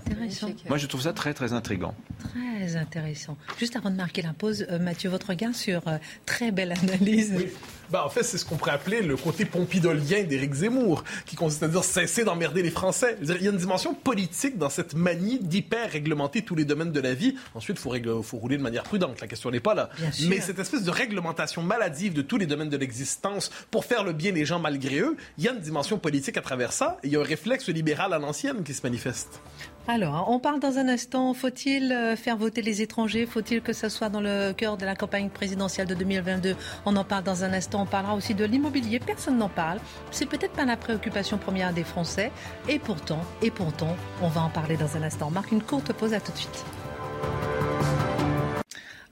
Moi, 0.68 0.78
je 0.78 0.86
trouve 0.86 1.02
ça 1.02 1.12
très, 1.12 1.34
très 1.34 1.52
intrigant. 1.52 1.94
Très 2.32 2.76
intéressant. 2.76 3.36
Juste 3.58 3.76
avant 3.76 3.90
de 3.90 3.96
marquer 3.96 4.22
la 4.22 4.32
pause, 4.32 4.66
euh, 4.70 4.78
Mathieu, 4.78 5.10
votre 5.10 5.30
regard 5.30 5.54
sur 5.54 5.82
très 6.26 6.52
belle 6.52 6.72
analyse. 6.72 7.34
Oui. 7.36 7.48
Ben, 7.90 8.02
en 8.04 8.08
fait, 8.08 8.22
c'est 8.22 8.38
ce 8.38 8.44
qu'on 8.44 8.56
pourrait 8.56 8.72
appeler 8.72 9.02
le 9.02 9.16
côté 9.16 9.44
pompidolien 9.44 10.22
d'Éric 10.22 10.54
Zemmour, 10.54 11.02
qui 11.26 11.34
consiste 11.34 11.62
à 11.64 11.68
dire 11.68 11.82
cesser 11.82 12.24
d'emmerder 12.24 12.62
les 12.62 12.70
Français. 12.70 13.16
Il 13.20 13.42
y 13.42 13.48
a 13.48 13.50
une 13.50 13.56
dimension 13.56 13.94
politique 13.94 14.58
dans 14.58 14.70
cette 14.70 14.94
manie 14.94 15.40
d'hyper 15.40 15.90
réglementer 15.90 16.42
tous 16.42 16.54
les 16.54 16.64
domaines 16.64 16.92
de 16.92 17.00
la 17.00 17.14
vie. 17.14 17.34
Ensuite, 17.54 17.78
il 17.78 17.80
faut, 17.80 18.22
faut, 18.22 18.36
rouler 18.36 18.58
de 18.58 18.62
manière 18.62 18.84
prudente. 18.84 19.20
La 19.20 19.26
question 19.26 19.50
n'est 19.50 19.60
pas 19.60 19.74
là. 19.74 19.90
Mais 20.28 20.40
cette 20.40 20.58
espèce 20.58 20.84
de 20.84 20.90
réglementation 20.90 21.62
maladive 21.62 22.12
de 22.12 22.22
tous 22.22 22.38
les 22.38 22.46
domaines 22.46 22.68
de 22.68 22.76
l'existence 22.76 23.50
pour 23.70 23.84
faire 23.84 24.04
le 24.04 24.12
bien 24.12 24.32
des 24.32 24.44
gens 24.44 24.60
malgré 24.60 25.00
eux, 25.00 25.16
il 25.38 25.44
y 25.44 25.48
a 25.48 25.52
une 25.52 25.60
dimension 25.60 25.98
politique 25.98 26.36
à 26.36 26.42
travers 26.42 26.72
ça. 26.72 26.98
Et 27.02 27.08
il 27.08 27.12
y 27.12 27.16
a 27.16 27.20
un 27.20 27.24
réflexe 27.24 27.68
libéral 27.68 28.12
à 28.12 28.18
l'ancienne 28.18 28.62
qui 28.62 28.72
se 28.72 28.82
manifeste. 28.82 29.40
Alors, 29.88 30.26
on 30.28 30.38
parle 30.38 30.60
dans 30.60 30.78
un 30.78 30.88
instant, 30.88 31.34
faut-il 31.34 31.92
euh, 31.92 32.14
faire 32.14 32.36
voter 32.36 32.62
les 32.62 32.82
étrangers? 32.82 33.26
Faut-il 33.26 33.60
que 33.60 33.72
ce 33.72 33.88
soit 33.88 34.08
dans 34.08 34.20
le 34.20 34.52
cœur 34.52 34.76
de 34.76 34.84
la 34.84 34.94
campagne 34.94 35.30
présidentielle 35.30 35.86
de 35.88 35.94
2022 35.94 36.54
On 36.86 36.94
en 36.96 37.04
parle 37.04 37.24
dans 37.24 37.44
un 37.44 37.52
instant. 37.52 37.82
On 37.82 37.86
parlera 37.86 38.14
aussi 38.14 38.34
de 38.34 38.44
l'immobilier. 38.44 39.00
Personne 39.00 39.38
n'en 39.38 39.48
parle. 39.48 39.80
C'est 40.10 40.26
peut-être 40.26 40.52
pas 40.52 40.64
la 40.64 40.76
préoccupation 40.76 41.38
première 41.38 41.72
des 41.72 41.84
Français. 41.84 42.30
Et 42.68 42.78
pourtant, 42.78 43.20
et 43.42 43.50
pourtant, 43.50 43.96
on 44.22 44.28
va 44.28 44.42
en 44.42 44.50
parler 44.50 44.76
dans 44.76 44.96
un 44.96 45.02
instant. 45.02 45.28
On 45.28 45.32
marque 45.32 45.50
une 45.50 45.62
courte 45.62 45.92
pause. 45.92 46.14
À 46.14 46.20
tout 46.20 46.32
de 46.32 46.36
suite. 46.36 46.64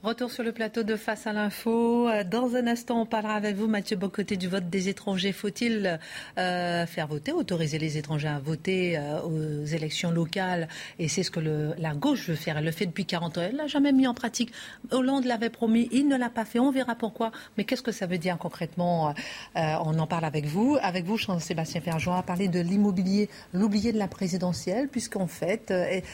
Retour 0.01 0.31
sur 0.31 0.45
le 0.45 0.53
plateau 0.53 0.83
de 0.83 0.95
Face 0.95 1.27
à 1.27 1.33
l'info. 1.33 2.07
Euh, 2.07 2.23
dans 2.23 2.55
un 2.55 2.67
instant, 2.67 3.01
on 3.01 3.05
parlera 3.05 3.33
avec 3.33 3.57
vous, 3.57 3.67
Mathieu 3.67 3.97
Bocoté, 3.97 4.37
du 4.37 4.47
vote 4.47 4.69
des 4.69 4.87
étrangers. 4.87 5.33
Faut-il 5.33 5.99
euh, 6.37 6.85
faire 6.85 7.07
voter, 7.07 7.33
autoriser 7.33 7.77
les 7.79 7.97
étrangers 7.97 8.29
à 8.29 8.39
voter 8.39 8.97
euh, 8.97 9.19
aux 9.23 9.65
élections 9.65 10.09
locales? 10.09 10.69
Et 10.99 11.09
c'est 11.09 11.23
ce 11.23 11.29
que 11.29 11.41
la 11.41 11.93
gauche 11.95 12.29
veut 12.29 12.37
faire. 12.37 12.57
Elle 12.57 12.63
le 12.63 12.71
fait 12.71 12.85
depuis 12.85 13.03
40 13.03 13.39
ans. 13.39 13.41
Elle 13.41 13.57
l'a 13.57 13.67
jamais 13.67 13.91
mis 13.91 14.07
en 14.07 14.13
pratique. 14.13 14.53
Hollande 14.91 15.25
l'avait 15.25 15.49
promis, 15.49 15.89
il 15.91 16.07
ne 16.07 16.15
l'a 16.15 16.29
pas 16.29 16.45
fait. 16.45 16.59
On 16.59 16.71
verra 16.71 16.95
pourquoi. 16.95 17.33
Mais 17.57 17.65
qu'est-ce 17.65 17.83
que 17.83 17.91
ça 17.91 18.05
veut 18.05 18.17
dire 18.17 18.37
concrètement? 18.37 19.13
On 19.55 19.99
en 19.99 20.07
parle 20.07 20.23
avec 20.23 20.45
vous. 20.45 20.77
Avec 20.81 21.03
vous, 21.03 21.17
Jean-Sébastien 21.17 21.81
Ferjou, 21.81 22.11
à 22.11 22.23
parler 22.23 22.47
de 22.47 22.61
l'immobilier, 22.61 23.27
l'oublié 23.51 23.91
de 23.91 23.97
la 23.97 24.07
présidentielle, 24.07 24.87
puisqu'en 24.87 25.27
fait, 25.27 25.73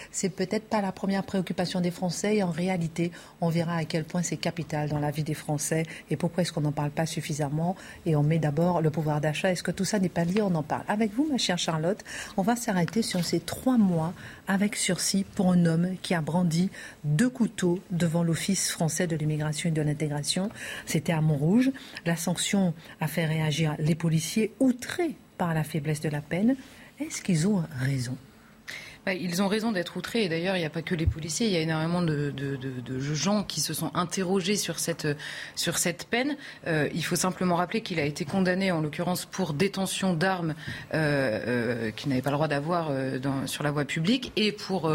c'est 0.10 0.30
peut-être 0.30 0.68
pas 0.70 0.82
la 0.82 0.92
première 0.92 1.24
préoccupation 1.24 1.82
des 1.82 1.92
Français. 1.92 2.38
Et 2.38 2.44
en 2.44 2.50
réalité, 2.50 3.12
on 3.42 3.50
verra 3.50 3.75
à 3.78 3.86
quel 3.86 4.04
point 4.04 4.22
c'est 4.22 4.38
capital 4.38 4.90
dans 4.90 5.00
la 5.00 5.12
vie 5.12 5.24
des 5.24 5.34
Français 5.34 5.84
et 6.10 6.16
pourquoi 6.16 6.44
est-ce 6.44 6.52
qu'on 6.52 6.62
n'en 6.62 6.72
parle 6.72 6.92
pas 6.92 7.06
suffisamment 7.06 7.76
et 8.06 8.16
on 8.16 8.24
met 8.24 8.40
d'abord 8.40 8.82
le 8.82 8.90
pouvoir 8.90 9.22
d'achat. 9.22 9.52
Est-ce 9.52 9.64
que 9.64 9.72
tout 9.72 9.86
ça 9.86 10.00
n'est 10.00 10.10
pas 10.10 10.26
lié 10.26 10.42
On 10.42 10.56
en 10.56 10.64
parle. 10.64 10.84
Avec 10.88 11.14
vous, 11.14 11.28
ma 11.30 11.38
chère 11.38 11.58
Charlotte, 11.58 12.04
on 12.38 12.42
va 12.42 12.56
s'arrêter 12.56 13.02
sur 13.02 13.24
ces 13.24 13.40
trois 13.40 13.78
mois 13.78 14.14
avec 14.48 14.76
sursis 14.76 15.24
pour 15.36 15.52
un 15.52 15.66
homme 15.66 15.96
qui 16.02 16.14
a 16.14 16.22
brandi 16.22 16.70
deux 17.04 17.30
couteaux 17.30 17.80
devant 17.92 18.24
l'Office 18.24 18.72
français 18.72 19.08
de 19.08 19.16
l'immigration 19.16 19.70
et 19.70 19.72
de 19.72 19.82
l'intégration. 19.82 20.50
C'était 20.86 21.14
à 21.14 21.22
Montrouge. 21.22 21.72
La 22.06 22.16
sanction 22.16 22.74
a 23.02 23.08
fait 23.08 23.26
réagir 23.26 23.76
les 23.80 23.96
policiers 23.96 24.54
outrés 24.60 25.16
par 25.38 25.54
la 25.54 25.64
faiblesse 25.64 26.02
de 26.02 26.10
la 26.10 26.22
peine. 26.22 26.56
Est-ce 27.00 27.22
qu'ils 27.22 27.48
ont 27.48 27.64
raison? 27.80 28.18
Ils 29.14 29.42
ont 29.42 29.48
raison 29.48 29.72
d'être 29.72 29.98
outrés. 29.98 30.24
Et 30.24 30.30
d'ailleurs, 30.30 30.56
il 30.56 30.60
n'y 30.60 30.66
a 30.66 30.70
pas 30.70 30.82
que 30.82 30.96
les 30.96 31.06
policiers. 31.06 31.48
Il 31.48 31.54
y 31.54 31.58
a 31.58 31.62
énormément 31.62 32.02
de, 32.02 32.32
de, 32.32 32.56
de, 32.56 32.82
de 32.82 33.14
gens 33.14 33.44
qui 33.44 33.62
se 33.62 33.74
sont 33.74 33.92
interrogés 33.94 34.56
sur 34.56 34.80
cette, 34.80 35.08
sur 35.56 35.78
cette 35.78 36.06
peine. 36.06 36.38
Euh, 36.68 36.90
il 36.94 37.04
faut 37.04 37.16
simplement 37.16 37.56
rappeler 37.56 37.82
qu'il 37.82 38.00
a 38.00 38.06
été 38.06 38.26
condamné, 38.26 38.72
en 38.72 38.82
l'occurrence, 38.82 39.26
pour 39.26 39.54
détention 39.54 40.14
d'armes 40.14 40.56
euh, 40.94 41.40
euh, 41.48 41.92
qu'il 41.92 42.10
n'avait 42.10 42.22
pas 42.22 42.32
le 42.32 42.36
droit 42.36 42.48
d'avoir 42.48 42.92
sur 43.46 43.64
la 43.64 43.72
voie 43.72 43.86
publique 43.86 44.32
et 44.36 44.52
pour 44.52 44.92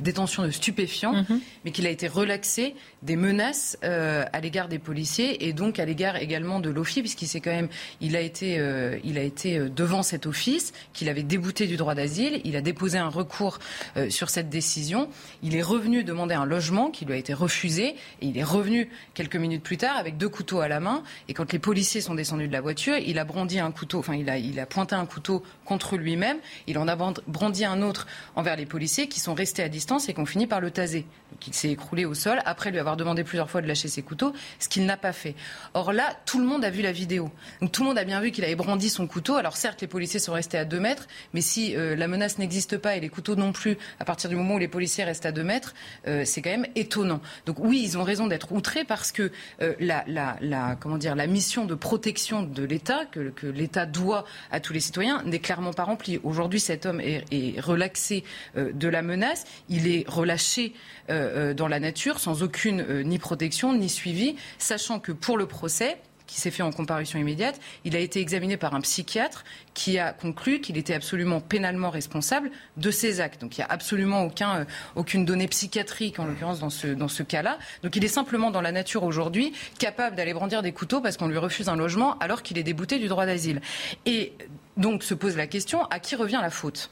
détention 0.00 0.44
de 0.44 0.50
stupéfiants, 0.50 1.14
mm-hmm. 1.14 1.40
mais 1.64 1.70
qu'il 1.70 1.86
a 1.86 1.90
été 1.90 2.08
relaxé 2.08 2.74
des 3.02 3.16
menaces 3.16 3.78
à 3.82 4.40
l'égard 4.40 4.68
des 4.68 4.78
policiers 4.78 5.46
et 5.48 5.52
donc 5.52 5.78
à 5.78 5.84
l'égard 5.84 6.16
également 6.16 6.60
de 6.60 6.70
l'OFI, 6.70 7.00
puisqu'il 7.00 7.26
s'est 7.26 7.40
quand 7.40 7.50
même, 7.50 7.68
il 8.00 8.16
a 8.16 8.20
été, 8.20 8.60
il 9.04 9.18
a 9.18 9.22
été 9.22 9.58
devant 9.58 10.02
cet 10.02 10.26
office 10.26 10.72
qu'il 10.92 11.08
avait 11.08 11.22
débouté 11.22 11.66
du 11.66 11.76
droit 11.76 11.94
d'asile. 11.94 12.40
Il 12.44 12.56
a 12.56 12.60
déposé 12.60 12.81
déposé 12.82 12.98
un 12.98 13.10
recours 13.10 13.60
euh, 13.96 14.10
sur 14.10 14.28
cette 14.28 14.50
décision. 14.50 15.08
Il 15.44 15.54
est 15.54 15.62
revenu 15.62 16.02
demander 16.02 16.34
un 16.34 16.44
logement 16.44 16.90
qui 16.90 17.04
lui 17.04 17.12
a 17.12 17.16
été 17.16 17.32
refusé 17.32 17.94
et 18.20 18.26
il 18.26 18.36
est 18.36 18.42
revenu 18.42 18.90
quelques 19.14 19.36
minutes 19.36 19.62
plus 19.62 19.76
tard 19.76 19.96
avec 19.96 20.16
deux 20.16 20.28
couteaux 20.28 20.58
à 20.58 20.66
la 20.66 20.80
main. 20.80 21.04
Et 21.28 21.34
quand 21.34 21.52
les 21.52 21.60
policiers 21.60 22.00
sont 22.00 22.16
descendus 22.16 22.48
de 22.48 22.52
la 22.52 22.60
voiture, 22.60 22.96
il 22.96 23.20
a 23.20 23.24
brandi 23.24 23.60
un 23.60 23.70
couteau, 23.70 24.00
enfin 24.00 24.16
il 24.16 24.28
a, 24.28 24.36
il 24.36 24.58
a 24.58 24.66
pointé 24.66 24.96
un 24.96 25.06
couteau 25.06 25.44
contre 25.64 25.96
lui-même. 25.96 26.38
Il 26.66 26.76
en 26.76 26.88
a 26.88 26.96
brandi 26.96 27.64
un 27.64 27.82
autre 27.82 28.08
envers 28.34 28.56
les 28.56 28.66
policiers 28.66 29.06
qui 29.06 29.20
sont 29.20 29.34
restés 29.34 29.62
à 29.62 29.68
distance 29.68 30.08
et 30.08 30.14
qui 30.14 30.18
ont 30.18 30.26
fini 30.26 30.48
par 30.48 30.60
le 30.60 30.72
taser. 30.72 31.06
Donc 31.30 31.46
il 31.46 31.54
s'est 31.54 31.70
écroulé 31.70 32.04
au 32.04 32.14
sol 32.14 32.40
après 32.46 32.72
lui 32.72 32.80
avoir 32.80 32.96
demandé 32.96 33.22
plusieurs 33.22 33.48
fois 33.48 33.62
de 33.62 33.68
lâcher 33.68 33.86
ses 33.86 34.02
couteaux, 34.02 34.32
ce 34.58 34.68
qu'il 34.68 34.86
n'a 34.86 34.96
pas 34.96 35.12
fait. 35.12 35.36
Or 35.74 35.92
là, 35.92 36.18
tout 36.26 36.40
le 36.40 36.46
monde 36.46 36.64
a 36.64 36.70
vu 36.70 36.82
la 36.82 36.90
vidéo. 36.90 37.30
Donc 37.60 37.70
tout 37.70 37.82
le 37.82 37.88
monde 37.90 37.98
a 37.98 38.04
bien 38.04 38.20
vu 38.20 38.32
qu'il 38.32 38.44
avait 38.44 38.56
brandi 38.56 38.90
son 38.90 39.06
couteau. 39.06 39.36
Alors 39.36 39.56
certes, 39.56 39.82
les 39.82 39.86
policiers 39.86 40.18
sont 40.18 40.32
restés 40.32 40.58
à 40.58 40.64
deux 40.64 40.80
mètres, 40.80 41.06
mais 41.32 41.40
si 41.40 41.76
euh, 41.76 41.94
la 41.94 42.08
menace 42.08 42.38
n'existe 42.38 42.71
pas 42.76 42.96
et 42.96 43.00
les 43.00 43.08
couteaux 43.08 43.36
non 43.36 43.52
plus, 43.52 43.76
à 44.00 44.04
partir 44.04 44.30
du 44.30 44.36
moment 44.36 44.54
où 44.54 44.58
les 44.58 44.68
policiers 44.68 45.04
restent 45.04 45.26
à 45.26 45.32
deux 45.32 45.44
mètres, 45.44 45.74
euh, 46.06 46.22
c'est 46.24 46.42
quand 46.42 46.50
même 46.50 46.66
étonnant. 46.74 47.20
Donc 47.46 47.58
oui, 47.58 47.80
ils 47.82 47.98
ont 47.98 48.02
raison 48.02 48.26
d'être 48.26 48.52
outrés 48.52 48.84
parce 48.84 49.12
que 49.12 49.30
euh, 49.60 49.74
la, 49.80 50.76
comment 50.80 50.98
dire, 50.98 51.14
la 51.14 51.26
mission 51.26 51.64
de 51.64 51.74
protection 51.74 52.42
de 52.42 52.62
l'État, 52.64 53.04
que, 53.06 53.32
l'État 53.46 53.86
doit 53.86 54.24
à 54.50 54.60
tous 54.60 54.72
les 54.72 54.80
citoyens, 54.80 55.22
n'est 55.24 55.38
clairement 55.38 55.72
pas 55.72 55.84
remplie. 55.84 56.20
Aujourd'hui, 56.22 56.60
cet 56.60 56.86
homme 56.86 57.00
est, 57.00 57.60
relaxé 57.60 58.24
euh, 58.56 58.72
de 58.72 58.88
la 58.88 59.02
menace, 59.02 59.44
il 59.68 59.86
est 59.88 60.08
relâché 60.08 60.74
dans 61.08 61.68
la 61.68 61.80
nature 61.80 62.20
sans 62.20 62.42
aucune 62.42 63.02
ni 63.02 63.18
protection 63.18 63.74
ni 63.74 63.90
suivi, 63.90 64.36
sachant 64.58 64.98
que 64.98 65.12
pour 65.12 65.36
le 65.36 65.46
procès, 65.46 65.98
qui 66.32 66.40
s'est 66.40 66.50
fait 66.50 66.62
en 66.62 66.72
comparution 66.72 67.18
immédiate. 67.18 67.60
Il 67.84 67.94
a 67.94 67.98
été 67.98 68.18
examiné 68.20 68.56
par 68.56 68.74
un 68.74 68.80
psychiatre 68.80 69.44
qui 69.74 69.98
a 69.98 70.14
conclu 70.14 70.60
qu'il 70.60 70.78
était 70.78 70.94
absolument 70.94 71.40
pénalement 71.40 71.90
responsable 71.90 72.50
de 72.78 72.90
ses 72.90 73.20
actes. 73.20 73.42
Donc 73.42 73.58
il 73.58 73.60
n'y 73.60 73.64
a 73.64 73.70
absolument 73.70 74.30
euh, 74.40 74.64
aucune 74.96 75.26
donnée 75.26 75.46
psychiatrique, 75.46 76.18
en 76.18 76.24
l'occurrence, 76.24 76.60
dans 76.60 76.70
ce, 76.70 76.86
dans 76.86 77.08
ce 77.08 77.22
cas-là. 77.22 77.58
Donc 77.82 77.96
il 77.96 78.04
est 78.04 78.08
simplement 78.08 78.50
dans 78.50 78.62
la 78.62 78.72
nature 78.72 79.02
aujourd'hui 79.02 79.52
capable 79.78 80.16
d'aller 80.16 80.32
brandir 80.32 80.62
des 80.62 80.72
couteaux 80.72 81.02
parce 81.02 81.18
qu'on 81.18 81.28
lui 81.28 81.36
refuse 81.36 81.68
un 81.68 81.76
logement 81.76 82.18
alors 82.18 82.42
qu'il 82.42 82.56
est 82.56 82.62
débouté 82.62 82.98
du 82.98 83.08
droit 83.08 83.26
d'asile. 83.26 83.60
Et 84.06 84.32
donc 84.78 85.02
se 85.02 85.12
pose 85.12 85.36
la 85.36 85.46
question, 85.46 85.84
à 85.90 86.00
qui 86.00 86.16
revient 86.16 86.40
la 86.40 86.50
faute? 86.50 86.90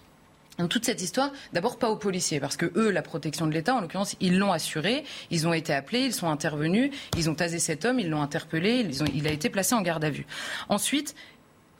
Toute 0.66 0.84
cette 0.84 1.02
histoire, 1.02 1.32
d'abord 1.52 1.78
pas 1.78 1.90
aux 1.90 1.96
policiers, 1.96 2.40
parce 2.40 2.56
que 2.56 2.70
eux, 2.76 2.90
la 2.90 3.02
protection 3.02 3.46
de 3.46 3.52
l'État, 3.52 3.74
en 3.74 3.80
l'occurrence, 3.80 4.16
ils 4.20 4.38
l'ont 4.38 4.52
assuré, 4.52 5.04
ils 5.30 5.46
ont 5.46 5.52
été 5.52 5.72
appelés, 5.72 6.00
ils 6.00 6.14
sont 6.14 6.28
intervenus, 6.28 6.90
ils 7.16 7.30
ont 7.30 7.34
tasé 7.34 7.58
cet 7.58 7.84
homme, 7.84 7.98
ils 7.98 8.08
l'ont 8.08 8.22
interpellé, 8.22 8.86
il 9.14 9.26
a 9.26 9.30
été 9.30 9.48
placé 9.50 9.74
en 9.74 9.82
garde 9.82 10.04
à 10.04 10.10
vue. 10.10 10.26
Ensuite, 10.68 11.14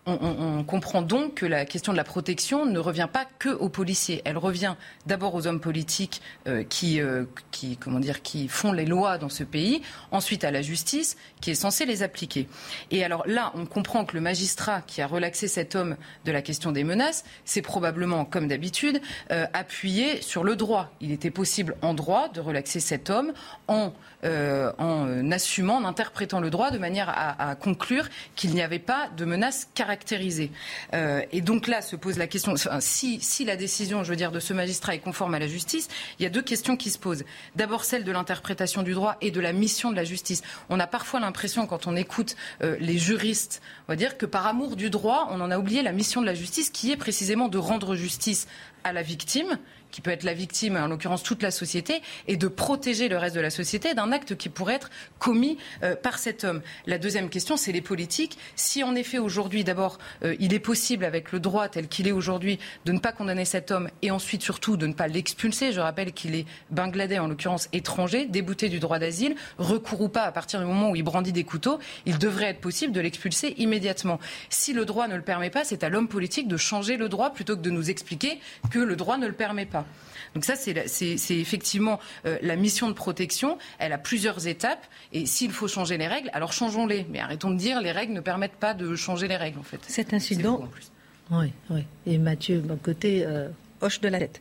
on, 0.07 0.65
comprend 0.65 1.03
donc 1.03 1.35
que 1.35 1.47
la 1.47 1.65
question 1.65 1.93
de 1.93 1.97
la 1.97 2.05
protection 2.05 2.65
ne 2.65 2.79
revient 2.79 3.09
pas 3.13 3.27
que 3.39 3.51
aux 3.51 3.69
policiers. 3.69 4.23
Elle 4.25 4.39
revient 4.39 4.75
d'abord 5.07 5.35
aux 5.35 5.47
hommes 5.47 5.61
politiques 5.61 6.23
euh, 6.47 6.65
qui, 6.65 7.01
euh, 7.01 7.25
qui, 7.51 7.77
comment 7.77 8.01
dire, 8.01 8.23
qui 8.23 8.49
font 8.49 8.73
les 8.73 8.87
lois 8.87 9.19
dans 9.19 9.29
ce 9.29 9.45
pays, 9.45 9.83
ensuite 10.11 10.45
à 10.45 10.51
la 10.51 10.63
justice 10.63 11.17
qui 11.41 11.51
est 11.51 11.55
censée 11.55 11.85
les 11.85 12.03
appliquer. 12.03 12.49
Et 12.91 13.05
alors 13.05 13.25
là, 13.27 13.53
on 13.55 13.67
comprend 13.67 14.05
que 14.05 14.15
le 14.15 14.21
magistrat 14.21 14.81
qui 14.83 15.03
a 15.03 15.07
relaxé 15.07 15.49
cet 15.49 15.75
homme 15.75 15.97
de 16.25 16.33
la 16.33 16.43
question 16.43 16.73
des 16.73 16.85
menaces, 16.85 17.25
c'est 17.45 17.63
probablement, 17.63 18.25
comme 18.25 18.49
d'habitude, 18.49 19.01
euh, 19.31 19.47
appuyé 19.53 20.23
sur 20.23 20.45
le 20.45 20.57
droit. 20.57 20.91
Il 21.01 21.13
était 21.13 21.31
possible 21.31 21.77
en 21.83 21.95
droit 21.95 22.29
de 22.29 22.41
relaxer 22.41 22.81
cet 22.81 23.11
homme 23.11 23.33
en, 23.69 23.93
en 24.23 25.31
assumant, 25.31 25.77
en 25.77 25.85
interprétant 25.85 26.41
le 26.41 26.51
droit 26.51 26.71
de 26.71 26.79
manière 26.79 27.09
à, 27.09 27.51
à 27.51 27.55
conclure 27.55 28.07
qu'il 28.37 28.53
n'y 28.55 28.63
avait 28.63 28.79
pas 28.79 29.09
de 29.17 29.25
menaces 29.25 29.69
caractéristiques 29.91 30.53
euh, 30.95 31.23
et 31.33 31.41
donc 31.41 31.67
là 31.67 31.83
se 31.83 31.97
pose 31.97 32.19
la 32.19 32.27
question, 32.27 32.55
si, 32.81 33.21
si 33.21 33.45
la 33.45 33.57
décision, 33.57 34.05
je 34.05 34.11
veux 34.11 34.17
dire, 34.17 34.33
de 34.33 34.41
ce 34.41 34.53
magistrat 34.53 34.95
est 34.95 34.99
conforme 34.99 35.35
à 35.35 35.39
la 35.39 35.47
justice, 35.47 35.89
il 36.19 36.23
y 36.23 36.27
a 36.27 36.31
deux 36.31 36.43
questions 36.43 36.77
qui 36.77 36.91
se 36.91 36.99
posent. 36.99 37.25
D'abord 37.57 37.85
celle 37.85 38.05
de 38.05 38.13
l'interprétation 38.13 38.83
du 38.83 38.93
droit 38.93 39.17
et 39.21 39.31
de 39.31 39.41
la 39.41 39.53
mission 39.53 39.91
de 39.91 39.97
la 39.97 40.05
justice. 40.05 40.43
On 40.69 40.79
a 40.79 40.87
parfois 40.87 41.21
l'impression, 41.21 41.67
quand 41.67 41.87
on 41.87 41.97
écoute 41.97 42.37
euh, 42.63 42.77
les 42.81 42.99
juristes, 42.99 43.63
on 43.89 43.93
va 43.93 43.97
dire 43.97 44.17
que 44.17 44.27
par 44.27 44.47
amour 44.47 44.77
du 44.77 44.91
droit, 44.91 45.29
on 45.31 45.41
en 45.41 45.51
a 45.51 45.59
oublié 45.59 45.83
la 45.83 45.93
mission 45.93 46.21
de 46.21 46.27
la 46.27 46.35
justice, 46.35 46.71
qui 46.71 46.93
est 46.93 46.97
précisément 46.97 47.49
de 47.49 47.59
rendre 47.59 47.95
justice 47.97 48.47
à 48.85 48.93
la 48.93 49.03
victime 49.03 49.59
qui 49.91 50.01
peut 50.01 50.11
être 50.11 50.25
la 50.25 50.35
victime, 50.35 50.77
en 50.77 50.87
l'occurrence 50.87 51.23
toute 51.23 51.43
la 51.43 51.51
société, 51.51 52.03
et 52.29 52.37
de 52.37 52.49
protéger 52.49 53.09
le 53.09 53.17
reste 53.17 53.37
de 53.37 53.41
la 53.41 53.51
société 53.51 53.95
d'un 53.95 54.13
acte 54.13 54.37
qui 54.37 54.49
pourrait 54.49 54.75
être 54.75 54.91
commis 55.19 55.59
euh, 55.83 55.97
par 55.97 56.19
cet 56.19 56.45
homme. 56.45 56.63
La 56.87 56.99
deuxième 56.99 57.29
question, 57.29 57.57
c'est 57.57 57.73
les 57.73 57.81
politiques. 57.81 58.39
Si 58.57 58.83
en 58.83 58.95
effet 58.95 59.19
aujourd'hui, 59.19 59.65
d'abord, 59.65 59.99
euh, 60.23 60.35
il 60.39 60.55
est 60.55 60.61
possible 60.61 61.05
avec 61.05 61.33
le 61.33 61.41
droit 61.41 61.69
tel 61.69 61.89
qu'il 61.89 62.09
est 62.09 62.13
aujourd'hui 62.13 62.59
de 62.85 62.93
ne 62.93 62.99
pas 62.99 63.13
condamner 63.13 63.45
cet 63.45 63.71
homme 63.71 63.89
et 64.03 64.11
ensuite 64.11 64.43
surtout 64.43 64.77
de 64.77 64.87
ne 64.87 64.93
pas 64.93 65.09
l'expulser, 65.09 65.73
je 65.73 65.81
rappelle 65.81 66.13
qu'il 66.13 66.35
est 66.35 66.47
bangladais, 66.71 67.19
en 67.19 67.29
l'occurrence 67.29 67.69
étranger, 67.73 68.27
débouté 68.27 68.69
du 68.69 68.79
droit 68.81 68.99
d'asile, 68.99 69.35
recours 69.59 70.01
ou 70.01 70.09
pas 70.09 70.23
à 70.23 70.33
partir 70.33 70.61
du 70.61 70.67
moment 70.67 70.91
où 70.91 70.97
il 70.97 71.03
brandit 71.03 71.33
des 71.33 71.45
couteaux, 71.45 71.79
il 72.07 72.19
devrait 72.19 72.47
être 72.47 72.61
possible 72.61 72.93
de 72.93 73.01
l'expulser 73.01 73.55
immédiatement. 73.59 74.19
Si 74.49 74.73
le 74.73 74.85
droit 74.85 75.09
ne 75.09 75.17
le 75.17 75.23
permet 75.23 75.51
pas, 75.51 75.65
c'est 75.65 75.85
à 75.85 75.89
l'homme 75.89 76.09
politique 76.09 76.49
de 76.49 76.57
changer 76.57 76.97
le 76.97 77.09
droit 77.09 77.31
plutôt 77.31 77.57
que 77.57 77.63
de 77.63 77.71
nous 77.71 77.91
expliquer 77.91 78.41
que 78.71 78.79
le 78.79 78.97
droit 78.97 79.19
ne 79.19 79.27
le 79.27 79.33
permet 79.33 79.67
pas. 79.67 79.80
Donc 80.35 80.45
ça, 80.45 80.55
c'est 80.57 81.31
effectivement 81.31 81.99
euh, 82.25 82.39
la 82.43 82.57
mission 82.57 82.89
de 82.89 82.93
protection. 82.93 83.59
Elle 83.79 83.93
a 83.93 83.99
plusieurs 83.99 84.47
étapes. 84.47 84.87
Et 85.13 85.27
s'il 85.27 85.51
faut 85.51 85.69
changer 85.69 85.99
les 85.99 86.07
règles, 86.07 86.31
alors 86.33 86.53
changeons-les. 86.53 87.07
Mais 87.11 87.21
arrêtons 87.21 87.51
de 87.51 87.57
dire 87.57 87.81
les 87.81 87.93
règles 87.93 88.13
ne 88.13 88.21
permettent 88.21 88.53
pas 88.53 88.75
de 88.75 88.95
changer 88.95 89.29
les 89.29 89.37
règles, 89.37 89.59
en 89.59 89.65
fait. 89.65 89.81
Cet 89.87 90.15
incident... 90.15 90.69
Oui, 91.33 91.53
oui. 91.71 91.85
Et 92.07 92.19
Mathieu, 92.19 92.61
mon 92.67 92.77
côté, 92.77 93.25
euh, 93.25 93.49
hoche 93.81 94.01
de 94.01 94.09
la 94.09 94.19
tête. 94.19 94.41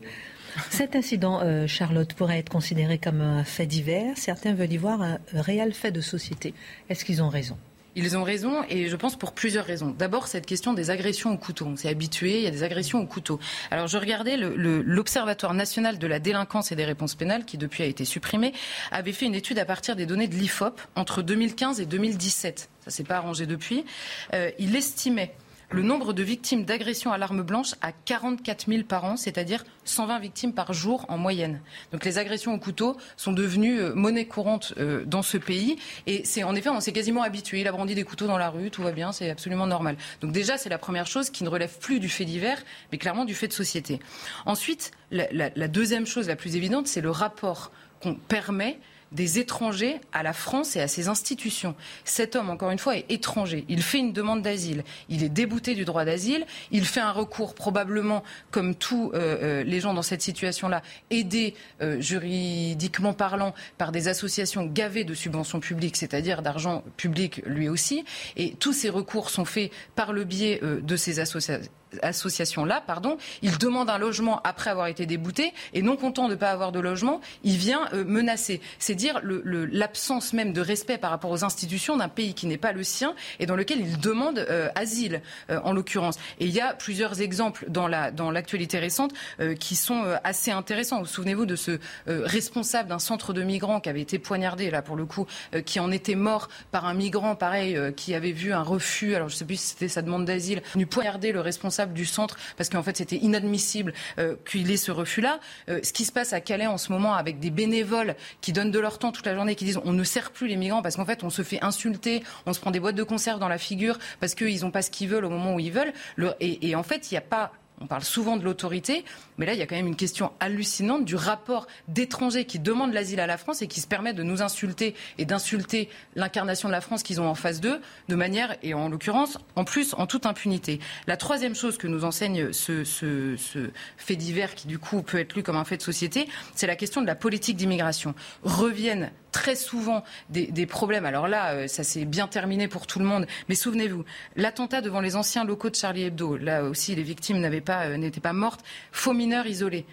Cet 0.71 0.95
incident, 0.95 1.39
euh, 1.41 1.67
Charlotte, 1.67 2.13
pourrait 2.13 2.39
être 2.39 2.49
considéré 2.49 2.97
comme 2.97 3.21
un 3.21 3.43
fait 3.43 3.67
divers. 3.67 4.17
Certains 4.17 4.53
veulent 4.53 4.73
y 4.73 4.77
voir 4.77 5.01
un 5.01 5.19
réel 5.33 5.73
fait 5.73 5.91
de 5.91 6.01
société. 6.01 6.55
Est-ce 6.89 7.05
qu'ils 7.05 7.21
ont 7.21 7.29
raison? 7.29 7.57
Ils 7.95 8.17
ont 8.17 8.23
raison 8.23 8.63
et 8.69 8.87
je 8.87 8.95
pense 8.95 9.15
pour 9.15 9.33
plusieurs 9.33 9.65
raisons. 9.65 9.95
D'abord, 9.97 10.27
cette 10.27 10.45
question 10.45 10.73
des 10.73 10.89
agressions 10.89 11.31
au 11.31 11.37
couteau. 11.37 11.65
On 11.65 11.75
s'est 11.75 11.89
habitué, 11.89 12.37
il 12.37 12.43
y 12.43 12.47
a 12.47 12.51
des 12.51 12.63
agressions 12.63 12.99
au 12.99 13.05
couteau. 13.05 13.39
Alors, 13.71 13.87
je 13.87 13.97
regardais 13.97 14.37
l'Observatoire 14.37 15.53
national 15.53 15.97
de 15.97 16.07
la 16.07 16.19
délinquance 16.19 16.71
et 16.71 16.75
des 16.75 16.85
réponses 16.85 17.15
pénales, 17.15 17.45
qui 17.45 17.57
depuis 17.57 17.83
a 17.83 17.85
été 17.85 18.05
supprimé, 18.05 18.53
avait 18.91 19.13
fait 19.13 19.25
une 19.25 19.35
étude 19.35 19.59
à 19.59 19.65
partir 19.65 19.95
des 19.95 20.05
données 20.05 20.27
de 20.27 20.35
l'IFOP 20.35 20.79
entre 20.95 21.21
2015 21.21 21.79
et 21.79 21.85
2017. 21.85 22.69
Ça 22.85 22.91
s'est 22.91 23.03
pas 23.03 23.17
arrangé 23.17 23.45
depuis. 23.45 23.85
Euh, 24.33 24.51
il 24.59 24.75
estimait 24.75 25.33
le 25.71 25.81
nombre 25.81 26.13
de 26.13 26.23
victimes 26.23 26.65
d'agressions 26.65 27.11
à 27.11 27.17
l'arme 27.17 27.43
blanche 27.43 27.75
à 27.81 27.91
44 27.91 28.65
000 28.67 28.83
par 28.83 29.05
an, 29.05 29.17
c'est-à-dire 29.17 29.63
120 29.85 30.19
victimes 30.19 30.53
par 30.53 30.73
jour 30.73 31.05
en 31.09 31.17
moyenne. 31.17 31.61
Donc 31.91 32.05
les 32.05 32.17
agressions 32.17 32.53
au 32.53 32.57
couteau 32.57 32.97
sont 33.17 33.33
devenues 33.33 33.79
euh, 33.79 33.93
monnaie 33.93 34.25
courante 34.25 34.73
euh, 34.77 35.03
dans 35.05 35.21
ce 35.21 35.37
pays. 35.37 35.77
Et 36.07 36.23
c'est 36.25 36.43
en 36.43 36.55
effet, 36.55 36.69
on 36.69 36.79
s'est 36.79 36.91
quasiment 36.91 37.21
habitué. 37.21 37.61
Il 37.61 37.67
a 37.67 37.71
brandi 37.71 37.95
des 37.95 38.03
couteaux 38.03 38.27
dans 38.27 38.37
la 38.37 38.49
rue, 38.49 38.71
tout 38.71 38.81
va 38.81 38.91
bien, 38.91 39.11
c'est 39.11 39.29
absolument 39.29 39.67
normal. 39.67 39.95
Donc 40.21 40.31
déjà, 40.31 40.57
c'est 40.57 40.69
la 40.69 40.77
première 40.79 41.07
chose 41.07 41.29
qui 41.29 41.43
ne 41.43 41.49
relève 41.49 41.77
plus 41.79 41.99
du 41.99 42.09
fait 42.09 42.25
divers, 42.25 42.61
mais 42.91 42.97
clairement 42.97 43.25
du 43.25 43.35
fait 43.35 43.47
de 43.47 43.53
société. 43.53 43.99
Ensuite, 44.45 44.91
la, 45.11 45.27
la 45.31 45.67
deuxième 45.67 46.05
chose 46.05 46.27
la 46.27 46.35
plus 46.35 46.55
évidente, 46.55 46.87
c'est 46.87 47.01
le 47.01 47.11
rapport 47.11 47.71
qu'on 48.01 48.15
permet 48.15 48.79
des 49.11 49.39
étrangers 49.39 49.99
à 50.13 50.23
la 50.23 50.33
France 50.33 50.75
et 50.75 50.81
à 50.81 50.87
ses 50.87 51.07
institutions. 51.07 51.75
Cet 52.03 52.35
homme, 52.35 52.49
encore 52.49 52.71
une 52.71 52.79
fois, 52.79 52.95
est 52.95 53.05
étranger. 53.09 53.65
Il 53.67 53.81
fait 53.81 53.99
une 53.99 54.13
demande 54.13 54.41
d'asile. 54.41 54.83
Il 55.09 55.23
est 55.23 55.29
débouté 55.29 55.75
du 55.75 55.85
droit 55.85 56.05
d'asile. 56.05 56.45
Il 56.71 56.85
fait 56.85 56.99
un 56.99 57.11
recours, 57.11 57.55
probablement, 57.55 58.23
comme 58.51 58.75
tous 58.75 59.11
euh, 59.13 59.37
euh, 59.41 59.63
les 59.63 59.79
gens 59.79 59.93
dans 59.93 60.01
cette 60.01 60.21
situation-là, 60.21 60.81
aidé 61.09 61.55
euh, 61.81 61.99
juridiquement 61.99 63.13
parlant 63.13 63.53
par 63.77 63.91
des 63.91 64.07
associations 64.07 64.65
gavées 64.65 65.03
de 65.03 65.13
subventions 65.13 65.59
publiques, 65.59 65.97
c'est-à-dire 65.97 66.41
d'argent 66.41 66.83
public 66.97 67.41
lui 67.45 67.69
aussi. 67.69 68.05
Et 68.37 68.53
tous 68.59 68.73
ces 68.73 68.89
recours 68.89 69.29
sont 69.29 69.45
faits 69.45 69.71
par 69.95 70.13
le 70.13 70.23
biais 70.23 70.61
de 70.61 70.95
ces 70.95 71.19
associations 71.19 71.69
association-là, 72.01 72.83
pardon, 72.85 73.17
il 73.41 73.57
demande 73.57 73.89
un 73.89 73.97
logement 73.97 74.41
après 74.43 74.69
avoir 74.69 74.87
été 74.87 75.05
débouté 75.05 75.53
et 75.73 75.81
non 75.81 75.95
content 75.95 76.27
de 76.27 76.33
ne 76.33 76.35
pas 76.35 76.51
avoir 76.51 76.71
de 76.71 76.79
logement, 76.79 77.21
il 77.43 77.57
vient 77.57 77.87
euh, 77.93 78.03
menacer. 78.03 78.61
C'est 78.79 78.95
dire 78.95 79.21
l'absence 79.23 80.33
même 80.33 80.53
de 80.53 80.61
respect 80.61 80.97
par 80.97 81.11
rapport 81.11 81.31
aux 81.31 81.43
institutions 81.43 81.97
d'un 81.97 82.09
pays 82.09 82.33
qui 82.33 82.47
n'est 82.47 82.57
pas 82.57 82.71
le 82.71 82.83
sien 82.83 83.15
et 83.39 83.45
dans 83.45 83.55
lequel 83.55 83.79
il 83.79 83.99
demande 83.99 84.39
euh, 84.39 84.69
asile, 84.75 85.21
euh, 85.49 85.59
en 85.63 85.73
l'occurrence. 85.73 86.17
Et 86.39 86.45
il 86.45 86.51
y 86.51 86.61
a 86.61 86.73
plusieurs 86.73 87.21
exemples 87.21 87.65
dans 87.67 87.87
la 87.87 88.11
dans 88.11 88.31
l'actualité 88.31 88.79
récente 88.79 89.13
qui 89.59 89.75
sont 89.75 90.03
assez 90.23 90.51
intéressants. 90.51 90.99
Vous 90.99 91.05
souvenez-vous 91.05 91.45
de 91.45 91.55
ce 91.55 91.79
responsable 92.07 92.89
d'un 92.89 92.99
centre 92.99 93.33
de 93.33 93.43
migrants 93.43 93.79
qui 93.79 93.89
avait 93.89 94.01
été 94.01 94.19
poignardé 94.19 94.69
là 94.71 94.81
pour 94.81 94.95
le 94.95 95.05
coup, 95.05 95.25
qui 95.65 95.79
en 95.79 95.91
était 95.91 96.15
mort 96.15 96.49
par 96.71 96.85
un 96.85 96.93
migrant 96.93 97.35
pareil 97.35 97.77
qui 97.95 98.13
avait 98.13 98.31
vu 98.31 98.53
un 98.53 98.63
refus. 98.63 99.15
Alors 99.15 99.29
je 99.29 99.35
ne 99.35 99.37
sais 99.39 99.45
plus 99.45 99.59
si 99.59 99.67
c'était 99.67 99.87
sa 99.87 100.01
demande 100.01 100.25
d'asile, 100.25 100.61
venu 100.73 100.85
poignarder 100.85 101.31
le 101.31 101.41
responsable 101.41 101.78
du 101.85 102.05
centre 102.05 102.37
parce 102.57 102.69
qu'en 102.69 102.83
fait 102.83 102.97
c'était 102.97 103.17
inadmissible 103.17 103.93
euh, 104.17 104.35
qu'il 104.49 104.69
ait 104.71 104.77
ce 104.77 104.91
refus-là. 104.91 105.39
Euh, 105.69 105.79
ce 105.83 105.93
qui 105.93 106.05
se 106.05 106.11
passe 106.11 106.33
à 106.33 106.41
Calais 106.41 106.67
en 106.67 106.77
ce 106.77 106.91
moment 106.91 107.13
avec 107.13 107.39
des 107.39 107.49
bénévoles 107.51 108.15
qui 108.41 108.53
donnent 108.53 108.71
de 108.71 108.79
leur 108.79 108.99
temps 108.99 109.11
toute 109.11 109.25
la 109.25 109.35
journée, 109.35 109.55
qui 109.55 109.65
disent 109.65 109.79
on 109.85 109.93
ne 109.93 110.03
sert 110.03 110.31
plus 110.31 110.47
les 110.47 110.55
migrants 110.55 110.81
parce 110.81 110.95
qu'en 110.95 111.05
fait 111.05 111.23
on 111.23 111.29
se 111.29 111.41
fait 111.41 111.63
insulter, 111.63 112.23
on 112.45 112.53
se 112.53 112.59
prend 112.59 112.71
des 112.71 112.79
boîtes 112.79 112.95
de 112.95 113.03
conserve 113.03 113.39
dans 113.39 113.49
la 113.49 113.57
figure 113.57 113.97
parce 114.19 114.35
qu'ils 114.35 114.61
n'ont 114.61 114.71
pas 114.71 114.81
ce 114.81 114.91
qu'ils 114.91 115.09
veulent 115.09 115.25
au 115.25 115.29
moment 115.29 115.55
où 115.55 115.59
ils 115.59 115.71
veulent. 115.71 115.93
et, 116.39 116.69
et 116.69 116.75
en 116.75 116.83
fait 116.83 117.11
il 117.11 117.13
n'y 117.13 117.17
a 117.17 117.21
pas 117.21 117.51
on 117.81 117.87
parle 117.87 118.03
souvent 118.03 118.37
de 118.37 118.43
l'autorité, 118.43 119.05
mais 119.37 119.45
là, 119.45 119.53
il 119.53 119.59
y 119.59 119.61
a 119.61 119.67
quand 119.67 119.75
même 119.75 119.87
une 119.87 119.95
question 119.95 120.31
hallucinante 120.39 121.05
du 121.05 121.15
rapport 121.15 121.67
d'étrangers 121.87 122.45
qui 122.45 122.59
demandent 122.59 122.93
l'asile 122.93 123.19
à 123.19 123.27
la 123.27 123.37
France 123.37 123.61
et 123.61 123.67
qui 123.67 123.79
se 123.79 123.87
permettent 123.87 124.15
de 124.15 124.23
nous 124.23 124.41
insulter 124.41 124.95
et 125.17 125.25
d'insulter 125.25 125.89
l'incarnation 126.15 126.67
de 126.67 126.73
la 126.73 126.81
France 126.81 127.03
qu'ils 127.03 127.21
ont 127.21 127.27
en 127.27 127.35
face 127.35 127.61
d'eux, 127.61 127.79
de 128.07 128.15
manière, 128.15 128.55
et 128.63 128.73
en 128.73 128.89
l'occurrence, 128.89 129.37
en 129.55 129.63
plus, 129.63 129.93
en 129.97 130.07
toute 130.07 130.25
impunité. 130.25 130.79
La 131.07 131.17
troisième 131.17 131.55
chose 131.55 131.77
que 131.77 131.87
nous 131.87 132.03
enseigne 132.03 132.51
ce, 132.51 132.83
ce, 132.83 133.35
ce 133.37 133.69
fait 133.97 134.15
divers, 134.15 134.55
qui 134.55 134.67
du 134.67 134.79
coup 134.79 135.01
peut 135.01 135.19
être 135.19 135.35
lu 135.35 135.43
comme 135.43 135.57
un 135.57 135.65
fait 135.65 135.77
de 135.77 135.81
société, 135.81 136.27
c'est 136.55 136.67
la 136.67 136.75
question 136.75 137.01
de 137.01 137.07
la 137.07 137.15
politique 137.15 137.55
d'immigration. 137.55 138.13
Reviennent 138.43 139.11
très 139.31 139.55
souvent 139.55 140.03
des, 140.29 140.65
problèmes. 140.65 141.05
Alors 141.05 141.27
là, 141.27 141.53
euh, 141.53 141.67
ça 141.67 141.83
s'est 141.83 142.05
bien 142.05 142.27
terminé 142.27 142.67
pour 142.67 142.87
tout 142.87 142.99
le 142.99 143.05
monde. 143.05 143.25
Mais 143.47 143.55
souvenez-vous, 143.55 144.03
l'attentat 144.35 144.81
devant 144.81 145.01
les 145.01 145.15
anciens 145.15 145.43
locaux 145.43 145.69
de 145.69 145.75
Charlie 145.75 146.03
Hebdo, 146.03 146.37
là 146.37 146.63
aussi, 146.63 146.95
les 146.95 147.03
victimes 147.03 147.43
euh, 147.43 147.97
n'étaient 147.97 148.19
pas 148.19 148.33
mortes. 148.33 148.63
Faux 148.91 149.13
mineurs 149.13 149.47
isolés 149.47 149.85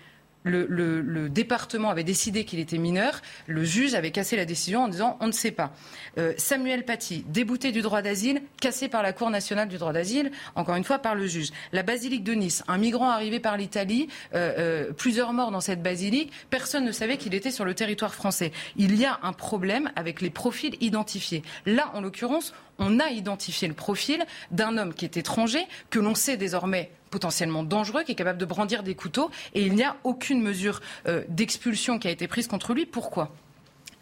le, 0.47 1.29
département 1.29 1.91
avait 1.91 2.05
décidé 2.05 2.45
qu'il 2.45 2.59
était 2.59 2.79
mineur, 2.79 3.21
le 3.47 3.65
juge 3.65 3.95
avait 3.95 4.11
cassé 4.11 4.37
la 4.37 4.45
décision 4.45 4.85
en 4.85 4.89
disant 4.89 5.17
on 5.21 5.27
ne 5.27 5.33
sait 5.33 5.51
pas. 5.51 5.73
Euh, 6.19 6.33
Samuel 6.37 6.85
Paty, 6.85 7.25
débouté 7.29 7.73
du 7.73 7.83
droit 7.83 8.03
d'asile, 8.03 8.43
cassé 8.61 8.89
par 8.89 9.03
la 9.03 9.13
Cour 9.13 9.31
nationale 9.31 9.69
du 9.69 9.79
droit 9.79 9.93
d'asile, 9.93 10.31
encore 10.55 10.77
une 10.77 10.85
fois 10.85 10.99
par 10.99 11.15
le 11.15 11.27
juge. 11.27 11.51
La 11.73 11.83
basilique 11.83 12.25
de 12.25 12.33
Nice, 12.33 12.63
un 12.69 12.79
migrant 12.79 13.11
arrivé 13.11 13.41
par 13.41 13.57
l'Italie, 13.57 14.09
euh, 14.35 14.55
euh, 14.59 14.93
plusieurs 14.93 15.33
morts 15.33 15.51
dans 15.51 15.61
cette 15.61 15.83
basilique, 15.83 16.33
personne 16.51 16.85
ne 16.85 16.93
savait 16.93 17.17
qu'il 17.17 17.35
était 17.35 17.51
sur 17.51 17.65
le 17.65 17.75
territoire 17.75 18.15
français. 18.15 18.53
Il 18.77 18.97
y 18.97 19.05
a 19.05 19.19
un 19.23 19.33
problème 19.33 19.91
avec 19.97 20.21
les 20.21 20.31
profils 20.31 20.77
identifiés. 20.81 21.43
Là, 21.67 21.91
en 21.95 22.01
l'occurrence, 22.01 22.55
on 22.79 23.01
a 23.01 23.09
identifié 23.11 23.69
le 23.69 23.75
profil 23.75 24.25
d'un 24.51 24.79
homme 24.79 24.95
qui 24.95 25.05
est 25.05 25.17
étranger, 25.17 25.67
que 25.91 25.99
l'on 25.99 26.15
sait 26.15 26.37
désormais 26.37 26.91
potentiellement 27.11 27.63
dangereux, 27.63 28.03
qui 28.03 28.13
est 28.13 28.17
capable 28.17 28.39
de 28.39 28.45
brandir 28.45 28.83
des 28.83 28.95
couteaux, 28.95 29.31
et 29.55 29.63
il 29.63 29.75
n'y 29.75 29.85
a 29.85 29.97
aucune 30.05 30.43
mesure 30.43 30.81
euh, 31.07 31.25
d'expulsion 31.29 31.99
qui 31.99 32.09
a 32.09 32.11
été 32.11 32.29
prise 32.29 32.47
contre 32.47 32.75
lui. 32.75 32.87
Pourquoi? 32.87 33.35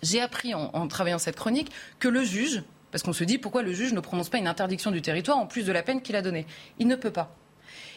J'ai 0.02 0.20
appris 0.20 0.52
en, 0.54 0.86
travaillant 0.88 1.18
cette 1.18 1.36
chronique 1.36 1.70
que 1.98 2.08
le 2.08 2.24
juge, 2.24 2.62
parce 2.90 3.02
qu'on 3.02 3.14
se 3.14 3.24
dit 3.24 3.38
pourquoi 3.38 3.62
le 3.62 3.72
juge 3.72 3.94
ne 3.94 4.00
prononce 4.00 4.28
pas 4.28 4.38
une 4.38 4.46
interdiction 4.46 4.90
du 4.90 5.00
territoire 5.00 5.38
en 5.38 5.46
plus 5.46 5.64
de 5.64 5.72
la 5.72 5.82
peine 5.82 6.02
qu'il 6.02 6.14
a 6.14 6.22
donnée, 6.22 6.46
il 6.78 6.86
ne 6.88 6.96
peut 6.96 7.10
pas. 7.10 7.34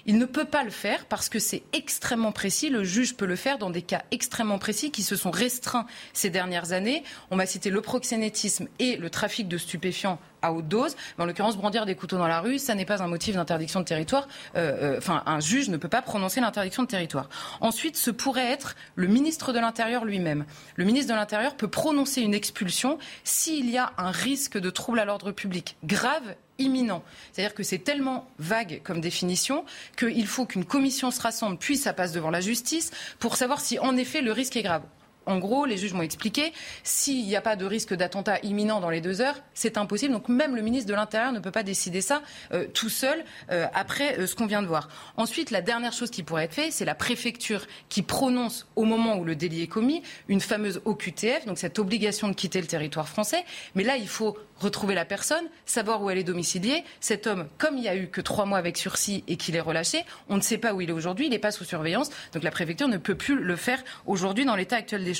Il 0.05 0.17
ne 0.17 0.25
peut 0.25 0.45
pas 0.45 0.63
le 0.63 0.69
faire 0.69 1.05
parce 1.05 1.29
que 1.29 1.39
c'est 1.39 1.63
extrêmement 1.73 2.31
précis. 2.31 2.69
Le 2.69 2.83
juge 2.83 3.15
peut 3.15 3.25
le 3.25 3.36
faire 3.36 3.57
dans 3.57 3.69
des 3.69 3.81
cas 3.81 4.03
extrêmement 4.12 4.60
précis 4.60 4.91
qui 4.91 5.03
se 5.03 5.15
sont 5.15 5.31
restreints 5.31 5.88
ces 6.13 6.29
dernières 6.29 6.71
années. 6.71 7.03
On 7.31 7.36
m'a 7.36 7.45
cité 7.45 7.69
le 7.69 7.81
proxénétisme 7.81 8.67
et 8.79 8.97
le 8.97 9.10
trafic 9.10 9.47
de 9.47 9.57
stupéfiants 9.57 10.19
à 10.41 10.53
haute 10.53 10.67
dose. 10.67 10.95
Mais 11.17 11.23
en 11.23 11.27
l'occurrence, 11.27 11.57
brandir 11.57 11.86
des 11.86 11.95
couteaux 11.95 12.17
dans 12.17 12.27
la 12.27 12.41
rue, 12.41 12.60
ça 12.60 12.75
n'est 12.75 12.86
pas 12.86 13.01
un 13.01 13.07
motif 13.07 13.36
d'interdiction 13.36 13.79
de 13.79 13.86
territoire. 13.86 14.27
Euh, 14.55 14.95
euh, 14.95 14.97
enfin, 14.97 15.23
un 15.25 15.39
juge 15.39 15.69
ne 15.69 15.77
peut 15.77 15.88
pas 15.88 16.01
prononcer 16.01 16.41
l'interdiction 16.41 16.83
de 16.83 16.88
territoire. 16.88 17.29
Ensuite, 17.62 17.97
ce 17.97 18.12
pourrait 18.12 18.51
être 18.51 18.75
le 18.95 19.07
ministre 19.07 19.53
de 19.53 19.60
l'Intérieur 19.60 20.05
lui-même. 20.05 20.45
Le 20.75 20.86
ministre 20.86 21.12
de 21.12 21.17
l'Intérieur 21.17 21.55
peut 21.55 21.67
prononcer 21.67 22.21
une 22.21 22.33
expulsion 22.33 22.97
s'il 23.23 23.69
y 23.69 23.77
a 23.77 23.93
un 23.97 24.12
risque 24.12 24.57
de 24.57 24.69
trouble 24.69 25.00
à 25.00 25.06
l'ordre 25.06 25.31
public 25.31 25.77
grave 25.83 26.35
imminent. 26.60 27.03
C'est-à-dire 27.31 27.53
que 27.53 27.63
c'est 27.63 27.79
tellement 27.79 28.27
vague 28.39 28.81
comme 28.83 29.01
définition 29.01 29.65
qu'il 29.97 30.27
faut 30.27 30.45
qu'une 30.45 30.65
commission 30.65 31.12
se 31.12 31.21
rassemble, 31.21 31.58
puis 31.58 31.77
ça 31.77 31.93
passe 31.93 32.12
devant 32.12 32.29
la 32.29 32.41
justice, 32.41 32.91
pour 33.19 33.35
savoir 33.35 33.62
si 33.62 33.79
en 33.79 33.97
effet 33.97 34.21
le 34.21 34.31
risque 34.31 34.55
est 34.55 34.63
grave 34.63 34.83
en 35.28 35.38
gros, 35.38 35.65
les 35.65 35.78
juges 35.78 35.94
m'ont 35.94 36.02
expliqué, 36.02 36.54
s'il 36.84 37.25
n'y 37.25 37.36
a 37.36 37.42
pas 37.42 37.56
de 37.56 37.65
risque 37.65 37.94
d'attentat 37.94 38.40
imminent 38.44 38.80
dans 38.80 38.90
les 38.90 39.02
deux 39.02 39.21
heures, 39.21 39.36
c'est 39.54 39.78
impossible. 39.78 40.13
Donc 40.13 40.30
même 40.30 40.56
le 40.56 40.62
ministre 40.62 40.90
de 40.90 40.96
l'Intérieur 40.96 41.32
ne 41.34 41.40
peut 41.40 41.52
pas 41.52 41.63
décider 41.63 42.02
ça 42.02 42.21
euh, 42.54 42.65
tout 42.73 42.90
seul 42.90 43.23
euh, 43.52 43.67
après 43.73 44.17
euh, 44.19 44.25
ce 44.25 44.36
qu'on 44.36 44.46
vient 44.46 44.62
de 44.62 44.67
voir. 44.67 44.88
Ensuite, 45.17 45.52
la 45.52 45.62
dernière 45.62 45.94
chose 45.94 46.10
qui 46.10 46.23
pourrait 46.23 46.46
être 46.46 46.54
faite, 46.54 46.71
c'est 46.71 46.86
la 46.86 46.96
préfecture 46.96 47.65
qui 47.90 48.02
prononce 48.02 48.67
au 48.75 48.86
moment 48.86 49.17
où 49.17 49.25
le 49.25 49.36
délit 49.36 49.63
est 49.63 49.67
commis 49.67 50.02
une 50.30 50.42
fameuse 50.42 50.82
OQTF, 50.86 51.46
donc 51.46 51.58
cette 51.58 51.78
obligation 51.78 52.30
de 52.30 52.34
quitter 52.34 52.62
le 52.62 52.67
territoire 52.67 53.10
français. 53.10 53.44
Mais 53.75 53.84
là, 53.84 53.98
il 53.98 54.08
faut 54.08 54.38
retrouver 54.60 54.96
la 54.96 55.06
personne, 55.06 55.46
savoir 55.65 56.02
où 56.02 56.10
elle 56.10 56.17
est 56.17 56.23
domiciliée. 56.23 56.84
Cet 57.00 57.28
homme, 57.28 57.48
comme 57.58 57.78
il 57.78 57.82
n'y 57.82 57.90
a 57.90 57.96
eu 57.96 58.08
que 58.08 58.21
trois 58.21 58.46
mois 58.46 58.58
avec 58.58 58.78
sursis 58.78 59.23
et 59.28 59.38
qu'il 59.38 59.56
est 59.56 59.62
relâché, 59.62 60.04
on 60.30 60.38
ne 60.38 60.42
sait 60.42 60.58
pas 60.58 60.73
où 60.73 60.82
il 60.82 60.90
est 60.90 60.94
aujourd'hui, 60.94 61.28
il 61.28 61.30
n'est 61.30 61.40
pas 61.40 61.52
sous 61.52 61.63
surveillance. 61.63 62.10
Donc 62.34 62.44
la 62.44 62.52
préfecture 62.52 62.88
ne 62.88 62.98
peut 62.98 63.15
plus 63.15 63.36
le 63.36 63.56
faire 63.56 63.84
aujourd'hui 64.06 64.46
dans 64.46 64.56
l'état 64.56 64.78
actuel 64.78 65.04
des 65.04 65.13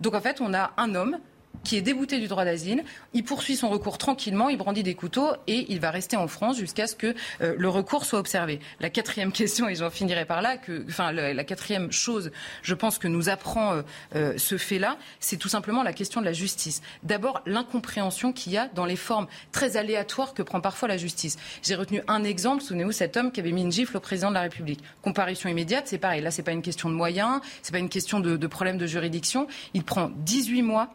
Donc 0.00 0.14
en 0.14 0.20
fait, 0.20 0.40
on 0.40 0.54
a 0.54 0.72
un 0.76 0.94
homme 0.94 1.18
qui 1.64 1.76
est 1.76 1.82
débouté 1.82 2.18
du 2.18 2.28
droit 2.28 2.44
d'asile. 2.44 2.84
Il 3.12 3.24
poursuit 3.24 3.56
son 3.56 3.68
recours 3.68 3.98
tranquillement, 3.98 4.48
il 4.48 4.56
brandit 4.56 4.82
des 4.82 4.94
couteaux 4.94 5.32
et 5.46 5.66
il 5.68 5.80
va 5.80 5.90
rester 5.90 6.16
en 6.16 6.28
France 6.28 6.58
jusqu'à 6.58 6.86
ce 6.86 6.94
que 6.94 7.14
euh, 7.40 7.54
le 7.58 7.68
recours 7.68 8.04
soit 8.04 8.18
observé. 8.18 8.60
La 8.80 8.90
quatrième 8.90 9.32
question, 9.38 9.68
et 9.68 9.74
j'en 9.74 9.90
finirai 9.90 10.24
par 10.24 10.42
là, 10.42 10.56
que, 10.56 10.86
la, 11.12 11.44
quatrième 11.44 11.92
chose, 11.92 12.30
je 12.62 12.74
pense 12.74 12.98
que 12.98 13.08
nous 13.08 13.28
apprend 13.28 13.74
euh, 13.74 13.82
euh, 14.14 14.38
ce 14.38 14.56
fait-là, 14.56 14.96
c'est 15.20 15.36
tout 15.36 15.48
simplement 15.48 15.82
la 15.82 15.92
question 15.92 16.20
de 16.20 16.26
la 16.26 16.32
justice. 16.32 16.80
D'abord, 17.02 17.42
l'incompréhension 17.46 18.32
qu'il 18.32 18.52
y 18.52 18.56
a 18.56 18.68
dans 18.68 18.86
les 18.86 18.96
formes 18.96 19.26
très 19.52 19.76
aléatoires 19.76 20.34
que 20.34 20.42
prend 20.42 20.60
parfois 20.60 20.88
la 20.88 20.96
justice. 20.96 21.36
J'ai 21.62 21.74
retenu 21.74 22.02
un 22.08 22.24
exemple, 22.24 22.62
souvenez-vous, 22.62 22.92
cet 22.92 23.16
homme 23.16 23.32
qui 23.32 23.40
avait 23.40 23.52
mis 23.52 23.62
une 23.62 23.72
gifle 23.72 23.96
au 23.96 24.00
président 24.00 24.28
de 24.28 24.34
la 24.34 24.42
République. 24.42 24.80
Comparution 25.02 25.48
immédiate, 25.48 25.86
c'est 25.86 25.98
pareil. 25.98 26.22
Là, 26.22 26.30
c'est 26.30 26.42
pas 26.42 26.52
une 26.52 26.62
question 26.62 26.88
de 26.88 26.94
moyens, 26.94 27.40
c'est 27.62 27.72
pas 27.72 27.78
une 27.78 27.88
question 27.88 28.20
de, 28.20 28.36
de 28.36 28.46
problème 28.46 28.78
de 28.78 28.86
juridiction. 28.86 29.46
Il 29.74 29.84
prend 29.84 30.10
18 30.16 30.62
mois 30.62 30.94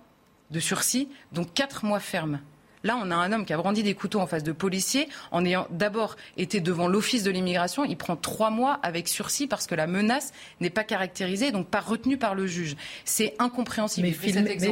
de 0.53 0.59
sursis, 0.61 1.09
donc 1.33 1.53
quatre 1.53 1.83
mois 1.83 1.99
fermes. 1.99 2.39
Là, 2.85 2.97
on 3.01 3.11
a 3.11 3.15
un 3.15 3.31
homme 3.31 3.45
qui 3.45 3.53
a 3.53 3.57
brandi 3.57 3.81
des 3.81 3.93
couteaux 3.93 4.19
en 4.19 4.27
face 4.27 4.43
de 4.43 4.51
policiers 4.51 5.07
en 5.31 5.45
ayant 5.45 5.67
d'abord 5.69 6.17
été 6.35 6.59
devant 6.59 6.87
l'office 6.87 7.23
de 7.23 7.31
l'immigration. 7.31 7.85
Il 7.85 7.95
prend 7.95 8.17
trois 8.17 8.49
mois 8.49 8.79
avec 8.83 9.07
sursis 9.07 9.47
parce 9.47 9.67
que 9.67 9.75
la 9.75 9.87
menace 9.87 10.33
n'est 10.59 10.69
pas 10.69 10.83
caractérisée, 10.83 11.51
donc 11.51 11.67
pas 11.67 11.79
retenue 11.79 12.17
par 12.17 12.35
le 12.35 12.45
juge. 12.45 12.75
C'est 13.05 13.35
incompréhensible. 13.39 14.07
mais 14.07 14.13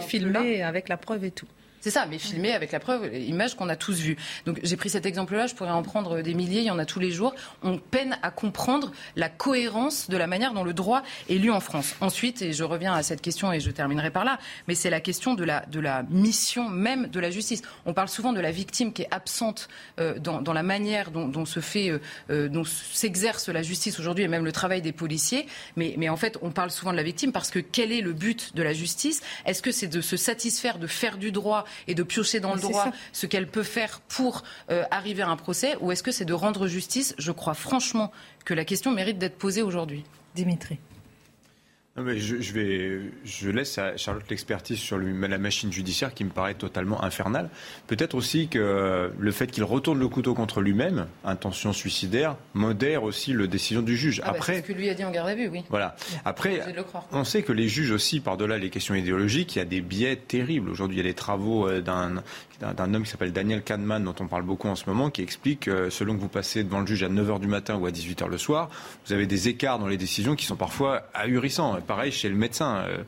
filmé 0.01 0.61
avec 0.61 0.89
la 0.89 0.97
preuve 0.97 1.23
et 1.23 1.31
tout. 1.31 1.47
C'est 1.81 1.89
ça, 1.89 2.05
mais 2.05 2.19
filmé 2.19 2.53
avec 2.53 2.71
la 2.71 2.79
preuve, 2.79 3.13
image 3.13 3.55
qu'on 3.55 3.67
a 3.67 3.75
tous 3.75 3.99
vue. 3.99 4.15
Donc 4.45 4.59
j'ai 4.61 4.77
pris 4.77 4.89
cet 4.89 5.07
exemple-là, 5.07 5.47
je 5.47 5.55
pourrais 5.55 5.71
en 5.71 5.81
prendre 5.81 6.21
des 6.21 6.35
milliers, 6.35 6.61
il 6.61 6.67
y 6.67 6.71
en 6.71 6.77
a 6.77 6.85
tous 6.85 6.99
les 6.99 7.09
jours. 7.09 7.33
On 7.63 7.79
peine 7.79 8.19
à 8.21 8.29
comprendre 8.29 8.91
la 9.15 9.29
cohérence 9.29 10.07
de 10.07 10.15
la 10.15 10.27
manière 10.27 10.53
dont 10.53 10.63
le 10.63 10.73
droit 10.73 11.01
est 11.27 11.35
lu 11.35 11.51
en 11.51 11.59
France. 11.59 11.95
Ensuite, 11.99 12.43
et 12.43 12.53
je 12.53 12.63
reviens 12.63 12.93
à 12.93 13.01
cette 13.01 13.21
question 13.21 13.51
et 13.51 13.59
je 13.59 13.71
terminerai 13.71 14.11
par 14.11 14.25
là, 14.25 14.37
mais 14.67 14.75
c'est 14.75 14.91
la 14.91 15.01
question 15.01 15.33
de 15.33 15.43
la, 15.43 15.65
de 15.65 15.79
la 15.79 16.03
mission 16.03 16.69
même 16.69 17.07
de 17.07 17.19
la 17.19 17.31
justice. 17.31 17.63
On 17.87 17.93
parle 17.93 18.09
souvent 18.09 18.31
de 18.31 18.39
la 18.39 18.51
victime 18.51 18.93
qui 18.93 19.01
est 19.01 19.07
absente 19.11 19.67
euh, 19.99 20.19
dans, 20.19 20.41
dans, 20.41 20.53
la 20.53 20.63
manière 20.63 21.09
dont, 21.09 21.27
dont 21.27 21.45
se 21.45 21.61
fait, 21.61 21.89
euh, 21.89 21.99
euh, 22.29 22.47
dont 22.47 22.63
s'exerce 22.63 23.49
la 23.49 23.63
justice 23.63 23.99
aujourd'hui 23.99 24.23
et 24.25 24.27
même 24.27 24.45
le 24.45 24.51
travail 24.51 24.83
des 24.83 24.91
policiers. 24.91 25.47
Mais, 25.75 25.95
mais 25.97 26.09
en 26.09 26.17
fait, 26.17 26.37
on 26.43 26.51
parle 26.51 26.69
souvent 26.69 26.91
de 26.91 26.97
la 26.97 27.03
victime 27.03 27.31
parce 27.31 27.49
que 27.49 27.59
quel 27.59 27.91
est 27.91 28.01
le 28.01 28.13
but 28.13 28.55
de 28.55 28.61
la 28.61 28.73
justice? 28.73 29.21
Est-ce 29.47 29.63
que 29.63 29.71
c'est 29.71 29.87
de 29.87 30.01
se 30.01 30.15
satisfaire, 30.15 30.77
de 30.77 30.87
faire 30.87 31.17
du 31.17 31.31
droit 31.31 31.65
et 31.87 31.95
de 31.95 32.03
piocher 32.03 32.39
dans 32.39 32.53
le 32.53 32.61
droit 32.61 32.91
ce 33.13 33.25
qu'elle 33.25 33.47
peut 33.47 33.63
faire 33.63 34.01
pour 34.07 34.43
euh, 34.69 34.83
arriver 34.91 35.21
à 35.21 35.29
un 35.29 35.37
procès 35.37 35.75
ou 35.81 35.91
est-ce 35.91 36.03
que 36.03 36.11
c'est 36.11 36.25
de 36.25 36.33
rendre 36.33 36.67
justice? 36.67 37.15
Je 37.17 37.31
crois 37.31 37.53
franchement 37.53 38.11
que 38.45 38.53
la 38.53 38.65
question 38.65 38.91
mérite 38.91 39.17
d'être 39.17 39.37
posée 39.37 39.61
aujourd'hui. 39.61 40.03
Dimitri 40.35 40.79
je, 41.97 42.53
vais, 42.53 43.01
je 43.25 43.49
laisse 43.49 43.77
à 43.77 43.97
Charlotte 43.97 44.23
l'expertise 44.29 44.77
sur 44.77 44.97
la 44.97 45.37
machine 45.37 45.71
judiciaire 45.71 46.13
qui 46.13 46.23
me 46.23 46.29
paraît 46.29 46.53
totalement 46.53 47.03
infernale. 47.03 47.49
Peut-être 47.87 48.15
aussi 48.15 48.47
que 48.47 49.11
le 49.17 49.31
fait 49.31 49.47
qu'il 49.47 49.63
retourne 49.63 49.99
le 49.99 50.07
couteau 50.07 50.33
contre 50.33 50.61
lui-même, 50.61 51.07
intention 51.25 51.73
suicidaire, 51.73 52.37
modère 52.53 53.03
aussi 53.03 53.33
la 53.33 53.47
décision 53.47 53.81
du 53.81 53.97
juge. 53.97 54.21
Ah 54.23 54.31
bah, 54.31 54.37
Après, 54.37 54.55
c'est 54.55 54.61
ce 54.61 54.67
que 54.67 54.73
lui 54.73 54.89
a 54.89 54.93
dit 54.93 55.03
en 55.03 55.11
garde 55.11 55.29
à 55.29 55.35
vue, 55.35 55.49
oui. 55.49 55.63
Voilà. 55.69 55.95
Après, 56.23 56.61
on 57.11 57.23
sait 57.23 57.43
que 57.43 57.51
les 57.51 57.67
juges 57.67 57.91
aussi, 57.91 58.21
par-delà 58.21 58.57
les 58.57 58.69
questions 58.69 58.95
idéologiques, 58.95 59.55
il 59.55 59.59
y 59.59 59.61
a 59.61 59.65
des 59.65 59.81
biais 59.81 60.15
terribles. 60.15 60.69
Aujourd'hui, 60.69 60.97
il 60.97 61.05
y 61.05 61.07
a 61.07 61.09
des 61.09 61.15
travaux 61.15 61.67
euh, 61.67 61.81
d'un 61.81 62.23
d'un 62.61 62.93
homme 62.93 63.03
qui 63.03 63.09
s'appelle 63.09 63.33
Daniel 63.33 63.63
Kahneman, 63.63 64.03
dont 64.03 64.15
on 64.19 64.27
parle 64.27 64.43
beaucoup 64.43 64.67
en 64.67 64.75
ce 64.75 64.85
moment, 64.87 65.09
qui 65.09 65.21
explique 65.21 65.61
que 65.61 65.89
selon 65.89 66.15
que 66.15 66.21
vous 66.21 66.27
passez 66.27 66.63
devant 66.63 66.81
le 66.81 66.85
juge 66.85 67.03
à 67.03 67.09
9h 67.09 67.39
du 67.39 67.47
matin 67.47 67.75
ou 67.75 67.85
à 67.85 67.91
18h 67.91 68.27
le 68.27 68.37
soir, 68.37 68.69
vous 69.05 69.13
avez 69.13 69.25
des 69.25 69.47
écarts 69.47 69.79
dans 69.79 69.87
les 69.87 69.97
décisions 69.97 70.35
qui 70.35 70.45
sont 70.45 70.55
parfois 70.55 71.03
ahurissants. 71.13 71.79
Pareil 71.81 72.11
chez 72.11 72.29
le 72.29 72.35
médecin. 72.35 72.85
Euh, 72.87 73.03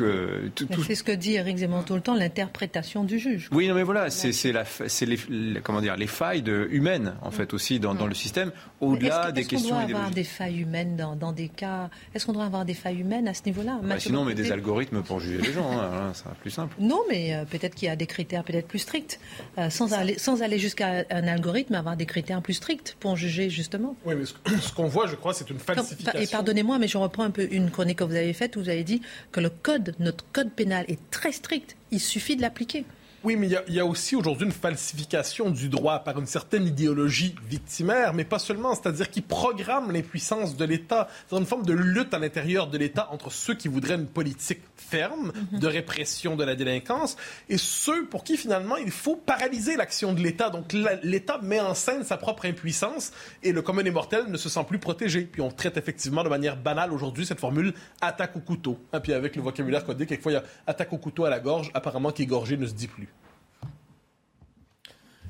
euh, 0.00 0.48
C'est 0.86 0.94
ce 0.94 1.04
que 1.04 1.12
dit 1.12 1.34
Eric 1.34 1.58
Zemmour 1.58 1.84
tout 1.84 1.94
le 1.94 2.00
temps, 2.00 2.14
l'interprétation 2.14 3.04
du 3.04 3.18
juge. 3.18 3.48
Oui, 3.52 3.68
non, 3.68 3.74
mais 3.74 3.82
voilà, 3.82 4.10
c'est 4.10 5.06
les, 5.06 5.16
comment 5.62 5.80
dire, 5.80 5.96
les 5.96 6.06
failles 6.06 6.42
de, 6.42 6.68
humaines, 6.70 7.14
en 7.22 7.30
fait, 7.30 7.54
aussi 7.54 7.80
dans, 7.80 7.94
dans 7.94 8.06
le 8.06 8.14
système, 8.14 8.52
au-delà 8.80 9.32
des 9.32 9.44
questions. 9.44 9.58
Est-ce 9.58 9.68
qu'on 9.68 9.88
doit 9.88 9.98
avoir 9.98 10.10
des 10.10 10.24
failles 10.24 10.60
humaines 10.60 10.96
dans, 10.96 11.16
dans 11.16 11.32
des 11.32 11.48
cas 11.48 11.90
Est-ce 12.14 12.26
qu'on 12.26 12.32
doit 12.32 12.44
avoir 12.44 12.64
des 12.64 12.74
failles 12.74 13.00
humaines 13.00 13.28
à 13.28 13.34
ce 13.34 13.42
niveau-là? 13.46 13.80
Bah, 13.82 13.98
Sinon, 13.98 14.20
on 14.22 14.24
met 14.24 14.34
des 14.34 14.52
algorithmes 14.52 15.02
pour 15.02 15.20
juger 15.20 15.42
les 15.42 15.52
gens, 15.52 15.70
hein, 15.72 16.12
ça 16.14 16.30
plus 16.40 16.50
simple. 16.50 16.76
Non, 16.78 17.00
mais 17.08 17.34
euh, 17.34 17.44
peut-être 17.44 17.74
qu'il 17.74 17.88
y 17.88 17.90
a 17.90 17.96
des 17.96 18.06
critères 18.06 18.44
peut-être 18.44 18.68
plus 18.68 18.78
strict, 18.78 19.18
euh, 19.58 19.70
sans, 19.70 19.92
aller, 19.92 20.18
sans 20.18 20.42
aller 20.42 20.58
jusqu'à 20.58 21.04
un 21.10 21.26
algorithme, 21.26 21.74
avoir 21.74 21.96
des 21.96 22.06
critères 22.06 22.42
plus 22.42 22.54
stricts 22.54 22.96
pour 23.00 23.16
juger 23.16 23.50
justement. 23.50 23.96
Oui, 24.04 24.14
mais 24.16 24.24
ce, 24.24 24.72
qu'on 24.72 24.86
voit, 24.86 25.06
je 25.06 25.14
crois, 25.14 25.34
c'est 25.34 25.50
une 25.50 25.58
falsification. 25.58 26.20
Et 26.20 26.26
pardonnez-moi, 26.26 26.78
mais 26.78 26.88
je 26.88 26.98
reprends 26.98 27.24
un 27.24 27.30
peu 27.30 27.48
une 27.50 27.70
chronique 27.70 28.02
vous 28.06 28.16
avez 28.16 28.32
faite 28.32 28.56
où 28.56 28.60
vous 28.60 28.68
avez 28.68 28.84
dit 28.84 29.02
que 29.32 29.40
le 29.40 29.50
code, 29.50 29.94
notre 29.98 30.24
code 30.32 30.52
pénal 30.52 30.84
est 30.88 30.98
très 31.10 31.32
strict. 31.32 31.76
Il 31.90 32.00
suffit 32.00 32.36
de 32.36 32.42
l'appliquer. 32.42 32.84
Oui, 33.26 33.34
mais 33.34 33.48
il 33.66 33.74
y, 33.74 33.80
a 33.80 33.84
aussi 33.84 34.14
aujourd'hui 34.14 34.46
une 34.46 34.52
falsification 34.52 35.50
du 35.50 35.68
droit 35.68 35.98
par 35.98 36.16
une 36.16 36.26
certaine 36.26 36.64
idéologie 36.64 37.34
victimaire, 37.48 38.14
mais 38.14 38.24
pas 38.24 38.38
seulement, 38.38 38.72
c'est-à-dire 38.76 39.10
qui 39.10 39.20
programme 39.20 39.90
l'impuissance 39.90 40.56
de 40.56 40.64
l'État 40.64 41.08
dans 41.28 41.38
une 41.38 41.44
forme 41.44 41.66
de 41.66 41.72
lutte 41.72 42.14
à 42.14 42.20
l'intérieur 42.20 42.68
de 42.68 42.78
l'État 42.78 43.08
entre 43.10 43.32
ceux 43.32 43.54
qui 43.54 43.66
voudraient 43.66 43.96
une 43.96 44.06
politique 44.06 44.60
ferme 44.76 45.32
mhm. 45.52 45.58
de 45.58 45.66
répression 45.66 46.36
de 46.36 46.44
la 46.44 46.54
délinquance 46.54 47.16
et 47.48 47.58
ceux 47.58 48.06
pour 48.06 48.24
qui 48.24 48.36
finalement 48.36 48.76
il 48.76 48.90
faut 48.90 49.16
paralyser 49.16 49.76
l'action 49.76 50.12
de 50.12 50.20
l'État. 50.20 50.50
Donc 50.50 50.72
l'État 51.02 51.38
met 51.42 51.60
en 51.60 51.74
scène 51.74 52.04
sa 52.04 52.16
propre 52.16 52.46
impuissance 52.46 53.12
et 53.42 53.52
le 53.52 53.62
commun 53.62 53.82
des 53.82 53.90
mortels 53.90 54.26
ne 54.28 54.36
se 54.36 54.48
sent 54.48 54.64
plus 54.68 54.78
protégé. 54.78 55.22
Puis 55.22 55.42
on 55.42 55.50
traite 55.50 55.76
effectivement 55.76 56.22
de 56.22 56.28
manière 56.28 56.56
banale 56.56 56.92
aujourd'hui 56.92 57.26
cette 57.26 57.40
formule 57.40 57.74
attaque 58.00 58.36
au 58.36 58.40
couteau. 58.40 58.78
Et 58.92 58.96
hein, 58.96 59.00
puis 59.00 59.12
avec 59.12 59.36
le 59.36 59.42
vocabulaire 59.42 59.84
codé, 59.84 60.06
quelquefois 60.06 60.32
il 60.32 60.36
y 60.36 60.38
a 60.38 60.44
attaque 60.66 60.92
au 60.92 60.98
couteau 60.98 61.24
à 61.24 61.30
la 61.30 61.40
gorge, 61.40 61.70
apparemment 61.74 62.12
qu'égorgé 62.12 62.56
ne 62.56 62.66
se 62.66 62.74
dit 62.74 62.88
plus. 62.88 63.08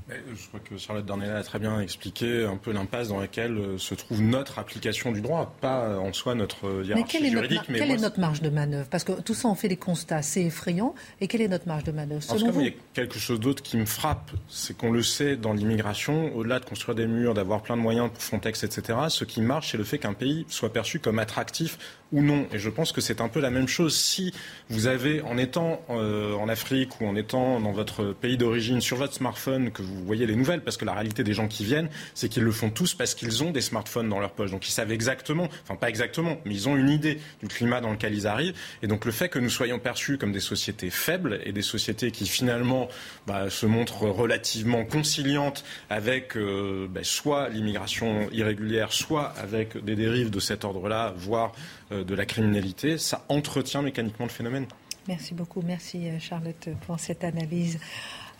Je 0.08 0.46
crois 0.48 0.60
que 0.60 0.76
Charlotte 0.76 1.04
Dornelas 1.04 1.38
a 1.38 1.42
très 1.42 1.58
bien 1.58 1.80
expliqué 1.80 2.44
un 2.44 2.56
peu 2.56 2.70
l'impasse 2.70 3.08
dans 3.08 3.18
laquelle 3.18 3.58
euh, 3.58 3.78
se 3.78 3.92
trouve 3.96 4.22
notre 4.22 4.60
application 4.60 5.10
du 5.10 5.20
droit, 5.20 5.56
pas 5.60 5.82
euh, 5.82 5.96
en 5.96 6.12
soi 6.12 6.36
notre 6.36 6.68
euh, 6.68 6.84
hiérarchie 6.84 6.94
mais 6.94 7.02
quelle 7.10 7.24
est 7.26 7.30
juridique. 7.30 7.58
Notre, 7.58 7.72
mais 7.72 7.78
quelle 7.80 7.90
est 7.90 7.96
notre 7.96 8.20
marge 8.20 8.40
de 8.40 8.48
manœuvre? 8.48 8.88
Parce 8.88 9.02
que 9.02 9.20
tout 9.20 9.34
ça, 9.34 9.48
on 9.48 9.56
fait 9.56 9.66
des 9.66 9.76
constats 9.76 10.18
assez 10.18 10.42
effrayants. 10.42 10.94
Et 11.20 11.26
quelle 11.26 11.40
est 11.40 11.48
notre 11.48 11.66
marge 11.66 11.82
de 11.82 11.90
manœuvre? 11.90 12.22
Selon 12.22 12.52
vous 12.52 12.60
il 12.60 12.66
y 12.66 12.70
a 12.70 12.74
quelque 12.94 13.18
chose 13.18 13.40
d'autre 13.40 13.64
qui 13.64 13.76
me 13.76 13.84
frappe, 13.84 14.30
c'est 14.48 14.76
qu'on 14.76 14.92
le 14.92 15.02
sait 15.02 15.36
dans 15.36 15.52
l'immigration, 15.52 16.32
au-delà 16.36 16.60
de 16.60 16.64
construire 16.64 16.94
des 16.94 17.06
murs, 17.08 17.34
d'avoir 17.34 17.62
plein 17.62 17.76
de 17.76 17.82
moyens 17.82 18.08
pour 18.08 18.22
Frontex, 18.22 18.62
etc., 18.62 18.98
ce 19.08 19.24
qui 19.24 19.40
marche, 19.40 19.72
c'est 19.72 19.78
le 19.78 19.84
fait 19.84 19.98
qu'un 19.98 20.14
pays 20.14 20.46
soit 20.48 20.72
perçu 20.72 21.00
comme 21.00 21.18
attractif 21.18 21.78
ou 22.12 22.22
non. 22.22 22.46
Et 22.52 22.60
je 22.60 22.70
pense 22.70 22.92
que 22.92 23.00
c'est 23.00 23.20
un 23.20 23.28
peu 23.28 23.40
la 23.40 23.50
même 23.50 23.66
chose. 23.66 23.96
Si 23.96 24.32
vous 24.70 24.86
avez, 24.86 25.20
en 25.22 25.36
étant 25.36 25.80
en 25.88 26.48
Afrique 26.48 27.00
ou 27.00 27.06
en 27.06 27.16
étant 27.16 27.58
dans 27.60 27.72
votre 27.72 28.12
pays 28.12 28.36
d'origine, 28.36 28.80
sur 28.80 28.96
votre 28.96 29.14
smartphone, 29.14 29.72
que 29.72 29.82
vous 29.82 29.95
vous 29.96 30.04
voyez 30.04 30.26
les 30.26 30.36
nouvelles, 30.36 30.62
parce 30.62 30.76
que 30.76 30.84
la 30.84 30.94
réalité 30.94 31.24
des 31.24 31.34
gens 31.34 31.48
qui 31.48 31.64
viennent, 31.64 31.88
c'est 32.14 32.28
qu'ils 32.28 32.42
le 32.42 32.52
font 32.52 32.70
tous 32.70 32.94
parce 32.94 33.14
qu'ils 33.14 33.42
ont 33.42 33.50
des 33.50 33.60
smartphones 33.60 34.08
dans 34.08 34.20
leur 34.20 34.32
poche. 34.32 34.50
Donc 34.50 34.68
ils 34.68 34.72
savent 34.72 34.92
exactement, 34.92 35.48
enfin 35.62 35.76
pas 35.76 35.88
exactement, 35.88 36.38
mais 36.44 36.54
ils 36.54 36.68
ont 36.68 36.76
une 36.76 36.90
idée 36.90 37.20
du 37.40 37.48
climat 37.48 37.80
dans 37.80 37.90
lequel 37.90 38.14
ils 38.14 38.26
arrivent. 38.26 38.54
Et 38.82 38.86
donc 38.86 39.04
le 39.04 39.12
fait 39.12 39.28
que 39.28 39.38
nous 39.38 39.50
soyons 39.50 39.78
perçus 39.78 40.18
comme 40.18 40.32
des 40.32 40.40
sociétés 40.40 40.90
faibles 40.90 41.40
et 41.44 41.52
des 41.52 41.62
sociétés 41.62 42.10
qui 42.10 42.26
finalement 42.26 42.88
bah, 43.26 43.50
se 43.50 43.66
montrent 43.66 44.02
relativement 44.02 44.84
conciliantes 44.84 45.64
avec 45.90 46.36
euh, 46.36 46.86
bah, 46.88 47.00
soit 47.02 47.48
l'immigration 47.48 48.28
irrégulière, 48.32 48.92
soit 48.92 49.32
avec 49.38 49.82
des 49.84 49.96
dérives 49.96 50.30
de 50.30 50.40
cet 50.40 50.64
ordre-là, 50.64 51.14
voire 51.16 51.52
euh, 51.92 52.04
de 52.04 52.14
la 52.14 52.26
criminalité, 52.26 52.98
ça 52.98 53.24
entretient 53.28 53.82
mécaniquement 53.82 54.26
le 54.26 54.32
phénomène. 54.32 54.66
Merci 55.08 55.34
beaucoup. 55.34 55.62
Merci 55.64 56.08
euh, 56.08 56.18
Charlotte 56.18 56.68
pour 56.86 56.98
cette 56.98 57.24
analyse. 57.24 57.78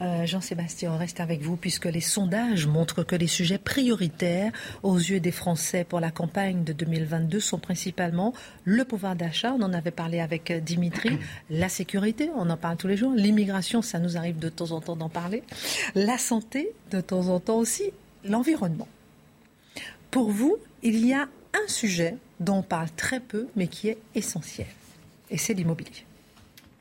Euh, 0.02 0.26
Jean-Sébastien, 0.26 0.92
on 0.92 0.98
reste 0.98 1.20
avec 1.20 1.40
vous 1.40 1.56
puisque 1.56 1.86
les 1.86 2.02
sondages 2.02 2.66
montrent 2.66 3.02
que 3.02 3.16
les 3.16 3.26
sujets 3.26 3.58
prioritaires 3.58 4.52
aux 4.82 4.96
yeux 4.96 5.20
des 5.20 5.30
Français 5.30 5.84
pour 5.84 6.00
la 6.00 6.10
campagne 6.10 6.64
de 6.64 6.74
2022 6.74 7.40
sont 7.40 7.58
principalement 7.58 8.34
le 8.64 8.84
pouvoir 8.84 9.16
d'achat, 9.16 9.54
on 9.54 9.62
en 9.62 9.72
avait 9.72 9.90
parlé 9.90 10.20
avec 10.20 10.52
Dimitri, 10.52 11.18
la 11.48 11.70
sécurité, 11.70 12.30
on 12.36 12.50
en 12.50 12.58
parle 12.58 12.76
tous 12.76 12.88
les 12.88 12.96
jours, 12.96 13.12
l'immigration, 13.14 13.80
ça 13.80 13.98
nous 13.98 14.18
arrive 14.18 14.38
de 14.38 14.50
temps 14.50 14.72
en 14.72 14.80
temps 14.80 14.96
d'en 14.96 15.08
parler, 15.08 15.42
la 15.94 16.18
santé, 16.18 16.72
de 16.90 17.00
temps 17.00 17.28
en 17.28 17.40
temps 17.40 17.56
aussi, 17.56 17.90
l'environnement. 18.24 18.88
Pour 20.10 20.30
vous, 20.30 20.58
il 20.82 21.06
y 21.06 21.14
a 21.14 21.22
un 21.54 21.68
sujet 21.68 22.16
dont 22.38 22.58
on 22.58 22.62
parle 22.62 22.90
très 22.96 23.20
peu 23.20 23.48
mais 23.56 23.66
qui 23.66 23.88
est 23.88 23.98
essentiel, 24.14 24.68
et 25.30 25.38
c'est 25.38 25.54
l'immobilier. 25.54 26.04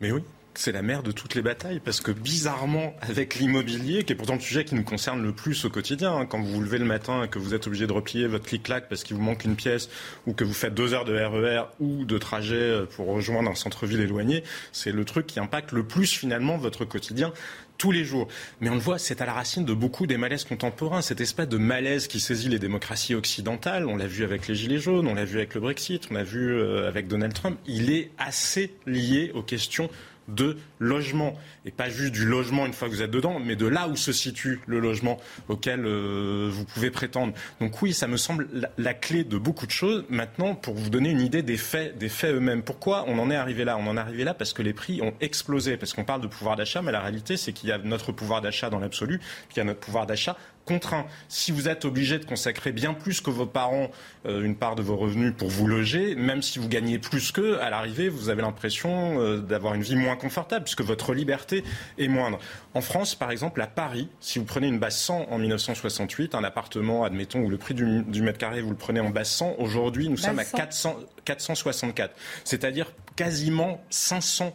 Mais 0.02 0.12
oui 0.12 0.22
c'est 0.58 0.72
la 0.72 0.82
mère 0.82 1.04
de 1.04 1.12
toutes 1.12 1.36
les 1.36 1.42
batailles, 1.42 1.80
parce 1.80 2.02
que 2.02 2.12
bizarrement, 2.12 2.96
avec 3.02 3.36
l'immobilier, 3.36 4.04
qui 4.04 4.14
est 4.14 4.16
pourtant 4.16 4.36
le 4.36 4.40
sujet 4.40 4.66
qui 4.66 4.76
nous 4.76 4.84
concerne 4.84 5.22
le 5.22 5.32
plus 5.32 5.66
au 5.66 5.70
quotidien, 5.70 6.16
hein, 6.16 6.26
quand 6.26 6.42
vous 6.42 6.52
vous 6.52 6.62
levez 6.62 6.78
le 6.78 6.86
matin 6.86 7.24
et 7.24 7.28
que 7.28 7.40
vous 7.40 7.54
êtes 7.54 7.68
obligé 7.68 7.88
de 7.88 7.94
replier 7.94 8.28
votre 8.28 8.46
clic-clac 8.46 8.90
parce 8.90 9.04
qu'il 9.04 9.16
vous 9.16 9.22
manque 9.22 9.46
une 9.46 9.56
pièce, 9.56 9.90
ou 10.28 10.34
que 10.34 10.44
vous 10.44 10.54
faites 10.54 10.74
deux 10.74 10.94
heures 10.94 11.06
de 11.06 11.14
RER 11.14 11.64
e 11.80 11.84
ou 11.84 12.06
de 12.06 12.18
trajet 12.18 12.82
pour 12.96 13.08
rejoindre 13.08 13.50
un 13.52 13.56
centre-ville 13.56 14.00
éloigné, 14.00 14.44
c'est 14.72 14.92
le 14.92 15.06
truc 15.06 15.28
qui 15.28 15.40
impacte 15.40 15.72
le 15.72 15.84
plus 15.84 16.12
finalement 16.12 16.58
votre 16.58 16.86
quotidien 16.86 17.34
tous 17.78 17.92
les 17.92 18.04
jours. 18.04 18.28
Mais 18.62 18.70
on 18.70 18.76
le 18.76 18.80
voit, 18.80 18.98
c'est 18.98 19.22
à 19.22 19.26
la 19.26 19.34
racine 19.34 19.66
de 19.66 19.74
beaucoup 19.74 20.08
des 20.08 20.18
malaises 20.18 20.46
contemporains, 20.46 21.02
cette 21.02 21.22
espèce 21.22 21.48
de 21.48 21.58
malaise 21.58 22.08
qui 22.08 22.20
saisit 22.20 22.50
les 22.50 22.60
démocraties 22.60 23.16
occidentales. 23.16 23.86
On 23.88 23.98
l'a 23.98 24.08
vu 24.08 24.24
avec 24.24 24.48
les 24.48 24.56
Gilets 24.56 24.80
jaunes, 24.80 25.08
on 25.08 25.16
l'a 25.16 25.26
vu 25.26 25.38
avec 25.38 25.56
le 25.56 25.62
Brexit, 25.62 26.08
on 26.12 26.14
l'a 26.14 26.24
vu 26.24 26.54
euh, 26.54 26.88
avec 26.88 27.08
Donald 27.08 27.34
Trump. 27.34 27.60
Il 27.66 27.92
est 27.92 28.12
assez 28.18 28.74
lié 28.86 29.32
aux 29.34 29.44
questions 29.44 29.90
de 30.28 30.58
logement. 30.80 31.34
Et 31.66 31.72
pas 31.72 31.90
juste 31.90 32.14
du 32.14 32.26
logement 32.26 32.66
une 32.66 32.74
fois 32.74 32.88
que 32.88 32.94
vous 32.94 33.02
êtes 33.02 33.12
dedans, 33.12 33.40
mais 33.40 33.56
de 33.56 33.66
là 33.66 33.88
où 33.88 33.96
se 33.96 34.12
situe 34.12 34.62
le 34.68 34.80
logement 34.80 35.18
auquel 35.48 35.86
euh, 35.86 36.50
vous 36.52 36.66
pouvez 36.66 36.92
prétendre. 36.92 37.34
Donc 37.60 37.82
oui, 37.82 37.94
ça 37.94 38.08
me 38.08 38.18
semble 38.18 38.48
la, 38.78 38.94
clé 38.94 39.24
de 39.24 39.38
beaucoup 39.38 39.66
de 39.66 39.72
choses. 39.72 40.06
Maintenant, 40.10 40.56
pour 40.56 40.76
vous 40.76 40.90
donner 40.90 41.10
une 41.10 41.22
idée 41.22 41.42
des 41.42 41.58
faits, 41.58 41.98
des 41.98 42.10
faits 42.10 42.34
eux-mêmes. 42.34 42.64
Pourquoi 42.64 43.06
on 43.08 43.20
en 43.20 43.30
est 43.32 43.36
arrivé 43.36 43.64
là? 43.64 43.78
On 43.78 43.88
en 43.88 43.98
est 43.98 44.00
arrivé 44.00 44.24
là 44.24 44.34
parce 44.34 44.54
que 44.54 44.62
les 44.62 44.74
prix 44.74 45.02
ont 45.02 45.14
explosé. 45.22 45.78
Parce 45.78 45.94
qu'on 45.94 46.06
parle 46.06 46.22
de 46.22 46.28
pouvoir 46.28 46.56
d'achat, 46.56 46.82
mais 46.82 46.92
la 46.92 47.02
réalité, 47.02 47.38
c'est 47.38 47.54
qu'il 47.54 47.70
y 47.70 47.72
a 47.72 47.78
notre 47.78 48.12
pouvoir 48.12 48.42
d'achat 48.42 48.70
dans 48.70 48.80
l'absolu, 48.80 49.20
puis 49.20 49.56
il 49.56 49.58
y 49.58 49.62
a 49.62 49.66
notre 49.66 49.80
pouvoir 49.80 50.06
d'achat 50.06 50.38
contraint. 50.66 51.06
Si 51.30 51.52
vous 51.52 51.70
êtes 51.70 51.86
obligé 51.86 52.20
de 52.20 52.26
consacrer 52.26 52.72
bien 52.72 52.94
plus 52.94 53.22
que 53.22 53.30
vos 53.30 53.46
parents 53.46 53.90
euh, 54.26 54.44
une 54.44 54.56
part 54.56 54.76
de 54.76 54.82
vos 54.82 54.98
revenus 54.98 55.34
pour 55.38 55.50
vous 55.50 55.68
loger, 55.68 56.16
même 56.16 56.42
si 56.42 56.60
vous 56.60 56.68
gagnez 56.68 57.00
plus 57.00 57.32
qu'eux, 57.32 57.60
à 57.62 57.70
l'arrivée, 57.70 58.10
vous 58.10 58.30
avez 58.30 58.42
l'impression 58.42 59.22
euh, 59.22 59.38
d'avoir 59.38 59.76
une 59.76 59.84
vie 59.84 59.96
moins 59.96 60.16
confortable, 60.16 60.65
puisque 60.66 60.82
votre 60.82 61.14
liberté 61.14 61.64
est 61.98 62.10
moindre. 62.10 62.40
En 62.74 62.82
France, 62.82 63.16
par 63.16 63.32
exemple, 63.32 63.62
à 63.62 63.68
Paris, 63.68 64.10
si 64.20 64.40
vous 64.40 64.46
prenez 64.46 64.68
une 64.68 64.80
base 64.80 64.98
100 64.98 65.28
en 65.30 65.38
1968, 65.38 66.36
un 66.36 66.44
appartement, 66.44 67.06
admettons, 67.06 67.40
où 67.40 67.50
le 67.50 67.58
prix 67.58 67.74
du, 67.74 68.22
mètre 68.22 68.38
carré, 68.38 68.62
vous 68.62 68.72
le 68.72 68.76
prenez 68.76 69.00
en 69.00 69.12
base 69.12 69.30
100, 69.30 69.56
aujourd'hui, 69.60 70.10
nous 70.10 70.18
sommes 70.18 70.40
à 70.40 70.46
400, 70.46 70.98
464. 71.24 72.14
C'est-à-dire 72.44 72.92
quasiment 73.16 73.82
500 73.90 74.54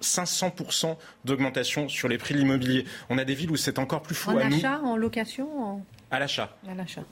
500% 0.00 0.96
d'augmentation 1.24 1.88
sur 1.88 2.08
les 2.08 2.18
prix 2.18 2.34
de 2.34 2.38
l'immobilier. 2.38 2.84
On 3.10 3.18
a 3.18 3.24
des 3.24 3.34
villes 3.34 3.50
où 3.50 3.56
c'est 3.56 3.78
encore 3.78 4.02
plus 4.02 4.14
fou. 4.14 4.30
En 4.30 4.38
à 4.38 4.46
achat, 4.46 4.80
en 4.84 4.96
location 4.96 5.82
À 6.10 6.20
l'achat. 6.20 6.56
À 6.68 6.74
l'achat. 6.74 7.02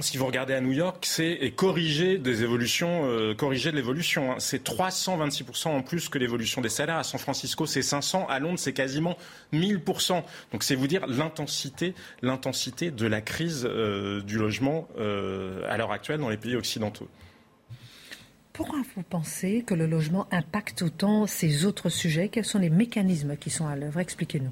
Si 0.00 0.16
vous 0.16 0.26
regardez 0.26 0.54
à 0.54 0.60
New 0.60 0.72
York, 0.72 1.04
c'est 1.06 1.52
corriger 1.54 2.18
des 2.18 2.42
évolutions, 2.42 3.04
euh, 3.04 3.34
corriger 3.34 3.70
de 3.70 3.76
l'évolution. 3.76 4.32
Hein. 4.32 4.36
C'est 4.38 4.64
326% 4.64 5.68
en 5.68 5.82
plus 5.82 6.08
que 6.08 6.18
l'évolution 6.18 6.60
des 6.60 6.68
salaires. 6.68 6.96
À 6.96 7.04
San 7.04 7.20
Francisco, 7.20 7.66
c'est 7.66 7.82
500. 7.82 8.26
À 8.28 8.40
Londres, 8.40 8.58
c'est 8.58 8.72
quasiment 8.72 9.16
1000%. 9.52 10.24
Donc 10.50 10.64
c'est 10.64 10.74
vous 10.74 10.88
dire 10.88 11.06
l'intensité, 11.06 11.94
l'intensité 12.20 12.90
de 12.90 13.06
la 13.06 13.20
crise 13.20 13.64
euh, 13.64 14.20
du 14.22 14.38
logement 14.38 14.88
euh, 14.98 15.62
à 15.68 15.76
l'heure 15.76 15.92
actuelle 15.92 16.18
dans 16.18 16.30
les 16.30 16.36
pays 16.36 16.56
occidentaux. 16.56 17.08
Pourquoi 18.52 18.82
vous 18.96 19.02
pensez 19.02 19.62
que 19.64 19.74
le 19.74 19.86
logement 19.86 20.26
impacte 20.32 20.82
autant 20.82 21.28
ces 21.28 21.64
autres 21.64 21.90
sujets? 21.90 22.28
Quels 22.28 22.44
sont 22.44 22.58
les 22.58 22.70
mécanismes 22.70 23.36
qui 23.36 23.50
sont 23.50 23.68
à 23.68 23.76
l'œuvre? 23.76 24.00
Expliquez-nous. 24.00 24.50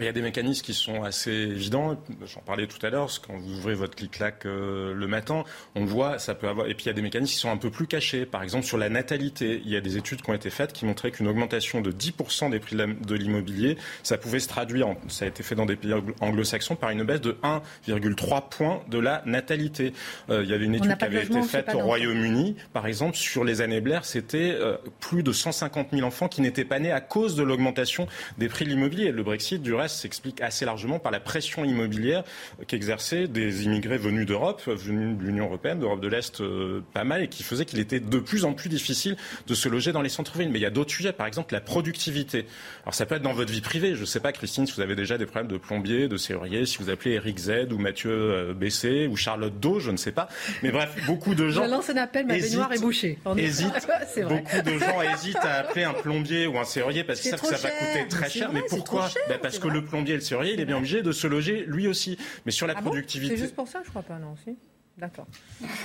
Il 0.00 0.04
y 0.04 0.08
a 0.08 0.12
des 0.12 0.22
mécanismes 0.22 0.64
qui 0.64 0.74
sont 0.74 1.04
assez 1.04 1.30
évidents. 1.30 1.96
J'en 2.26 2.40
parlais 2.40 2.66
tout 2.66 2.84
à 2.84 2.90
l'heure. 2.90 3.08
Quand 3.24 3.36
vous 3.36 3.58
ouvrez 3.58 3.74
votre 3.74 3.94
clic-clac 3.94 4.44
euh, 4.44 4.92
le 4.92 5.06
matin, 5.06 5.44
on 5.76 5.84
voit, 5.84 6.18
ça 6.18 6.34
peut 6.34 6.48
avoir. 6.48 6.66
Et 6.66 6.74
puis 6.74 6.86
il 6.86 6.88
y 6.88 6.90
a 6.90 6.94
des 6.94 7.02
mécanismes 7.02 7.32
qui 7.32 7.38
sont 7.38 7.50
un 7.50 7.56
peu 7.56 7.70
plus 7.70 7.86
cachés. 7.86 8.26
Par 8.26 8.42
exemple, 8.42 8.64
sur 8.64 8.76
la 8.76 8.88
natalité, 8.88 9.62
il 9.64 9.70
y 9.70 9.76
a 9.76 9.80
des 9.80 9.96
études 9.96 10.20
qui 10.20 10.30
ont 10.30 10.34
été 10.34 10.50
faites 10.50 10.72
qui 10.72 10.84
montraient 10.84 11.12
qu'une 11.12 11.28
augmentation 11.28 11.80
de 11.80 11.92
10% 11.92 12.50
des 12.50 12.58
prix 12.58 12.74
de 12.74 13.14
l'immobilier, 13.14 13.78
ça 14.02 14.18
pouvait 14.18 14.40
se 14.40 14.48
traduire, 14.48 14.88
ça 15.06 15.26
a 15.26 15.28
été 15.28 15.44
fait 15.44 15.54
dans 15.54 15.66
des 15.66 15.76
pays 15.76 15.94
anglo-saxons, 16.20 16.74
par 16.74 16.90
une 16.90 17.04
baisse 17.04 17.20
de 17.20 17.36
1,3 17.44 18.48
points 18.48 18.82
de 18.88 18.98
la 18.98 19.22
natalité. 19.26 19.92
Euh, 20.28 20.42
il 20.42 20.50
y 20.50 20.54
avait 20.54 20.64
une 20.64 20.74
étude 20.74 20.96
qui 20.96 21.04
avait 21.04 21.24
été 21.24 21.40
faite 21.42 21.72
au 21.72 21.78
Royaume-Uni, 21.78 22.56
par 22.72 22.88
exemple, 22.88 23.16
sur 23.16 23.44
les 23.44 23.60
années 23.60 23.80
Blair, 23.80 24.04
c'était 24.04 24.56
euh, 24.58 24.76
plus 24.98 25.22
de 25.22 25.30
150 25.30 25.90
000 25.92 26.04
enfants 26.04 26.26
qui 26.26 26.40
n'étaient 26.40 26.64
pas 26.64 26.80
nés 26.80 26.90
à 26.90 27.00
cause 27.00 27.36
de 27.36 27.44
l'augmentation 27.44 28.08
des 28.38 28.48
prix 28.48 28.64
de 28.64 28.70
l'immobilier. 28.70 29.12
Le 29.12 29.22
Brexit, 29.22 29.62
du 29.62 29.72
s'explique 29.88 30.40
assez 30.40 30.64
largement 30.64 30.98
par 30.98 31.12
la 31.12 31.20
pression 31.20 31.64
immobilière 31.64 32.24
qu'exerçaient 32.66 33.28
des 33.28 33.64
immigrés 33.64 33.98
venus 33.98 34.26
d'Europe, 34.26 34.62
venus 34.66 35.18
de 35.18 35.22
l'Union 35.22 35.46
européenne, 35.46 35.80
d'Europe 35.80 36.00
de 36.00 36.08
l'Est, 36.08 36.40
euh, 36.40 36.82
pas 36.92 37.04
mal, 37.04 37.22
et 37.22 37.28
qui 37.28 37.42
faisait 37.42 37.64
qu'il 37.64 37.78
était 37.78 38.00
de 38.00 38.18
plus 38.18 38.44
en 38.44 38.52
plus 38.52 38.68
difficile 38.68 39.16
de 39.46 39.54
se 39.54 39.68
loger 39.68 39.92
dans 39.92 40.02
les 40.02 40.08
centres-villes. 40.08 40.50
Mais 40.50 40.58
il 40.58 40.62
y 40.62 40.66
a 40.66 40.70
d'autres 40.70 40.92
sujets, 40.92 41.12
par 41.12 41.26
exemple 41.26 41.54
la 41.54 41.60
productivité. 41.60 42.46
Alors 42.82 42.94
ça 42.94 43.06
peut 43.06 43.14
être 43.14 43.22
dans 43.22 43.32
votre 43.32 43.52
vie 43.52 43.60
privée. 43.60 43.94
Je 43.94 44.00
ne 44.00 44.06
sais 44.06 44.20
pas, 44.20 44.32
Christine, 44.32 44.66
si 44.66 44.72
vous 44.74 44.80
avez 44.80 44.96
déjà 44.96 45.18
des 45.18 45.26
problèmes 45.26 45.50
de 45.50 45.58
plombier, 45.58 46.08
de 46.08 46.16
serrurier, 46.16 46.66
si 46.66 46.78
vous 46.78 46.90
appelez 46.90 47.12
Eric 47.12 47.38
Z 47.38 47.72
ou 47.72 47.78
Mathieu 47.78 48.10
euh, 48.10 48.54
Bessé 48.54 49.06
ou 49.06 49.16
Charlotte 49.16 49.58
Do, 49.60 49.78
je 49.78 49.90
ne 49.90 49.96
sais 49.96 50.12
pas. 50.12 50.28
Mais 50.62 50.70
bref, 50.70 50.94
beaucoup 51.06 51.34
de 51.34 51.48
gens. 51.48 51.64
Je 51.64 51.70
lance 51.70 51.90
un 51.90 51.96
appel, 51.96 52.26
ma 52.26 52.34
baignoire 52.34 52.72
est 52.72 52.80
bouchée. 52.80 53.18
beaucoup 53.24 54.62
de 54.62 54.78
gens 54.78 55.02
hésitent 55.02 55.36
à 55.36 55.60
appeler 55.60 55.84
un 55.84 55.92
plombier 55.92 56.46
ou 56.46 56.58
un 56.58 56.64
serrurier 56.64 57.04
parce 57.04 57.20
qu'ils 57.20 57.30
savent 57.30 57.40
que 57.40 57.46
ça 57.46 57.56
va 57.56 57.70
coûter 57.70 58.08
très 58.08 58.30
cher. 58.30 58.50
mais 58.52 58.62
pourquoi 58.68 59.08
ben 59.28 59.38
Parce 59.40 59.58
que 59.58 59.68
le 59.74 59.84
plombier 59.84 60.14
et 60.14 60.16
le 60.16 60.22
serrurier, 60.22 60.54
il 60.54 60.60
est 60.60 60.64
bien 60.64 60.78
obligé 60.78 61.02
de 61.02 61.12
se 61.12 61.26
loger 61.26 61.64
lui 61.66 61.86
aussi. 61.86 62.18
Mais 62.46 62.52
sur 62.52 62.66
la 62.66 62.74
ah 62.76 62.82
productivité. 62.82 63.36
c'est 63.36 63.42
juste 63.42 63.54
pour 63.54 63.68
ça, 63.68 63.82
je 63.84 63.90
crois 63.90 64.02
pas, 64.02 64.18
non 64.18 64.32
aussi. 64.32 64.56
D'accord. 64.96 65.26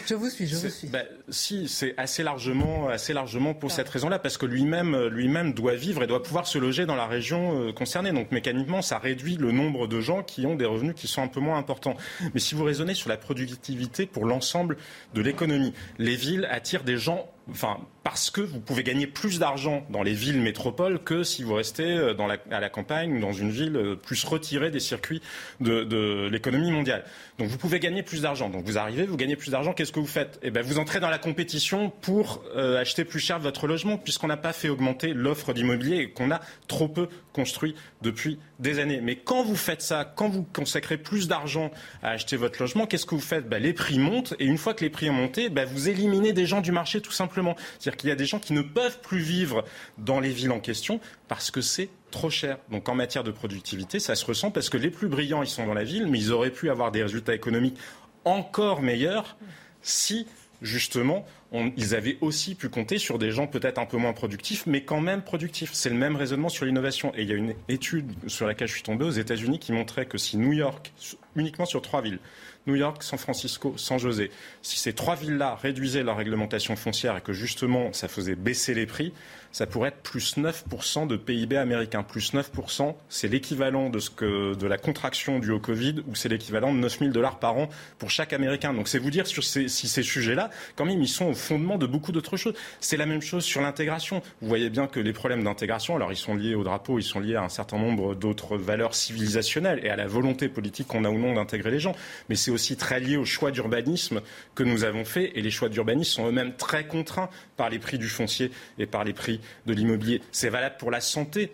Je 0.06 0.14
vous 0.14 0.30
suis, 0.30 0.46
je 0.46 0.56
vous 0.56 0.70
suis. 0.70 0.88
Bah, 0.88 1.00
si, 1.30 1.68
c'est 1.68 1.96
assez 1.98 2.22
largement, 2.22 2.90
assez 2.90 3.12
largement 3.12 3.56
pour 3.56 3.72
cette 3.72 3.90
raison-là, 3.90 4.20
parce 4.20 4.38
que 4.38 4.46
lui-même, 4.46 5.08
lui-même 5.08 5.54
doit 5.54 5.74
vivre 5.74 6.04
et 6.04 6.08
doit 6.08 6.22
pouvoir 6.22 6.46
se 6.46 6.60
loger 6.60 6.86
dans 6.86 6.96
la 6.96 7.08
région 7.08 7.60
euh, 7.60 7.74
concernée. 7.74 8.12
Donc 8.12 8.32
mécaniquement, 8.32 8.84
ça 8.84 9.00
réduit 9.00 9.36
le 9.36 9.52
nombre 9.52 9.88
de 9.88 10.00
gens 10.00 10.22
qui 10.22 10.46
ont 10.46 10.56
des 10.56 10.66
revenus 10.66 10.94
qui 10.96 11.08
sont 11.08 11.24
un 11.24 11.28
peu 11.28 11.40
moins 11.40 11.58
importants. 11.58 11.98
Mais 12.36 12.40
si 12.40 12.54
vous 12.54 12.64
raisonnez 12.64 12.94
sur 12.94 13.10
la 13.10 13.18
productivité 13.18 14.06
pour 14.06 14.26
l'ensemble 14.26 14.78
de 15.16 15.22
l'économie, 15.22 15.74
les 15.98 16.16
villes 16.16 16.48
attirent 16.52 16.84
des 16.84 16.98
gens 16.98 17.28
enfin, 17.52 17.78
parce 18.04 18.32
que 18.32 18.42
vous 18.42 18.60
pouvez 18.60 18.84
gagner 18.84 19.08
plus 19.08 19.40
d'argent 19.40 19.86
dans 19.90 20.04
les 20.04 20.14
villes 20.14 20.42
métropoles 20.42 21.00
que 21.00 21.24
si 21.24 21.44
vous 21.44 21.54
restez 21.54 21.92
euh, 21.92 22.14
à 22.52 22.60
la 22.60 22.70
campagne 22.70 23.18
ou 23.18 23.20
dans 23.20 23.34
une 23.34 23.52
ville 23.52 23.76
euh, 23.76 23.96
plus 23.96 24.24
retirée 24.24 24.72
des 24.72 24.80
circuits 24.80 25.22
de, 25.60 25.84
de 25.84 26.28
l'économie 26.32 26.72
mondiale. 26.72 27.04
Donc 27.38 27.50
vous 27.50 27.58
pouvez 27.58 27.80
gagner 27.80 28.04
plus 28.04 28.22
d'argent. 28.22 28.50
Donc 28.50 28.66
vous 28.66 28.78
arrivez, 28.78 29.06
vous 29.06 29.18
gagnez 29.18 29.36
plus 29.36 29.52
d'argent, 29.52 29.74
qu'est-ce 29.74 29.92
que 29.92 30.00
vous 30.00 30.08
faites? 30.08 30.40
Eh 30.42 30.52
ben 30.52 30.64
vous 30.64 30.80
entrez 30.80 31.00
dans 31.00 31.10
la 31.10 31.18
compétition 31.20 31.90
pour 32.02 32.44
euh, 32.56 32.80
acheter 32.80 33.06
plus 33.06 33.20
cher 33.20 33.40
votre 33.40 33.68
logement, 33.68 33.98
puisqu'on 33.98 34.28
n'a 34.28 34.38
pas 34.38 34.54
fait 34.54 34.70
augmenter 34.70 35.14
l'offre 35.14 35.54
d'immobilier 35.54 35.98
et 35.98 36.10
qu'on 36.10 36.32
a 36.32 36.40
trop 36.68 36.88
peu 36.88 37.08
construit 37.40 37.74
depuis 38.02 38.38
des 38.60 38.80
années. 38.80 39.00
Mais 39.02 39.16
quand 39.16 39.44
vous 39.44 39.56
faites 39.56 39.82
ça, 39.82 40.04
quand 40.04 40.28
vous 40.28 40.44
consacrez 40.44 40.98
plus 40.98 41.30
d'argent 41.30 41.72
à 42.04 42.10
acheter 42.10 42.36
votre 42.36 42.62
logement, 42.62 42.86
qu'est-ce 42.86 43.06
que 43.06 43.16
vous 43.16 43.22
faites? 43.22 43.48
Ben, 43.48 43.64
Les 43.64 43.72
prix 43.72 43.98
montent 43.98 44.34
et 44.40 44.46
une 44.46 44.58
fois 44.58 44.74
que 44.74 44.84
les 44.84 44.90
prix 44.90 45.10
ont 45.10 45.14
monté, 45.14 45.48
ben, 45.48 45.66
vous 45.66 45.88
éliminez 45.88 46.34
des 46.34 46.46
gens 46.46 46.60
du 46.60 46.74
marché 46.74 47.00
tout 47.00 47.14
simplement. 47.14 47.56
C'est-à-dire 47.80 47.96
qu'il 47.96 48.10
y 48.10 48.12
a 48.12 48.18
des 48.18 48.26
gens 48.26 48.40
qui 48.40 48.52
ne 48.52 48.62
peuvent 48.62 49.00
plus 49.00 49.20
vivre 49.22 49.64
dans 49.98 50.20
les 50.20 50.32
villes 50.32 50.52
en 50.52 50.60
question 50.60 51.00
parce 51.30 51.50
que 51.50 51.62
c'est 51.62 51.90
trop 52.12 52.30
cher. 52.30 52.58
Donc 52.70 52.90
en 52.90 52.96
matière 52.96 53.24
de 53.24 53.32
productivité, 53.32 54.00
ça 54.00 54.16
se 54.16 54.26
ressent 54.26 54.52
parce 54.52 54.68
que 54.68 54.78
les 54.78 54.90
plus 54.90 55.08
brillants, 55.08 55.42
ils 55.44 55.48
sont 55.48 55.66
dans 55.66 55.74
la 55.74 55.86
ville, 55.86 56.08
mais 56.08 56.20
ils 56.20 56.34
auraient 56.34 56.52
pu 56.52 56.70
avoir 56.70 56.92
des 56.92 57.04
résultats 57.04 57.34
économiques 57.34 57.78
encore 58.26 58.82
meilleurs 58.82 59.38
si 59.82 60.28
justement, 60.62 61.26
ils 61.52 61.96
avaient 61.96 62.18
aussi 62.22 62.54
pu 62.54 62.70
compter 62.70 63.00
sur 63.00 63.18
des 63.18 63.32
gens 63.32 63.48
peut-être 63.48 63.80
un 63.80 63.86
peu 63.86 63.98
moins 63.98 64.14
productifs, 64.14 64.66
mais 64.68 64.84
quand 64.84 65.02
même 65.02 65.24
productifs. 65.24 65.72
C'est 65.74 65.90
le 65.90 65.96
même 65.96 66.16
raisonnement 66.16 66.50
sur 66.50 66.66
l'innovation. 66.66 67.12
Et 67.16 67.24
il 67.24 67.30
y 67.30 67.34
a 67.34 67.36
une 67.36 67.56
étude 67.68 68.12
sur 68.28 68.46
laquelle 68.46 68.68
je 68.68 68.74
suis 68.74 68.84
tombé 68.84 69.06
aux 69.06 69.12
États-Unis 69.12 69.58
qui 69.58 69.72
montrait 69.72 70.06
que 70.06 70.18
si 70.18 70.38
New 70.38 70.54
York, 70.54 70.94
uniquement 71.36 71.66
sur 71.66 71.82
trois 71.82 72.02
villes, 72.02 72.20
New 72.68 72.76
York, 72.76 73.02
San 73.02 73.18
Francisco, 73.18 73.74
San 73.78 73.98
José, 73.98 74.30
si 74.62 74.78
ces 74.78 74.94
trois 74.94 75.16
villes-là 75.16 75.56
réduisaient 75.56 76.04
leur 76.04 76.18
réglementation 76.18 76.76
foncière 76.76 77.18
et 77.18 77.22
que 77.22 77.34
justement 77.34 77.94
ça 77.94 78.08
faisait 78.08 78.36
baisser 78.36 78.76
les 78.76 78.86
prix, 78.86 79.12
ça 79.52 79.66
pourrait 79.66 79.90
être 79.90 80.02
plus 80.02 80.38
9% 80.38 81.08
de 81.08 81.18
PIB 81.18 81.58
américain. 81.58 82.04
Plus 82.04 82.34
9%, 82.34 82.96
c'est 83.10 83.28
l'équivalent 83.28 83.90
de, 83.90 84.00
ce 84.00 84.56
de 84.56 84.68
la 84.68 84.78
contraction 84.78 85.40
due 85.40 85.52
au 85.52 85.60
Covid 85.60 86.04
ou 86.08 86.16
c'est 86.16 86.30
l'équivalent 86.30 86.74
de 86.74 86.80
9 86.80 87.00
000 87.00 87.12
dollars 87.12 87.40
par 87.40 87.58
an 87.58 87.70
pour 87.98 88.12
chaque 88.12 88.34
Américain. 88.34 88.74
Donc 88.74 88.88
c'est 88.88 89.00
vous 89.00 89.12
dire 89.12 89.28
sur 89.28 89.44
ces, 89.44 89.68
si 89.68 89.88
ces 89.88 90.04
sujets-là, 90.04 90.50
quand 90.76 90.86
même, 90.86 91.02
ils 91.02 91.08
sont 91.08 91.26
au 91.26 91.34
fondement 91.34 91.78
de 91.78 91.86
beaucoup 91.86 92.12
d'autres 92.12 92.38
choses. 92.38 92.54
C'est 92.80 92.98
la 92.98 93.06
même 93.06 93.22
chose 93.22 93.44
sur 93.44 93.62
l'intégration. 93.62 94.22
Vous 94.42 94.48
voyez 94.48 94.70
bien 94.70 94.88
que 94.88 95.00
les 95.00 95.14
problèmes 95.14 95.44
d'intégration, 95.44 95.96
alors 95.96 96.12
ils 96.12 96.18
sont 96.18 96.36
liés 96.36 96.56
au 96.56 96.64
drapeau, 96.64 97.00
ils 97.00 97.04
sont 97.04 97.20
liés 97.20 97.36
à 97.36 97.44
un 97.44 97.50
certain 97.50 97.78
nombre 97.78 98.16
d'autres 98.16 98.58
valeurs 98.58 98.96
civilisationnelles 98.96 99.80
et 99.84 99.90
à 99.90 99.96
la 99.96 100.08
volonté 100.08 100.50
politique 100.50 100.88
qu'on 100.88 101.06
a 101.06 101.10
ou 101.10 101.18
non 101.18 101.34
d'intégrer 101.34 101.72
les 101.72 101.80
gens. 101.80 101.96
Mais 102.30 102.36
c'est 102.36 102.52
aussi 102.52 102.78
très 102.78 103.00
lié 103.00 103.18
au 103.18 103.26
choix 103.26 103.52
d'urbanisme 103.52 104.22
que 104.56 104.64
nous 104.64 104.84
avons 104.84 105.06
fait 105.06 105.32
et 105.38 105.42
les 105.42 105.52
choix 105.52 105.70
d'urbanisme 105.70 106.10
sont 106.22 106.28
eux-mêmes 106.28 106.56
très 106.56 106.86
contraints 106.88 107.30
par 107.58 107.70
les 107.70 107.80
prix 107.80 107.98
du 107.98 108.08
foncier 108.08 108.52
et 108.78 108.86
par 108.86 109.04
les 109.04 109.14
prix 109.14 109.39
de 109.66 109.74
l'immobilier. 109.74 110.22
C'est 110.32 110.50
valable 110.50 110.76
pour 110.78 110.92
la 110.92 111.02
santé 111.02 111.54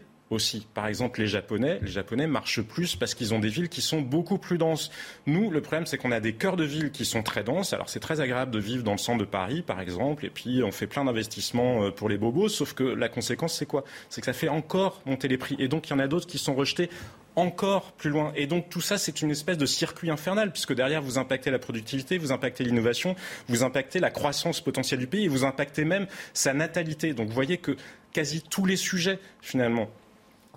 Par 0.73 0.87
exemple, 0.87 1.19
les 1.19 1.27
Japonais, 1.27 1.79
les 1.81 1.91
Japonais 1.91 2.27
marchent 2.27 2.61
plus 2.61 2.95
parce 2.95 3.13
qu'ils 3.13 3.33
ont 3.33 3.39
des 3.39 3.49
villes 3.49 3.69
qui 3.69 3.81
sont 3.81 4.01
beaucoup 4.01 4.37
plus 4.37 4.57
denses. 4.57 4.91
Nous, 5.25 5.51
le 5.51 5.61
problème, 5.61 5.85
c'est 5.85 5.97
qu'on 5.97 6.11
a 6.11 6.19
des 6.19 6.33
cœurs 6.33 6.57
de 6.57 6.63
villes 6.63 6.91
qui 6.91 7.05
sont 7.05 7.23
très 7.23 7.43
denses. 7.43 7.73
Alors, 7.73 7.89
c'est 7.89 7.99
très 7.99 8.21
agréable 8.21 8.51
de 8.51 8.59
vivre 8.59 8.83
dans 8.83 8.91
le 8.91 8.97
centre 8.97 9.19
de 9.19 9.25
Paris, 9.25 9.61
par 9.61 9.79
exemple, 9.79 10.25
et 10.25 10.29
puis 10.29 10.63
on 10.63 10.71
fait 10.71 10.87
plein 10.87 11.05
d'investissements 11.05 11.83
euh, 11.83 11.91
pour 11.91 12.09
les 12.09 12.17
bobos, 12.17 12.49
sauf 12.49 12.73
que 12.73 12.83
la 12.83 13.09
conséquence, 13.09 13.57
c'est 13.57 13.65
quoi? 13.65 13.83
C'est 14.09 14.21
que 14.21 14.25
ça 14.25 14.33
fait 14.33 14.49
encore 14.49 15.01
monter 15.05 15.27
les 15.27 15.37
prix. 15.37 15.55
Et 15.59 15.67
donc, 15.67 15.87
il 15.87 15.91
y 15.91 15.93
en 15.93 15.99
a 15.99 16.07
d'autres 16.07 16.27
qui 16.27 16.37
sont 16.37 16.55
rejetés 16.55 16.89
encore 17.35 17.91
plus 17.93 18.09
loin. 18.09 18.31
Et 18.35 18.47
donc 18.47 18.69
tout 18.69 18.81
ça, 18.81 18.97
c'est 18.97 19.21
une 19.21 19.31
espèce 19.31 19.57
de 19.57 19.65
circuit 19.65 20.09
infernal, 20.09 20.51
puisque 20.51 20.73
derrière, 20.73 21.01
vous 21.01 21.17
impactez 21.17 21.51
la 21.51 21.59
productivité, 21.59 22.17
vous 22.17 22.31
impactez 22.31 22.63
l'innovation, 22.63 23.15
vous 23.47 23.63
impactez 23.63 23.99
la 23.99 24.09
croissance 24.09 24.61
potentielle 24.61 24.99
du 24.99 25.07
pays, 25.07 25.25
et 25.25 25.27
vous 25.27 25.43
impactez 25.43 25.85
même 25.85 26.07
sa 26.33 26.53
natalité. 26.53 27.13
Donc 27.13 27.27
vous 27.27 27.33
voyez 27.33 27.57
que 27.57 27.75
quasi 28.13 28.41
tous 28.41 28.65
les 28.65 28.77
sujets, 28.77 29.19
finalement, 29.41 29.89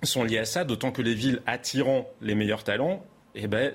sont 0.07 0.23
liés 0.23 0.39
à 0.39 0.45
ça, 0.45 0.63
d'autant 0.63 0.91
que 0.91 1.01
les 1.01 1.13
villes 1.13 1.41
attirant 1.45 2.07
les 2.21 2.35
meilleurs 2.35 2.63
talents, 2.63 3.03
eh 3.35 3.47
ben, 3.47 3.71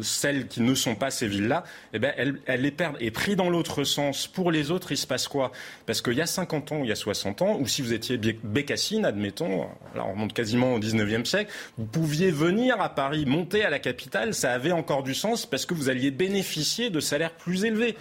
celles 0.00 0.48
qui 0.48 0.62
ne 0.62 0.74
sont 0.74 0.94
pas 0.94 1.10
ces 1.10 1.26
villes-là, 1.26 1.64
eh 1.92 1.98
ben, 1.98 2.12
elles, 2.16 2.60
les 2.60 2.70
perdent. 2.70 2.96
Et 3.00 3.10
pris 3.10 3.36
dans 3.36 3.50
l'autre 3.50 3.84
sens, 3.84 4.26
pour 4.26 4.50
les 4.50 4.70
autres, 4.70 4.92
il 4.92 4.96
se 4.96 5.06
passe 5.06 5.28
quoi? 5.28 5.52
Parce 5.86 6.00
qu'il 6.00 6.14
y 6.14 6.20
a 6.20 6.26
50 6.26 6.72
ans 6.72 6.80
il 6.82 6.88
y 6.88 6.92
a 6.92 6.96
60 6.96 7.42
ans, 7.42 7.58
ou 7.60 7.66
si 7.66 7.82
vous 7.82 7.92
étiez 7.92 8.16
Bécassine, 8.16 9.04
admettons, 9.04 9.66
là 9.94 10.04
on 10.06 10.12
remonte 10.12 10.32
quasiment 10.32 10.74
au 10.74 10.80
19e 10.80 11.24
siècle, 11.24 11.52
vous 11.76 11.84
pouviez 11.84 12.30
venir 12.30 12.80
à 12.80 12.88
Paris, 12.94 13.26
monter 13.26 13.64
à 13.64 13.70
la 13.70 13.78
capitale, 13.78 14.34
ça 14.34 14.52
avait 14.52 14.72
encore 14.72 15.02
du 15.02 15.14
sens 15.14 15.46
parce 15.46 15.66
que 15.66 15.74
vous 15.74 15.88
alliez 15.88 16.10
bénéficier 16.10 16.90
de 16.90 17.00
salaires 17.00 17.32
plus 17.32 17.64
élevés. 17.64 17.96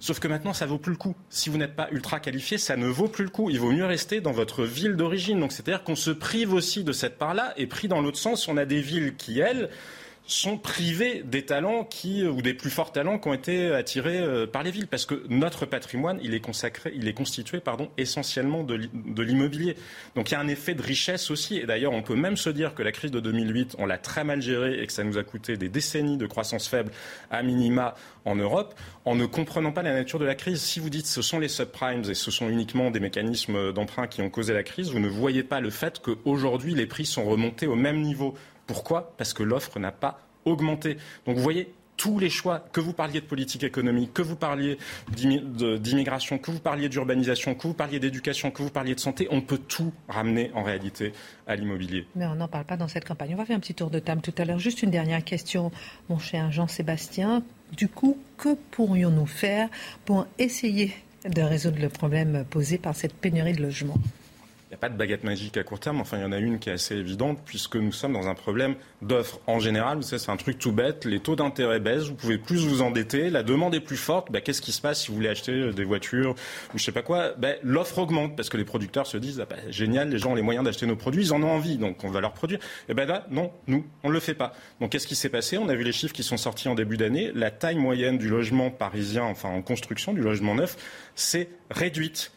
Sauf 0.00 0.20
que 0.20 0.28
maintenant, 0.28 0.52
ça 0.52 0.64
vaut 0.66 0.78
plus 0.78 0.92
le 0.92 0.96
coup. 0.96 1.16
Si 1.28 1.50
vous 1.50 1.58
n'êtes 1.58 1.74
pas 1.74 1.88
ultra 1.90 2.20
qualifié, 2.20 2.56
ça 2.56 2.76
ne 2.76 2.86
vaut 2.86 3.08
plus 3.08 3.24
le 3.24 3.30
coup. 3.30 3.50
Il 3.50 3.58
vaut 3.58 3.72
mieux 3.72 3.84
rester 3.84 4.20
dans 4.20 4.30
votre 4.30 4.64
ville 4.64 4.94
d'origine. 4.94 5.40
Donc, 5.40 5.50
c'est-à-dire 5.50 5.82
qu'on 5.82 5.96
se 5.96 6.12
prive 6.12 6.52
aussi 6.52 6.84
de 6.84 6.92
cette 6.92 7.18
part-là. 7.18 7.52
Et 7.56 7.66
pris 7.66 7.88
dans 7.88 8.00
l'autre 8.00 8.18
sens, 8.18 8.46
on 8.46 8.56
a 8.56 8.64
des 8.64 8.80
villes 8.80 9.16
qui, 9.16 9.40
elles, 9.40 9.70
sont 10.28 10.58
privés 10.58 11.22
des 11.24 11.44
talents 11.44 11.84
qui, 11.84 12.24
ou 12.24 12.42
des 12.42 12.52
plus 12.52 12.70
forts 12.70 12.92
talents 12.92 13.18
qui 13.18 13.28
ont 13.28 13.32
été 13.32 13.72
attirés 13.72 14.18
euh, 14.18 14.46
par 14.46 14.62
les 14.62 14.70
villes. 14.70 14.86
Parce 14.86 15.06
que 15.06 15.24
notre 15.30 15.64
patrimoine, 15.64 16.20
il 16.22 16.34
est 16.34 16.40
consacré, 16.40 16.92
il 16.94 17.08
est 17.08 17.14
constitué, 17.14 17.60
pardon, 17.60 17.88
essentiellement 17.96 18.62
de 18.62 19.22
l'immobilier. 19.22 19.74
Donc 20.14 20.30
il 20.30 20.34
y 20.34 20.36
a 20.36 20.40
un 20.40 20.48
effet 20.48 20.74
de 20.74 20.82
richesse 20.82 21.30
aussi. 21.30 21.56
Et 21.56 21.64
d'ailleurs, 21.64 21.92
on 21.92 22.02
peut 22.02 22.14
même 22.14 22.36
se 22.36 22.50
dire 22.50 22.74
que 22.74 22.82
la 22.82 22.92
crise 22.92 23.10
de 23.10 23.20
2008, 23.20 23.76
on 23.78 23.86
l'a 23.86 23.96
très 23.96 24.22
mal 24.22 24.42
gérée 24.42 24.82
et 24.82 24.86
que 24.86 24.92
ça 24.92 25.02
nous 25.02 25.16
a 25.16 25.24
coûté 25.24 25.56
des 25.56 25.70
décennies 25.70 26.18
de 26.18 26.26
croissance 26.26 26.68
faible 26.68 26.92
à 27.30 27.42
minima 27.42 27.94
en 28.26 28.36
Europe, 28.36 28.74
en 29.06 29.14
ne 29.14 29.24
comprenant 29.24 29.72
pas 29.72 29.82
la 29.82 29.94
nature 29.94 30.18
de 30.18 30.26
la 30.26 30.34
crise. 30.34 30.60
Si 30.60 30.78
vous 30.78 30.90
dites 30.90 31.06
ce 31.06 31.22
sont 31.22 31.38
les 31.38 31.48
subprimes 31.48 32.02
et 32.10 32.14
ce 32.14 32.30
sont 32.30 32.50
uniquement 32.50 32.90
des 32.90 33.00
mécanismes 33.00 33.72
d'emprunt 33.72 34.06
qui 34.06 34.20
ont 34.20 34.28
causé 34.28 34.52
la 34.52 34.62
crise, 34.62 34.90
vous 34.90 35.00
ne 35.00 35.08
voyez 35.08 35.42
pas 35.42 35.60
le 35.60 35.70
fait 35.70 36.00
qu'aujourd'hui 36.00 36.74
les 36.74 36.86
prix 36.86 37.06
sont 37.06 37.24
remontés 37.24 37.66
au 37.66 37.76
même 37.76 38.02
niveau 38.02 38.34
pourquoi? 38.68 39.12
Parce 39.16 39.32
que 39.32 39.42
l'offre 39.42 39.80
n'a 39.80 39.90
pas 39.90 40.20
augmenté. 40.44 40.98
Donc 41.26 41.36
vous 41.36 41.42
voyez, 41.42 41.72
tous 41.96 42.20
les 42.20 42.30
choix, 42.30 42.64
que 42.72 42.80
vous 42.80 42.92
parliez 42.92 43.20
de 43.20 43.26
politique 43.26 43.64
économique, 43.64 44.14
que 44.14 44.22
vous 44.22 44.36
parliez 44.36 44.78
d'immigration, 45.10 46.38
que 46.38 46.52
vous 46.52 46.60
parliez 46.60 46.88
d'urbanisation, 46.88 47.56
que 47.56 47.66
vous 47.66 47.74
parliez 47.74 47.98
d'éducation, 47.98 48.52
que 48.52 48.62
vous 48.62 48.70
parliez 48.70 48.94
de 48.94 49.00
santé, 49.00 49.26
on 49.32 49.40
peut 49.40 49.58
tout 49.58 49.92
ramener 50.08 50.52
en 50.54 50.62
réalité 50.62 51.12
à 51.48 51.56
l'immobilier. 51.56 52.06
Mais 52.14 52.26
on 52.26 52.36
n'en 52.36 52.46
parle 52.46 52.66
pas 52.66 52.76
dans 52.76 52.86
cette 52.86 53.04
campagne. 53.04 53.34
On 53.34 53.36
va 53.36 53.44
faire 53.44 53.56
un 53.56 53.60
petit 53.60 53.74
tour 53.74 53.90
de 53.90 53.98
table 53.98 54.20
tout 54.20 54.34
à 54.38 54.44
l'heure. 54.44 54.60
Juste 54.60 54.82
une 54.82 54.92
dernière 54.92 55.24
question, 55.24 55.72
mon 56.08 56.20
cher 56.20 56.52
Jean-Sébastien. 56.52 57.42
Du 57.72 57.88
coup, 57.88 58.16
que 58.36 58.54
pourrions-nous 58.70 59.26
faire 59.26 59.68
pour 60.04 60.26
essayer 60.38 60.94
de 61.28 61.42
résoudre 61.42 61.80
le 61.80 61.88
problème 61.88 62.44
posé 62.48 62.78
par 62.78 62.94
cette 62.94 63.14
pénurie 63.14 63.54
de 63.54 63.62
logements? 63.62 63.98
N'y 64.68 64.74
a 64.74 64.78
pas 64.78 64.90
de 64.90 64.96
baguette 64.96 65.24
magique 65.24 65.56
à 65.56 65.62
court 65.62 65.80
terme. 65.80 66.00
Enfin, 66.00 66.18
il 66.18 66.22
y 66.22 66.26
en 66.26 66.32
a 66.32 66.38
une 66.38 66.58
qui 66.58 66.68
est 66.68 66.72
assez 66.72 66.94
évidente 66.94 67.38
puisque 67.44 67.76
nous 67.76 67.92
sommes 67.92 68.12
dans 68.12 68.28
un 68.28 68.34
problème 68.34 68.74
d'offres. 69.00 69.40
En 69.46 69.60
général, 69.60 69.96
vous 69.96 70.02
savez, 70.02 70.18
c'est 70.18 70.30
un 70.30 70.36
truc 70.36 70.58
tout 70.58 70.72
bête. 70.72 71.06
Les 71.06 71.20
taux 71.20 71.36
d'intérêt 71.36 71.80
baissent. 71.80 72.08
Vous 72.08 72.14
pouvez 72.14 72.36
plus 72.36 72.66
vous 72.66 72.82
endetter. 72.82 73.30
La 73.30 73.42
demande 73.42 73.74
est 73.74 73.80
plus 73.80 73.96
forte. 73.96 74.30
Ben, 74.30 74.42
qu'est-ce 74.42 74.60
qui 74.60 74.72
se 74.72 74.82
passe 74.82 75.02
si 75.02 75.08
vous 75.08 75.14
voulez 75.14 75.30
acheter 75.30 75.72
des 75.72 75.84
voitures 75.84 76.34
ou 76.74 76.78
je 76.78 76.84
sais 76.84 76.92
pas 76.92 77.02
quoi? 77.02 77.32
Ben, 77.38 77.56
L'offre 77.62 77.98
augmente 77.98 78.36
parce 78.36 78.50
que 78.50 78.58
les 78.58 78.64
producteurs 78.64 79.06
se 79.06 79.16
disent 79.16 79.40
ah, 79.40 79.46
ben, 79.48 79.58
génial, 79.70 80.10
les 80.10 80.18
gens 80.18 80.32
ont 80.32 80.34
les 80.34 80.42
moyens 80.42 80.64
d'acheter 80.64 80.86
nos 80.86 80.96
produits. 80.96 81.24
Ils 81.24 81.32
en 81.32 81.42
ont 81.42 81.50
envie. 81.50 81.78
Donc, 81.78 82.04
on 82.04 82.10
va 82.10 82.20
leur 82.20 82.34
produire. 82.34 82.58
Et 82.90 82.94
ben 82.94 83.08
là, 83.08 83.26
non, 83.30 83.50
nous, 83.68 83.86
on 84.02 84.08
ne 84.08 84.12
le 84.12 84.20
fait 84.20 84.34
pas. 84.34 84.52
Donc, 84.80 84.92
qu'est-ce 84.92 85.06
qui 85.06 85.16
s'est 85.16 85.30
passé? 85.30 85.56
On 85.56 85.70
a 85.70 85.74
vu 85.74 85.84
les 85.84 85.92
chiffres 85.92 86.14
qui 86.14 86.22
sont 86.22 86.36
sortis 86.36 86.68
en 86.68 86.74
début 86.74 86.98
d'année. 86.98 87.32
La 87.34 87.50
taille 87.50 87.78
moyenne 87.78 88.18
du 88.18 88.28
logement 88.28 88.70
parisien, 88.70 89.24
enfin 89.24 89.48
en 89.48 89.62
construction, 89.62 90.12
du 90.12 90.20
logement 90.20 90.54
neuf, 90.54 90.76
s'est 91.14 91.48
réduite. 91.70 92.32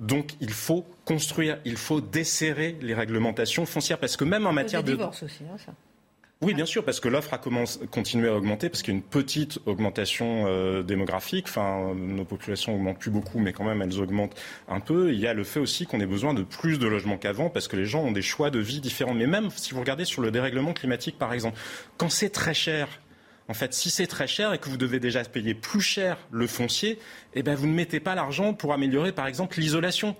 Donc 0.00 0.32
il 0.40 0.50
faut 0.50 0.86
construire, 1.04 1.58
il 1.64 1.76
faut 1.76 2.00
desserrer 2.00 2.76
les 2.80 2.94
réglementations 2.94 3.66
foncières 3.66 3.98
parce 3.98 4.16
que 4.16 4.24
même 4.24 4.46
en 4.46 4.52
matière 4.52 4.82
de 4.82 4.92
divorce 4.92 5.22
aussi, 5.22 5.44
hein, 5.44 5.56
ça. 5.58 5.72
Oui, 6.42 6.54
bien 6.54 6.64
sûr, 6.64 6.86
parce 6.86 7.00
que 7.00 7.08
l'offre 7.08 7.34
a 7.34 7.38
continué 7.38 8.30
à 8.30 8.34
augmenter, 8.34 8.70
parce 8.70 8.80
qu'il 8.80 8.94
y 8.94 8.96
a 8.96 8.98
une 8.98 9.04
petite 9.04 9.58
augmentation 9.66 10.46
euh, 10.46 10.82
démographique. 10.82 11.44
Enfin, 11.48 11.92
nos 11.94 12.24
populations 12.24 12.74
augmentent 12.74 12.98
plus 12.98 13.10
beaucoup, 13.10 13.38
mais 13.40 13.52
quand 13.52 13.64
même, 13.64 13.82
elles 13.82 14.00
augmentent 14.00 14.34
un 14.66 14.80
peu. 14.80 15.12
Il 15.12 15.20
y 15.20 15.26
a 15.26 15.34
le 15.34 15.44
fait 15.44 15.60
aussi 15.60 15.84
qu'on 15.84 16.00
ait 16.00 16.06
besoin 16.06 16.32
de 16.32 16.42
plus 16.42 16.78
de 16.78 16.86
logements 16.86 17.18
qu'avant, 17.18 17.50
parce 17.50 17.68
que 17.68 17.76
les 17.76 17.84
gens 17.84 18.04
ont 18.04 18.10
des 18.10 18.22
choix 18.22 18.48
de 18.48 18.58
vie 18.58 18.80
différents. 18.80 19.12
Mais 19.12 19.26
même 19.26 19.50
si 19.54 19.74
vous 19.74 19.80
regardez 19.80 20.06
sur 20.06 20.22
le 20.22 20.30
dérèglement 20.30 20.72
climatique, 20.72 21.18
par 21.18 21.34
exemple, 21.34 21.58
quand 21.98 22.08
c'est 22.08 22.30
très 22.30 22.54
cher, 22.54 22.88
en 23.50 23.54
fait, 23.54 23.74
si 23.74 23.90
c'est 23.90 24.06
très 24.06 24.28
cher 24.28 24.52
et 24.52 24.58
que 24.58 24.68
vous 24.68 24.76
devez 24.76 25.00
déjà 25.00 25.24
payer 25.24 25.54
plus 25.54 25.80
cher 25.80 26.18
le 26.30 26.46
foncier, 26.46 27.00
eh 27.34 27.42
ben, 27.42 27.56
vous 27.56 27.66
ne 27.66 27.74
mettez 27.74 27.98
pas 27.98 28.14
l'argent 28.14 28.54
pour 28.54 28.72
améliorer, 28.72 29.10
par 29.10 29.26
exemple, 29.26 29.58
l'isolation. 29.58 30.14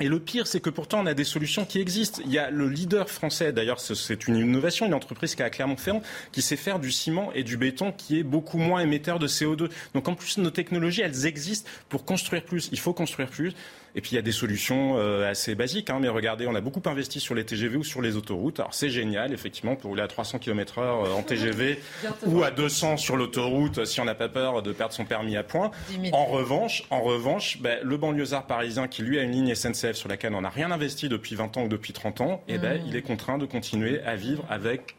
Et 0.00 0.08
le 0.08 0.18
pire, 0.18 0.48
c'est 0.48 0.58
que 0.58 0.68
pourtant, 0.68 1.00
on 1.00 1.06
a 1.06 1.14
des 1.14 1.22
solutions 1.22 1.64
qui 1.64 1.80
existent. 1.80 2.20
Il 2.24 2.32
y 2.32 2.38
a 2.38 2.50
le 2.50 2.68
leader 2.68 3.10
français, 3.10 3.52
d'ailleurs, 3.52 3.78
c'est 3.78 4.26
une 4.26 4.34
innovation, 4.34 4.86
une 4.86 4.94
entreprise 4.94 5.36
qui 5.36 5.42
est 5.42 5.44
à 5.44 5.50
Clermont-Ferrand, 5.50 6.02
qui 6.32 6.42
sait 6.42 6.56
faire 6.56 6.80
du 6.80 6.90
ciment 6.90 7.32
et 7.32 7.44
du 7.44 7.56
béton 7.56 7.92
qui 7.92 8.18
est 8.18 8.24
beaucoup 8.24 8.58
moins 8.58 8.80
émetteur 8.80 9.20
de 9.20 9.28
CO2. 9.28 9.70
Donc, 9.94 10.08
en 10.08 10.16
plus, 10.16 10.38
nos 10.38 10.50
technologies, 10.50 11.02
elles 11.02 11.26
existent 11.26 11.70
pour 11.88 12.04
construire 12.04 12.42
plus. 12.42 12.70
Il 12.72 12.80
faut 12.80 12.92
construire 12.92 13.28
plus. 13.28 13.54
Et 13.94 14.00
puis 14.00 14.12
il 14.12 14.14
y 14.16 14.18
a 14.18 14.22
des 14.22 14.32
solutions 14.32 14.98
euh, 14.98 15.30
assez 15.30 15.54
basiques. 15.54 15.90
Hein, 15.90 15.98
mais 16.00 16.08
regardez, 16.08 16.46
on 16.46 16.54
a 16.54 16.60
beaucoup 16.60 16.82
investi 16.86 17.20
sur 17.20 17.34
les 17.34 17.44
TGV 17.44 17.76
ou 17.76 17.84
sur 17.84 18.02
les 18.02 18.16
autoroutes. 18.16 18.60
Alors 18.60 18.74
c'est 18.74 18.90
génial, 18.90 19.32
effectivement, 19.32 19.76
pour 19.76 19.90
rouler 19.90 20.02
à 20.02 20.08
300 20.08 20.38
km/h 20.38 20.80
euh, 20.80 21.12
en 21.12 21.22
TGV 21.28 21.80
ou 22.26 22.42
à 22.42 22.50
200 22.50 22.96
sur 22.96 23.16
l'autoroute 23.16 23.84
si 23.84 24.00
on 24.00 24.04
n'a 24.04 24.14
pas 24.14 24.28
peur 24.28 24.62
de 24.62 24.72
perdre 24.72 24.94
son 24.94 25.04
permis 25.04 25.36
à 25.36 25.42
point. 25.42 25.70
En 26.12 26.26
revanche, 26.26 26.84
en 26.90 27.00
revanche, 27.00 27.60
ben, 27.60 27.78
le 27.82 27.96
banlieusard 27.96 28.46
parisien 28.46 28.88
qui 28.88 29.02
lui 29.02 29.18
a 29.18 29.22
une 29.22 29.32
ligne 29.32 29.54
SNCF 29.54 29.92
sur 29.92 30.08
laquelle 30.08 30.34
on 30.34 30.42
n'a 30.42 30.50
rien 30.50 30.70
investi 30.70 31.08
depuis 31.08 31.34
20 31.34 31.56
ans 31.56 31.64
ou 31.64 31.68
depuis 31.68 31.92
30 31.92 32.20
ans, 32.20 32.42
et 32.48 32.54
eh 32.54 32.58
ben, 32.58 32.80
mmh. 32.80 32.86
il 32.86 32.96
est 32.96 33.02
contraint 33.02 33.38
de 33.38 33.46
continuer 33.46 34.00
à 34.02 34.16
vivre 34.16 34.44
avec. 34.48 34.96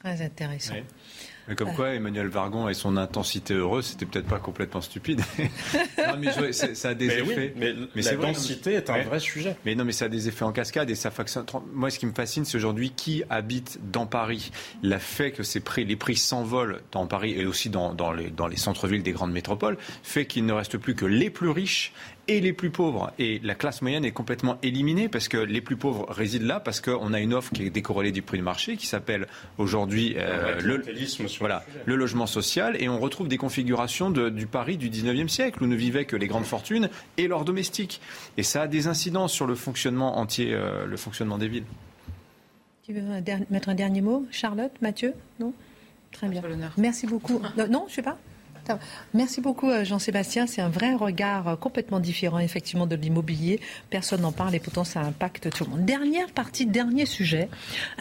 Très 0.00 0.22
intéressant. 0.22 0.74
Mais 1.48 1.54
comme 1.54 1.74
quoi, 1.74 1.94
Emmanuel 1.94 2.28
Vargon 2.28 2.68
et 2.68 2.74
son 2.74 2.96
intensité 2.96 3.54
heureuse, 3.54 3.86
c'était 3.86 4.06
peut-être 4.06 4.26
pas 4.26 4.38
complètement 4.38 4.80
stupide. 4.80 5.20
non, 5.38 6.16
mais 6.18 6.52
ça 6.52 6.88
a 6.88 6.94
des 6.94 7.06
effets. 7.06 7.54
mais, 7.56 7.74
mais 7.94 8.02
la 8.02 8.16
densité 8.16 8.74
est 8.74 8.90
un 8.90 9.02
vrai 9.02 9.20
sujet. 9.20 9.56
Mais 9.64 9.74
non, 9.74 9.84
mais 9.84 9.92
ça 9.92 10.06
a 10.06 10.08
des 10.08 10.28
effets 10.28 10.44
en 10.44 10.52
cascade 10.52 10.90
et 10.90 10.94
ça 10.94 11.10
Moi, 11.72 11.90
ce 11.90 11.98
qui 11.98 12.06
me 12.06 12.12
fascine, 12.12 12.44
c'est 12.44 12.56
aujourd'hui 12.56 12.90
qui 12.90 13.22
habite 13.30 13.78
dans 13.90 14.06
Paris. 14.06 14.50
La 14.82 14.98
fait 14.98 15.32
que 15.32 15.42
ces 15.42 15.60
prix, 15.60 15.84
les 15.84 15.96
prix 15.96 16.16
s'envolent 16.16 16.80
dans 16.92 17.06
Paris 17.06 17.34
et 17.36 17.46
aussi 17.46 17.70
dans, 17.70 17.94
dans 17.94 18.12
les, 18.12 18.30
dans 18.30 18.46
les 18.46 18.56
centres-villes 18.56 19.02
des 19.02 19.12
grandes 19.12 19.32
métropoles, 19.32 19.76
fait 20.02 20.26
qu'il 20.26 20.46
ne 20.46 20.52
reste 20.52 20.78
plus 20.78 20.94
que 20.94 21.06
les 21.06 21.30
plus 21.30 21.50
riches 21.50 21.92
et 22.28 22.40
les 22.40 22.52
plus 22.52 22.70
pauvres. 22.70 23.12
Et 23.18 23.40
la 23.42 23.54
classe 23.54 23.82
moyenne 23.82 24.04
est 24.04 24.12
complètement 24.12 24.58
éliminée 24.62 25.08
parce 25.08 25.28
que 25.28 25.36
les 25.36 25.60
plus 25.60 25.76
pauvres 25.76 26.06
résident 26.08 26.46
là 26.46 26.60
parce 26.60 26.80
qu'on 26.80 27.12
a 27.12 27.20
une 27.20 27.34
offre 27.34 27.52
qui 27.52 27.64
est 27.64 27.70
décorrélée 27.70 28.12
du 28.12 28.22
prix 28.22 28.38
du 28.38 28.44
marché 28.44 28.76
qui 28.76 28.86
s'appelle 28.86 29.26
aujourd'hui 29.58 30.14
euh, 30.16 30.60
le 30.60 30.82
voilà, 31.38 31.64
le 31.84 31.96
logement 31.96 32.26
social, 32.26 32.76
et 32.80 32.88
on 32.88 32.98
retrouve 32.98 33.28
des 33.28 33.36
configurations 33.36 34.10
du 34.10 34.46
Paris 34.46 34.76
du 34.76 34.90
19e 34.90 35.28
siècle, 35.28 35.62
où 35.62 35.66
ne 35.66 35.76
vivaient 35.76 36.04
que 36.04 36.16
les 36.16 36.26
grandes 36.26 36.44
fortunes 36.44 36.88
et 37.16 37.28
leurs 37.28 37.44
domestiques. 37.44 38.00
Et 38.36 38.42
ça 38.42 38.62
a 38.62 38.66
des 38.68 38.86
incidences 38.86 39.32
sur 39.32 39.46
le 39.46 39.54
fonctionnement 39.54 40.18
entier, 40.18 40.52
euh, 40.52 40.86
le 40.86 40.96
fonctionnement 40.96 41.38
des 41.38 41.48
villes. 41.48 41.64
Tu 42.82 42.92
veux 42.92 43.02
mettre 43.50 43.68
un 43.68 43.74
dernier 43.74 44.00
mot? 44.00 44.26
Charlotte 44.30 44.72
Mathieu? 44.80 45.14
Non? 45.38 45.52
Très 46.12 46.28
bien. 46.28 46.42
Merci 46.76 47.06
beaucoup. 47.06 47.40
non, 47.56 47.84
je 47.86 47.90
ne 47.90 47.94
sais 47.94 48.02
pas. 48.02 48.18
Merci 49.14 49.40
beaucoup 49.40 49.70
euh, 49.70 49.84
Jean-Sébastien. 49.84 50.46
C'est 50.46 50.60
un 50.60 50.68
vrai 50.68 50.94
regard 50.94 51.48
euh, 51.48 51.56
complètement 51.56 52.00
différent 52.00 52.38
effectivement 52.38 52.86
de 52.86 52.96
l'immobilier. 52.96 53.60
Personne 53.90 54.22
n'en 54.22 54.32
parle 54.32 54.54
et 54.54 54.60
pourtant 54.60 54.84
ça 54.84 55.00
impacte 55.00 55.50
tout 55.50 55.64
le 55.64 55.70
monde. 55.70 55.84
Dernière 55.84 56.30
partie, 56.30 56.66
dernier 56.66 57.06
sujet. 57.06 57.48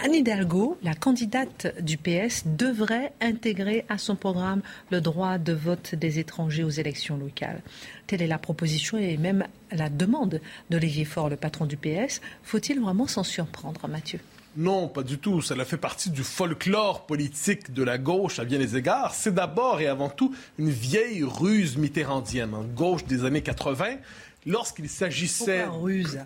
Anne 0.04 0.14
Hidalgo, 0.14 0.78
la 0.84 0.94
candidate 0.94 1.74
du 1.82 1.98
PS, 1.98 2.44
devrait 2.46 3.14
intégrer 3.22 3.86
à 3.90 3.98
son 3.98 4.16
programme 4.16 4.62
le 4.92 5.02
droit 5.02 5.38
de 5.38 5.54
vote 5.54 5.96
des 5.96 6.20
étrangers 6.20 6.64
aux 6.64 6.70
élections 6.70 7.18
locales. 7.18 7.62
Telle 8.08 8.22
est 8.22 8.28
la 8.28 8.40
proposition 8.40 8.98
et 8.98 9.18
même 9.18 9.46
la 9.72 9.90
demande 9.90 10.42
d'Olivier 10.70 11.06
Faure, 11.06 11.30
le 11.30 11.36
patron 11.36 11.66
du 11.66 11.78
PS. 11.78 12.22
Faut-il 12.44 12.80
vraiment 12.80 13.08
s'en 13.08 13.24
surprendre, 13.24 13.88
Mathieu? 13.88 14.20
Non, 14.58 14.88
pas 14.88 15.04
du 15.04 15.18
tout. 15.18 15.42
Cela 15.42 15.64
fait 15.64 15.78
partie 15.78 16.10
du 16.10 16.24
folklore 16.24 17.06
politique 17.06 17.74
de 17.74 17.84
la 17.84 17.98
gauche 17.98 18.40
à 18.40 18.46
bien 18.46 18.60
des 18.60 18.76
égards. 18.76 19.14
C'est 19.14 19.34
d'abord 19.34 19.80
et 19.80 19.88
avant 19.88 20.10
tout 20.10 20.34
une 20.58 20.70
vieille 20.70 21.24
ruse 21.24 21.78
mitterrandienne, 21.78 22.54
en 22.54 22.64
gauche 22.64 23.06
des 23.06 23.26
années 23.26 23.44
80, 23.44 23.98
lorsqu'il 24.46 24.90
s'agissait... 24.90 25.66
ruse? 25.66 26.20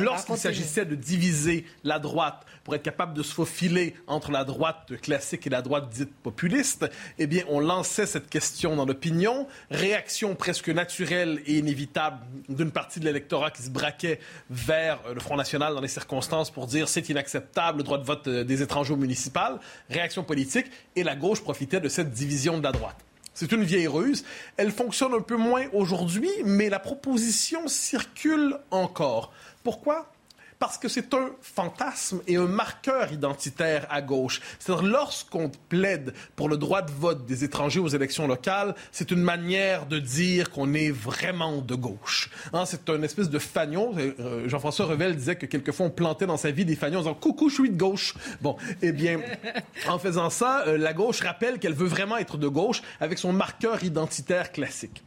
Lorsqu'il 0.00 0.36
s'agissait 0.36 0.84
de 0.84 0.94
diviser 0.94 1.64
la 1.82 1.98
droite 1.98 2.46
pour 2.66 2.74
être 2.74 2.82
capable 2.82 3.14
de 3.14 3.22
se 3.22 3.32
faufiler 3.32 3.94
entre 4.08 4.32
la 4.32 4.42
droite 4.42 5.00
classique 5.00 5.46
et 5.46 5.50
la 5.50 5.62
droite 5.62 5.88
dite 5.88 6.12
populiste, 6.12 6.90
eh 7.16 7.28
bien, 7.28 7.44
on 7.48 7.60
lançait 7.60 8.06
cette 8.06 8.28
question 8.28 8.74
dans 8.74 8.84
l'opinion. 8.84 9.46
Réaction 9.70 10.34
presque 10.34 10.68
naturelle 10.70 11.40
et 11.46 11.58
inévitable 11.58 12.26
d'une 12.48 12.72
partie 12.72 12.98
de 12.98 13.04
l'électorat 13.04 13.52
qui 13.52 13.62
se 13.62 13.70
braquait 13.70 14.18
vers 14.50 14.98
le 15.14 15.20
Front 15.20 15.36
National 15.36 15.76
dans 15.76 15.80
les 15.80 15.86
circonstances 15.86 16.50
pour 16.50 16.66
dire 16.66 16.88
c'est 16.88 17.08
inacceptable 17.08 17.78
le 17.78 17.84
droit 17.84 17.98
de 17.98 18.04
vote 18.04 18.28
des 18.28 18.62
étrangers 18.62 18.94
au 18.94 18.96
municipal. 18.96 19.60
Réaction 19.88 20.24
politique 20.24 20.66
et 20.96 21.04
la 21.04 21.14
gauche 21.14 21.42
profitait 21.42 21.78
de 21.78 21.88
cette 21.88 22.10
division 22.10 22.58
de 22.58 22.64
la 22.64 22.72
droite. 22.72 22.96
C'est 23.32 23.52
une 23.52 23.62
vieille 23.62 23.86
ruse. 23.86 24.24
Elle 24.56 24.72
fonctionne 24.72 25.14
un 25.14 25.20
peu 25.20 25.36
moins 25.36 25.66
aujourd'hui, 25.72 26.32
mais 26.44 26.68
la 26.68 26.80
proposition 26.80 27.68
circule 27.68 28.56
encore. 28.72 29.30
Pourquoi? 29.62 30.10
Parce 30.58 30.78
que 30.78 30.88
c'est 30.88 31.12
un 31.14 31.30
fantasme 31.40 32.20
et 32.26 32.36
un 32.36 32.46
marqueur 32.46 33.12
identitaire 33.12 33.86
à 33.90 34.02
gauche. 34.02 34.40
C'est-à-dire, 34.58 34.86
lorsqu'on 34.86 35.50
plaide 35.68 36.14
pour 36.34 36.48
le 36.48 36.56
droit 36.56 36.82
de 36.82 36.90
vote 36.90 37.26
des 37.26 37.44
étrangers 37.44 37.80
aux 37.80 37.88
élections 37.88 38.26
locales, 38.26 38.74
c'est 38.92 39.10
une 39.10 39.22
manière 39.22 39.86
de 39.86 39.98
dire 39.98 40.50
qu'on 40.50 40.74
est 40.74 40.90
vraiment 40.90 41.58
de 41.58 41.74
gauche. 41.74 42.30
Hein, 42.52 42.64
c'est 42.64 42.88
une 42.88 43.04
espèce 43.04 43.30
de 43.30 43.38
fagnon. 43.38 43.92
Euh, 43.96 44.48
Jean-François 44.48 44.86
Revel 44.86 45.16
disait 45.16 45.36
que 45.36 45.46
quelquefois 45.46 45.86
on 45.86 45.90
plantait 45.90 46.26
dans 46.26 46.36
sa 46.36 46.50
vie 46.50 46.64
des 46.64 46.76
fagnons 46.76 46.98
en 46.98 47.02
disant 47.02 47.14
Coucou, 47.14 47.48
je 47.48 47.54
suis 47.54 47.70
de 47.70 47.76
gauche. 47.76 48.14
Bon, 48.40 48.56
eh 48.82 48.92
bien, 48.92 49.20
en 49.88 49.98
faisant 49.98 50.30
ça, 50.30 50.64
euh, 50.66 50.78
la 50.78 50.92
gauche 50.92 51.20
rappelle 51.20 51.58
qu'elle 51.58 51.74
veut 51.74 51.86
vraiment 51.86 52.16
être 52.16 52.38
de 52.38 52.48
gauche 52.48 52.82
avec 53.00 53.18
son 53.18 53.32
marqueur 53.32 53.84
identitaire 53.84 54.52
classique. 54.52 55.02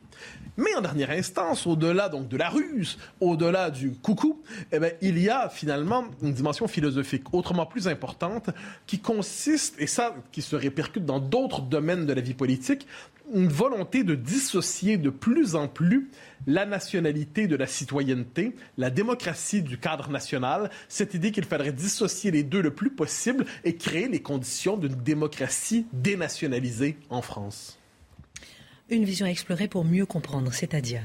Mais 0.57 0.76
en 0.76 0.82
dernière 0.82 1.11
instance, 1.11 1.65
au-delà 1.65 2.09
donc 2.09 2.28
de 2.28 2.36
la 2.36 2.49
ruse, 2.49 2.97
au-delà 3.22 3.72
du 3.72 3.91
coucou, 3.91 4.41
eh 4.72 4.80
bien, 4.80 4.91
il 5.01 5.17
y 5.17 5.30
a 5.30 5.47
finalement 5.47 6.05
une 6.22 6.34
dimension 6.34 6.67
philosophique 6.67 7.34
autrement 7.34 7.65
plus 7.65 7.88
importante 7.88 8.49
qui 8.86 8.99
consiste, 8.99 9.76
et 9.80 9.88
ça 9.88 10.15
qui 10.32 10.41
se 10.41 10.57
répercute 10.57 11.05
dans 11.05 11.20
d'autres 11.20 11.61
domaines 11.61 12.05
de 12.05 12.13
la 12.13 12.22
vie 12.22 12.34
politique, 12.34 12.88
une 13.34 13.47
volonté 13.47 14.03
de 14.03 14.15
dissocier 14.15 14.97
de 14.97 15.09
plus 15.09 15.55
en 15.55 15.67
plus 15.67 16.09
la 16.47 16.65
nationalité 16.65 17.47
de 17.47 17.55
la 17.55 17.67
citoyenneté, 17.67 18.55
la 18.78 18.89
démocratie 18.89 19.61
du 19.61 19.78
cadre 19.78 20.09
national, 20.09 20.70
cette 20.88 21.13
idée 21.13 21.32
qu'il 21.32 21.45
faudrait 21.45 21.72
dissocier 21.72 22.32
les 22.32 22.43
deux 22.43 22.61
le 22.61 22.74
plus 22.74 22.89
possible 22.89 23.45
et 23.63 23.76
créer 23.76 24.07
les 24.07 24.22
conditions 24.22 24.78
d'une 24.78 24.95
démocratie 24.95 25.86
dénationalisée 25.93 26.97
en 27.09 27.22
France. 27.22 27.78
Une 28.92 29.04
vision 29.04 29.28
à 29.28 29.30
explorer 29.30 29.68
pour 29.68 29.86
mieux 29.86 30.06
comprendre, 30.06 30.52
c'est-à-dire 30.54 31.02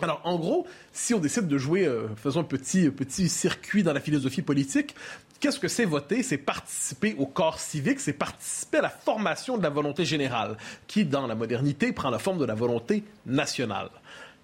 alors, 0.00 0.20
en 0.22 0.38
gros, 0.38 0.64
si 0.92 1.12
on 1.12 1.18
décide 1.18 1.48
de 1.48 1.58
jouer, 1.58 1.84
euh, 1.84 2.06
faisons 2.14 2.42
un 2.42 2.44
petit, 2.44 2.88
petit 2.88 3.28
circuit 3.28 3.82
dans 3.82 3.92
la 3.92 3.98
philosophie 3.98 4.42
politique, 4.42 4.94
qu'est-ce 5.40 5.58
que 5.58 5.66
c'est 5.66 5.86
voter? 5.86 6.22
C'est 6.22 6.38
participer 6.38 7.16
au 7.18 7.26
corps 7.26 7.58
civique, 7.58 7.98
c'est 7.98 8.12
participer 8.12 8.78
à 8.78 8.82
la 8.82 8.90
formation 8.90 9.58
de 9.58 9.62
la 9.64 9.70
volonté 9.70 10.04
générale, 10.04 10.56
qui, 10.86 11.04
dans 11.04 11.26
la 11.26 11.34
modernité, 11.34 11.92
prend 11.92 12.10
la 12.10 12.20
forme 12.20 12.38
de 12.38 12.44
la 12.44 12.54
volonté 12.54 13.02
nationale. 13.26 13.90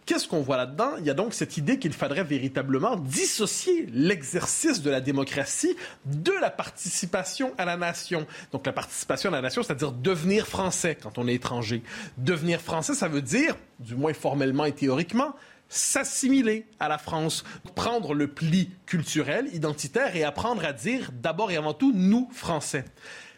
Qu'est-ce 0.06 0.28
qu'on 0.28 0.42
voit 0.42 0.58
là-dedans? 0.58 0.90
Il 0.98 1.06
y 1.06 1.10
a 1.10 1.14
donc 1.14 1.32
cette 1.32 1.56
idée 1.56 1.78
qu'il 1.78 1.94
faudrait 1.94 2.24
véritablement 2.24 2.96
dissocier 2.96 3.86
l'exercice 3.90 4.82
de 4.82 4.90
la 4.90 5.00
démocratie 5.00 5.74
de 6.04 6.32
la 6.42 6.50
participation 6.50 7.54
à 7.56 7.64
la 7.64 7.78
nation. 7.78 8.26
Donc 8.52 8.66
la 8.66 8.72
participation 8.74 9.30
à 9.30 9.32
la 9.32 9.40
nation, 9.40 9.62
c'est-à-dire 9.62 9.92
devenir 9.92 10.46
français 10.46 10.98
quand 11.00 11.16
on 11.16 11.26
est 11.26 11.34
étranger. 11.34 11.82
Devenir 12.18 12.60
français, 12.60 12.92
ça 12.92 13.08
veut 13.08 13.22
dire, 13.22 13.56
du 13.78 13.94
moins 13.94 14.12
formellement 14.12 14.66
et 14.66 14.72
théoriquement, 14.72 15.34
s'assimiler 15.70 16.66
à 16.80 16.88
la 16.88 16.98
France, 16.98 17.42
prendre 17.74 18.12
le 18.12 18.28
pli 18.28 18.70
culturel, 18.84 19.48
identitaire 19.54 20.14
et 20.16 20.22
apprendre 20.22 20.66
à 20.66 20.74
dire 20.74 21.12
d'abord 21.14 21.50
et 21.50 21.56
avant 21.56 21.72
tout 21.72 21.92
nous 21.94 22.28
Français. 22.30 22.84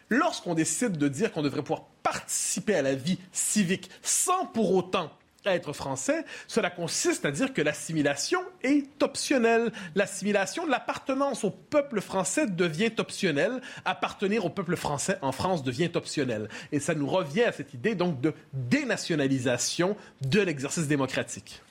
Lorsqu'on 0.09 0.53
décide 0.53 0.97
de 0.97 1.07
dire 1.07 1.31
qu'on 1.31 1.43
devrait 1.43 1.61
pouvoir 1.61 1.85
participer 2.03 2.75
à 2.75 2.81
la 2.81 2.95
vie 2.95 3.19
civique 3.31 3.89
sans 4.01 4.45
pour 4.45 4.73
autant 4.73 5.11
être 5.45 5.73
français, 5.73 6.25
cela 6.47 6.69
consiste 6.69 7.25
à 7.25 7.31
dire 7.31 7.53
que 7.53 7.61
l'assimilation 7.61 8.41
est 8.63 9.01
optionnelle. 9.01 9.71
L'assimilation, 9.95 10.65
l'appartenance 10.65 11.43
au 11.43 11.51
peuple 11.51 12.01
français 12.01 12.47
devient 12.47 12.91
optionnelle. 12.97 13.61
Appartenir 13.85 14.45
au 14.45 14.49
peuple 14.49 14.75
français 14.75 15.17
en 15.21 15.31
France 15.31 15.63
devient 15.63 15.91
optionnel. 15.93 16.49
Et 16.71 16.79
ça 16.79 16.95
nous 16.95 17.07
revient 17.07 17.43
à 17.43 17.51
cette 17.51 17.73
idée 17.73 17.95
donc 17.95 18.21
de 18.21 18.33
dénationalisation 18.53 19.95
de 20.21 20.41
l'exercice 20.41 20.87
démocratique. 20.87 21.61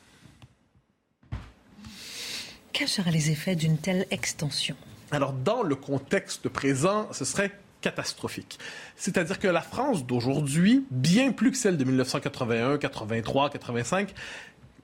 Quels 2.72 2.88
seraient 2.88 3.10
les 3.10 3.30
effets 3.30 3.56
d'une 3.56 3.78
telle 3.78 4.06
extension? 4.10 4.76
Alors, 5.10 5.32
dans 5.32 5.62
le 5.62 5.76
contexte 5.76 6.48
présent, 6.48 7.08
ce 7.12 7.24
serait 7.24 7.52
catastrophique. 7.80 8.58
C'est-à-dire 8.96 9.38
que 9.38 9.48
la 9.48 9.62
France 9.62 10.06
d'aujourd'hui, 10.06 10.84
bien 10.90 11.32
plus 11.32 11.50
que 11.50 11.56
celle 11.56 11.76
de 11.76 11.84
1981, 11.84 12.78
83, 12.78 13.50
85, 13.50 14.14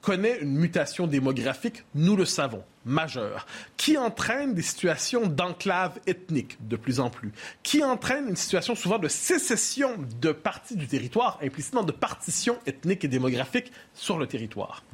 connaît 0.00 0.38
une 0.40 0.54
mutation 0.54 1.06
démographique, 1.06 1.84
nous 1.94 2.16
le 2.16 2.24
savons 2.24 2.64
majeure, 2.84 3.46
qui 3.76 3.96
entraîne 3.96 4.54
des 4.54 4.62
situations 4.62 5.26
d'enclave 5.26 5.98
ethnique 6.06 6.56
de 6.66 6.76
plus 6.76 7.00
en 7.00 7.10
plus, 7.10 7.32
qui 7.62 7.82
entraîne 7.84 8.28
une 8.28 8.36
situation 8.36 8.74
souvent 8.74 8.98
de 8.98 9.08
sécession 9.08 9.96
de 10.20 10.32
parties 10.32 10.76
du 10.76 10.86
territoire, 10.86 11.38
implicitement 11.42 11.82
de 11.82 11.92
partition 11.92 12.58
ethnique 12.66 13.04
et 13.04 13.08
démographique 13.08 13.72
sur 13.94 14.18
le 14.18 14.26
territoire. 14.26 14.84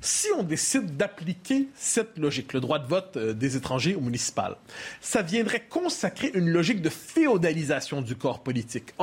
Si 0.00 0.28
on 0.36 0.42
décide 0.42 0.96
d'appliquer 0.96 1.68
cette 1.74 2.18
logique, 2.18 2.52
le 2.52 2.60
droit 2.60 2.78
de 2.78 2.86
vote 2.86 3.16
euh, 3.16 3.32
des 3.32 3.56
étrangers 3.56 3.94
au 3.94 4.00
municipal, 4.00 4.56
ça 5.00 5.22
viendrait 5.22 5.66
consacrer 5.68 6.30
une 6.34 6.48
logique 6.50 6.82
de 6.82 6.88
féodalisation 6.88 8.02
du 8.02 8.16
corps 8.16 8.42
politique, 8.42 8.94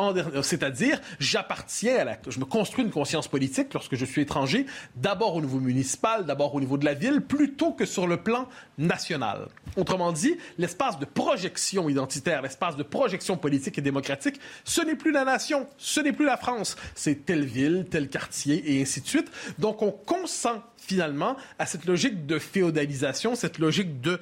c'est-à-dire 0.42 1.02
j'appartiens 1.20 1.98
à 1.98 2.04
la, 2.04 2.18
je 2.28 2.40
me 2.40 2.46
construis 2.46 2.84
une 2.84 2.92
conscience 2.92 3.28
politique 3.28 3.74
lorsque 3.74 3.96
je 3.96 4.06
suis 4.06 4.22
étranger, 4.22 4.66
d'abord 4.96 5.36
au 5.36 5.42
niveau 5.42 5.60
municipal, 5.60 6.26
d'abord 6.26 6.56
au 6.56 6.60
niveau 6.60 6.78
de 6.78 6.86
la 6.86 6.94
ville, 6.94 7.22
plutôt 7.22 7.72
que 7.72 7.86
sur 7.86 8.08
le 8.08 8.18
plan 8.18 8.35
national. 8.78 9.48
Autrement 9.78 10.12
dit, 10.12 10.38
l'espace 10.58 11.00
de 11.00 11.06
projection 11.06 11.90
identitaire, 11.90 12.42
l'espace 12.42 12.76
de 12.76 12.84
projection 12.84 13.38
politique 13.38 13.78
et 13.78 13.82
démocratique, 13.82 14.40
ce 14.64 14.82
n'est 14.82 14.96
plus 14.96 15.12
la 15.12 15.26
nation, 15.26 15.68
ce 15.78 16.00
n'est 16.00 16.14
plus 16.14 16.26
la 16.26 16.38
France, 16.38 16.76
c'est 16.96 17.26
telle 17.26 17.46
ville, 17.46 17.86
tel 17.90 18.10
quartier 18.10 18.64
et 18.74 18.82
ainsi 18.82 19.02
de 19.02 19.08
suite. 19.08 19.32
Donc 19.60 19.82
on 19.82 19.92
consent 19.92 20.62
finalement 20.86 21.36
à 21.60 21.66
cette 21.66 21.86
logique 21.86 22.26
de 22.26 22.40
féodalisation, 22.40 23.36
cette 23.36 23.60
logique 23.60 24.02
de, 24.02 24.20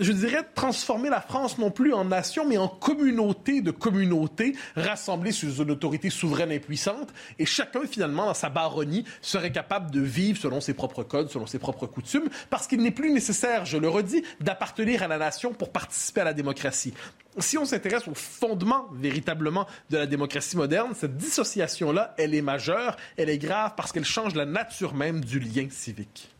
je 0.00 0.12
dirais, 0.12 0.44
transformer 0.54 1.10
la 1.10 1.20
France 1.20 1.58
non 1.58 1.70
plus 1.70 1.92
en 1.92 2.04
nation, 2.04 2.46
mais 2.46 2.58
en 2.58 2.68
communauté 2.68 3.60
de 3.60 3.70
communautés 3.70 4.56
rassemblées 4.76 5.32
sous 5.32 5.62
une 5.62 5.70
autorité 5.70 6.10
souveraine 6.10 6.52
et 6.52 6.60
puissante. 6.60 7.12
Et 7.38 7.46
chacun, 7.46 7.86
finalement, 7.86 8.26
dans 8.26 8.34
sa 8.34 8.48
baronnie, 8.48 9.04
serait 9.20 9.52
capable 9.52 9.90
de 9.90 10.00
vivre 10.00 10.38
selon 10.38 10.60
ses 10.60 10.74
propres 10.74 11.02
codes, 11.02 11.30
selon 11.30 11.46
ses 11.46 11.58
propres 11.58 11.86
coutumes, 11.86 12.28
parce 12.50 12.66
qu'il 12.66 12.82
n'est 12.82 12.90
plus 12.90 13.10
nécessaire, 13.10 13.64
je 13.64 13.78
le 13.78 13.88
redis, 13.88 14.22
d'appartenir 14.40 15.02
à 15.02 15.08
la 15.08 15.18
nation 15.18 15.52
pour 15.52 15.70
participer 15.70 16.22
à 16.22 16.24
la 16.24 16.32
démocratie. 16.32 16.94
Si 17.38 17.58
on 17.58 17.64
s'intéresse 17.64 18.08
au 18.08 18.14
fondement 18.14 18.88
véritablement 18.92 19.66
de 19.90 19.98
la 19.98 20.06
démocratie 20.06 20.56
moderne, 20.56 20.92
cette 20.94 21.16
dissociation-là, 21.16 22.14
elle 22.18 22.34
est 22.34 22.42
majeure, 22.42 22.96
elle 23.16 23.28
est 23.28 23.38
grave 23.38 23.74
parce 23.76 23.92
qu'elle 23.92 24.04
change 24.04 24.34
la 24.34 24.46
nature 24.46 24.94
même 24.94 25.24
du 25.24 25.38
lien 25.38 25.68
civique. 25.70 26.30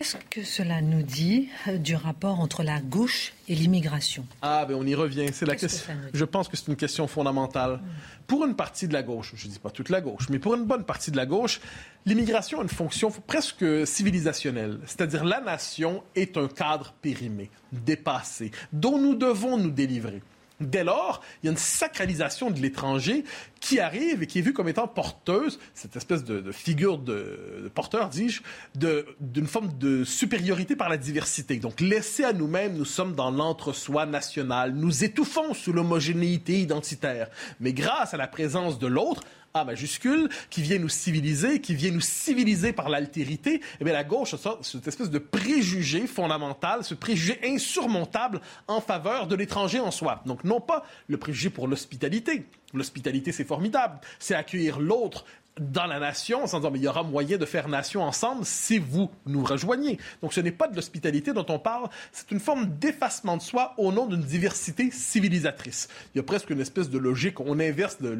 Qu'est-ce 0.00 0.16
que 0.30 0.44
cela 0.44 0.80
nous 0.80 1.02
dit 1.02 1.48
euh, 1.66 1.76
du 1.76 1.96
rapport 1.96 2.38
entre 2.38 2.62
la 2.62 2.80
gauche 2.80 3.32
et 3.48 3.56
l'immigration? 3.56 4.24
Ah, 4.42 4.64
ben 4.64 4.76
on 4.76 4.86
y 4.86 4.94
revient. 4.94 5.26
C'est 5.32 5.44
la 5.44 5.56
question. 5.56 5.92
Je 6.14 6.24
pense 6.24 6.46
que 6.46 6.56
c'est 6.56 6.68
une 6.68 6.76
question 6.76 7.08
fondamentale. 7.08 7.80
Pour 8.28 8.44
une 8.44 8.54
partie 8.54 8.86
de 8.86 8.92
la 8.92 9.02
gauche, 9.02 9.32
je 9.34 9.48
ne 9.48 9.52
dis 9.52 9.58
pas 9.58 9.70
toute 9.70 9.88
la 9.88 10.00
gauche, 10.00 10.28
mais 10.30 10.38
pour 10.38 10.54
une 10.54 10.66
bonne 10.66 10.84
partie 10.84 11.10
de 11.10 11.16
la 11.16 11.26
gauche, 11.26 11.60
l'immigration 12.06 12.60
a 12.60 12.62
une 12.62 12.68
fonction 12.68 13.10
presque 13.10 13.64
civilisationnelle. 13.88 14.78
C'est-à-dire 14.86 15.24
la 15.24 15.40
nation 15.40 16.04
est 16.14 16.36
un 16.36 16.46
cadre 16.46 16.94
périmé, 17.02 17.50
dépassé, 17.72 18.52
dont 18.72 19.00
nous 19.00 19.16
devons 19.16 19.56
nous 19.56 19.72
délivrer. 19.72 20.22
Dès 20.60 20.82
lors, 20.82 21.22
il 21.42 21.46
y 21.46 21.48
a 21.48 21.52
une 21.52 21.58
sacralisation 21.58 22.50
de 22.50 22.58
l'étranger 22.58 23.24
qui 23.60 23.78
arrive 23.78 24.22
et 24.22 24.26
qui 24.26 24.40
est 24.40 24.42
vue 24.42 24.52
comme 24.52 24.68
étant 24.68 24.88
porteuse, 24.88 25.60
cette 25.72 25.94
espèce 25.94 26.24
de, 26.24 26.50
figure 26.50 26.98
de, 26.98 27.70
porteur, 27.74 28.08
dis-je, 28.08 28.42
d'une 28.74 29.46
forme 29.46 29.76
de 29.78 30.02
supériorité 30.02 30.74
par 30.74 30.88
la 30.88 30.96
diversité. 30.96 31.58
Donc, 31.58 31.80
laissés 31.80 32.24
à 32.24 32.32
nous-mêmes, 32.32 32.76
nous 32.76 32.84
sommes 32.84 33.14
dans 33.14 33.30
l'entre-soi 33.30 34.06
national, 34.06 34.74
nous 34.74 35.04
étouffons 35.04 35.54
sous 35.54 35.72
l'homogénéité 35.72 36.60
identitaire. 36.60 37.28
Mais 37.60 37.72
grâce 37.72 38.12
à 38.12 38.16
la 38.16 38.26
présence 38.26 38.80
de 38.80 38.88
l'autre, 38.88 39.22
majuscule, 39.64 40.28
qui 40.50 40.62
vient 40.62 40.78
nous 40.78 40.88
civiliser, 40.88 41.60
qui 41.60 41.74
vient 41.74 41.90
nous 41.90 42.00
civiliser 42.00 42.72
par 42.72 42.88
l'altérité, 42.88 43.60
eh 43.80 43.84
bien, 43.84 43.92
la 43.92 44.04
gauche 44.04 44.34
a 44.34 44.38
cette 44.62 44.86
espèce 44.86 45.10
de 45.10 45.18
préjugé 45.18 46.06
fondamental, 46.06 46.84
ce 46.84 46.94
préjugé 46.94 47.38
insurmontable 47.44 48.40
en 48.66 48.80
faveur 48.80 49.26
de 49.26 49.34
l'étranger 49.34 49.80
en 49.80 49.90
soi. 49.90 50.22
Donc, 50.26 50.44
non 50.44 50.60
pas 50.60 50.84
le 51.06 51.16
préjugé 51.16 51.50
pour 51.50 51.68
l'hospitalité. 51.68 52.46
L'hospitalité, 52.74 53.32
c'est 53.32 53.44
formidable. 53.44 53.98
C'est 54.18 54.34
accueillir 54.34 54.78
l'autre 54.78 55.24
dans 55.60 55.86
la 55.86 55.98
nation, 55.98 56.46
sans 56.46 56.60
dire, 56.60 56.70
mais 56.70 56.78
il 56.78 56.84
y 56.84 56.88
aura 56.88 57.02
moyen 57.02 57.36
de 57.36 57.44
faire 57.44 57.68
nation 57.68 58.02
ensemble 58.02 58.44
si 58.44 58.78
vous 58.78 59.10
nous 59.26 59.44
rejoignez. 59.44 59.98
Donc 60.22 60.32
ce 60.32 60.40
n'est 60.40 60.52
pas 60.52 60.68
de 60.68 60.76
l'hospitalité 60.76 61.32
dont 61.32 61.46
on 61.48 61.58
parle, 61.58 61.88
c'est 62.12 62.30
une 62.30 62.40
forme 62.40 62.66
d'effacement 62.78 63.36
de 63.36 63.42
soi 63.42 63.74
au 63.78 63.92
nom 63.92 64.06
d'une 64.06 64.22
diversité 64.22 64.90
civilisatrice. 64.90 65.88
Il 66.14 66.18
y 66.18 66.20
a 66.20 66.24
presque 66.24 66.50
une 66.50 66.60
espèce 66.60 66.90
de 66.90 66.98
logique, 66.98 67.40
on 67.40 67.58
inverse 67.60 67.98
le, 68.00 68.14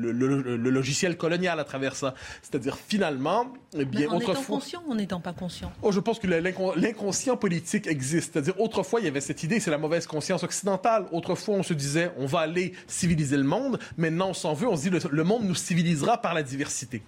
logiciel 0.70 1.16
colonial 1.16 1.60
à 1.60 1.64
travers 1.64 1.96
ça. 1.96 2.14
C'est-à-dire 2.42 2.76
finalement, 2.76 3.52
eh 3.76 3.84
bien, 3.84 4.08
en 4.08 4.20
étant 4.20 4.34
conscient 4.34 4.82
ou 4.86 4.92
en 4.92 4.94
n'étant 4.94 5.20
pas 5.20 5.32
conscient? 5.32 5.72
Oh, 5.82 5.92
je 5.92 6.00
pense 6.00 6.18
que 6.18 6.26
l'inconscient 6.26 7.36
politique 7.36 7.86
existe. 7.86 8.32
C'est-à-dire 8.32 8.60
autrefois, 8.60 9.00
il 9.00 9.04
y 9.04 9.08
avait 9.08 9.20
cette 9.20 9.42
idée, 9.42 9.60
c'est 9.60 9.70
la 9.70 9.78
mauvaise 9.78 10.06
conscience 10.06 10.42
occidentale. 10.42 11.06
Autrefois, 11.12 11.56
on 11.56 11.62
se 11.62 11.74
disait, 11.74 12.12
on 12.16 12.26
va 12.26 12.40
aller 12.40 12.72
civiliser 12.86 13.36
le 13.36 13.44
monde. 13.44 13.78
Maintenant, 13.96 14.30
on 14.30 14.34
s'en 14.34 14.54
veut, 14.54 14.68
on 14.68 14.76
se 14.76 14.88
dit, 14.88 15.08
le 15.10 15.24
monde 15.24 15.44
nous 15.44 15.54
civilisera 15.54 16.20
par 16.20 16.34
la 16.34 16.42
diversité. 16.42 17.02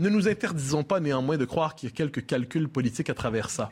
Ne 0.00 0.08
nous 0.08 0.28
interdisons 0.28 0.82
pas 0.82 0.98
néanmoins 0.98 1.36
de 1.36 1.44
croire 1.44 1.74
qu'il 1.74 1.90
y 1.90 1.92
a 1.92 1.94
quelques 1.94 2.24
calculs 2.24 2.70
politiques 2.70 3.10
à 3.10 3.14
travers 3.14 3.50
ça. 3.50 3.68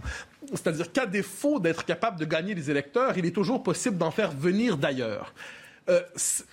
C'est-à-dire 0.51 0.93
qu'à 0.93 1.07
défaut 1.07 1.59
d'être 1.59 1.87
capable 1.87 2.21
de 2.21 2.27
gagner 2.27 2.55
les 2.55 2.71
électeurs, 2.71 3.17
il 3.17 3.25
est 3.25 3.31
toujours 3.31 3.63
possible 3.63 3.97
d'en 3.97 4.11
faire 4.11 4.31
venir 4.31 4.77
d'ailleurs. 4.77 5.33
Euh, 5.89 6.03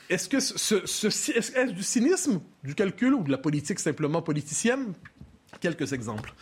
est-ce 0.10 0.30
que 0.30 0.40
ce, 0.40 1.60
est 1.60 1.74
du 1.74 1.84
cynisme, 1.84 2.40
du 2.64 2.74
calcul 2.74 3.16
ou 3.16 3.24
de 3.24 3.30
la 3.30 3.38
politique 3.38 3.82
simplement 3.82 4.22
politicienne? 4.22 4.94
Quelques 5.60 5.92
exemples. 5.92 6.34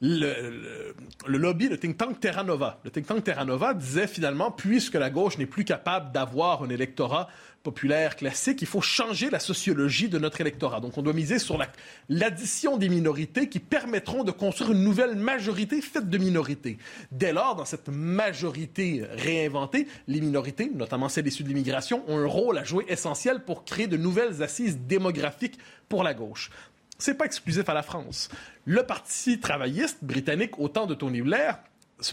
Le, 0.00 0.94
lobby, 1.26 1.68
le 1.68 1.78
think 1.78 1.98
tank 1.98 2.18
Terra 2.18 2.44
Nova. 2.44 2.80
Le 2.82 2.90
think 2.90 3.06
tank 3.06 3.24
Terra 3.24 3.44
Nova 3.44 3.74
disait 3.74 4.06
finalement, 4.06 4.50
puisque 4.50 4.94
la 4.94 5.10
gauche 5.10 5.36
n'est 5.36 5.44
plus 5.44 5.66
capable 5.66 6.12
d'avoir 6.12 6.62
un 6.62 6.70
électorat 6.70 7.28
populaire 7.64 8.14
classique, 8.14 8.60
il 8.62 8.68
faut 8.68 8.82
changer 8.82 9.30
la 9.30 9.40
sociologie 9.40 10.08
de 10.08 10.18
notre 10.18 10.40
électorat. 10.40 10.80
Donc 10.80 10.96
on 10.98 11.02
doit 11.02 11.14
miser 11.14 11.40
sur 11.40 11.58
l'addition 12.08 12.76
des 12.76 12.88
minorités 12.88 13.48
qui 13.48 13.58
permettront 13.58 14.22
de 14.22 14.30
construire 14.30 14.72
une 14.72 14.84
nouvelle 14.84 15.16
majorité 15.16 15.80
faite 15.80 16.08
de 16.08 16.18
minorités. 16.18 16.78
Dès 17.10 17.32
lors, 17.32 17.56
dans 17.56 17.64
cette 17.64 17.88
majorité 17.88 19.04
réinventée, 19.10 19.88
les 20.06 20.20
minorités, 20.20 20.70
notamment 20.72 21.08
celles 21.08 21.26
issues 21.26 21.42
de 21.42 21.48
l'immigration, 21.48 22.04
ont 22.06 22.18
un 22.18 22.26
rôle 22.26 22.58
à 22.58 22.64
jouer 22.64 22.84
essentiel 22.88 23.40
pour 23.40 23.64
créer 23.64 23.86
de 23.86 23.96
nouvelles 23.96 24.42
assises 24.42 24.78
démographiques 24.78 25.58
pour 25.88 26.04
la 26.04 26.12
gauche. 26.12 26.50
C'est 26.98 27.14
pas 27.14 27.24
exclusif 27.24 27.68
à 27.68 27.74
la 27.74 27.82
France. 27.82 28.28
Le 28.66 28.84
Parti 28.84 29.40
travailliste 29.40 30.04
britannique, 30.04 30.58
au 30.58 30.68
temps 30.68 30.86
de 30.86 30.94
Tony 30.94 31.22
Blair, 31.22 31.58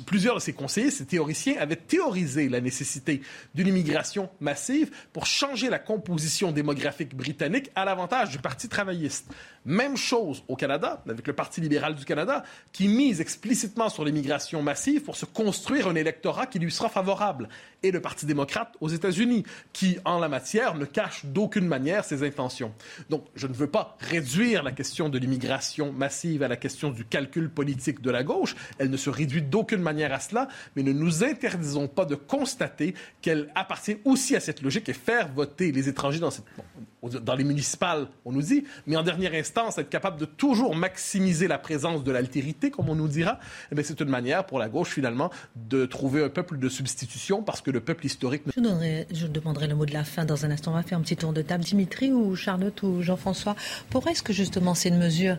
plusieurs 0.06 0.36
de 0.36 0.40
ses 0.40 0.54
conseillers, 0.54 0.92
ses 0.92 1.06
théoriciens, 1.06 1.56
avaient 1.60 1.76
théorisé 1.76 2.50
la 2.50 2.62
nécessité 2.62 3.22
d'une 3.56 3.68
immigration 3.68 4.30
massive 4.40 4.92
pour 5.12 5.26
changer 5.26 5.70
la 5.70 5.80
composition 5.80 6.52
démographique 6.52 7.16
britannique 7.16 7.72
à 7.76 7.86
l'avantage 7.86 8.30
du 8.30 8.38
Parti 8.38 8.70
travailliste. 8.70 9.28
Même 9.64 9.96
chose 9.96 10.44
au 10.48 10.56
Canada, 10.56 11.04
avec 11.08 11.28
le 11.28 11.34
Parti 11.34 11.62
libéral 11.62 11.96
du 11.96 12.04
Canada, 12.04 12.44
qui 12.72 12.88
mise 12.88 13.22
explicitement 13.22 13.90
sur 13.90 14.04
l'immigration 14.04 14.64
massive 14.64 15.02
pour 15.02 15.16
se 15.16 15.26
construire 15.26 15.88
un 15.88 15.96
électorat 15.96 16.48
qui 16.48 16.58
lui 16.58 16.72
sera 16.72 16.90
favorable. 16.90 17.48
Et 17.84 17.92
le 17.92 18.02
Parti 18.02 18.26
démocrate 18.26 18.74
aux 18.82 18.90
États-Unis, 18.90 19.44
qui, 19.72 19.98
en 20.06 20.20
la 20.20 20.30
matière, 20.30 20.76
ne 20.76 20.86
cache 20.86 21.26
d'aucune 21.26 21.68
manière 21.68 22.06
ses 22.06 22.24
intentions. 22.24 22.74
Donc, 23.10 23.26
je 23.36 23.46
ne 23.46 23.54
veux 23.54 23.68
pas 23.68 23.98
réduire 24.00 24.64
la 24.64 24.72
question 24.72 25.10
de 25.10 25.20
l'immigration 25.20 25.92
massive 25.92 26.42
à 26.42 26.48
la 26.48 26.58
question 26.58 26.90
du 26.90 27.06
calcul 27.06 27.50
politique 27.50 28.02
de 28.02 28.10
la 28.10 28.24
gauche. 28.24 28.56
Elle 28.80 28.90
ne 28.90 28.98
se 28.98 29.10
réduit 29.12 29.44
d'aucune 29.44 29.71
manière 29.80 30.12
à 30.14 30.20
cela, 30.20 30.48
mais 30.76 30.84
ne 30.84 30.92
nous 30.92 31.24
interdisons 31.24 31.88
pas 31.88 32.06
de 32.06 32.16
constater 32.16 32.94
qu'elle 33.22 33.50
appartient 33.56 33.98
aussi 34.04 34.36
à 34.36 34.40
cette 34.40 34.62
logique 34.62 34.90
et 34.90 34.94
faire 34.94 35.32
voter 35.32 35.72
les 35.72 35.88
étrangers 35.88 36.20
dans 36.20 37.36
les 37.36 37.44
municipales, 37.44 38.08
on 38.26 38.32
nous 38.32 38.42
dit, 38.42 38.64
mais 38.86 38.96
en 38.96 39.04
dernière 39.04 39.34
instance, 39.34 39.78
être 39.78 39.90
capable 39.90 40.20
de 40.20 40.26
toujours 40.26 40.76
maximiser 40.76 41.48
la 41.48 41.58
présence 41.58 42.04
de 42.04 42.12
l'altérité, 42.12 42.70
comme 42.70 42.90
on 42.90 42.96
nous 42.96 43.08
dira, 43.08 43.40
eh 43.76 43.84
c'est 43.84 44.00
une 44.00 44.10
manière 44.10 44.46
pour 44.46 44.60
la 44.60 44.70
gauche, 44.70 44.90
finalement, 44.90 45.32
de 45.56 45.86
trouver 45.86 46.24
un 46.24 46.30
peuple 46.30 46.60
de 46.60 46.70
substitution 46.70 47.42
parce 47.42 47.62
que 47.62 47.72
le 47.72 47.80
peuple 47.80 48.06
historique... 48.06 48.44
Donnerai, 48.56 49.08
je 49.12 49.28
demanderai 49.28 49.68
le 49.68 49.76
mot 49.76 49.86
de 49.86 49.94
la 49.94 50.04
fin 50.04 50.26
dans 50.26 50.46
un 50.46 50.52
instant. 50.52 50.72
On 50.72 50.76
va 50.76 50.84
faire 50.84 50.98
un 50.98 51.02
petit 51.02 51.18
tour 51.18 51.34
de 51.34 51.42
table. 51.42 51.64
Dimitri 51.64 52.12
ou 52.12 52.36
Charlotte 52.36 52.84
ou 52.84 53.02
Jean-François, 53.02 53.56
pourquoi 53.90 54.12
est-ce 54.12 54.24
que 54.24 54.34
justement 54.34 54.76
c'est 54.76 54.90
une 54.90 55.00
mesure 55.00 55.38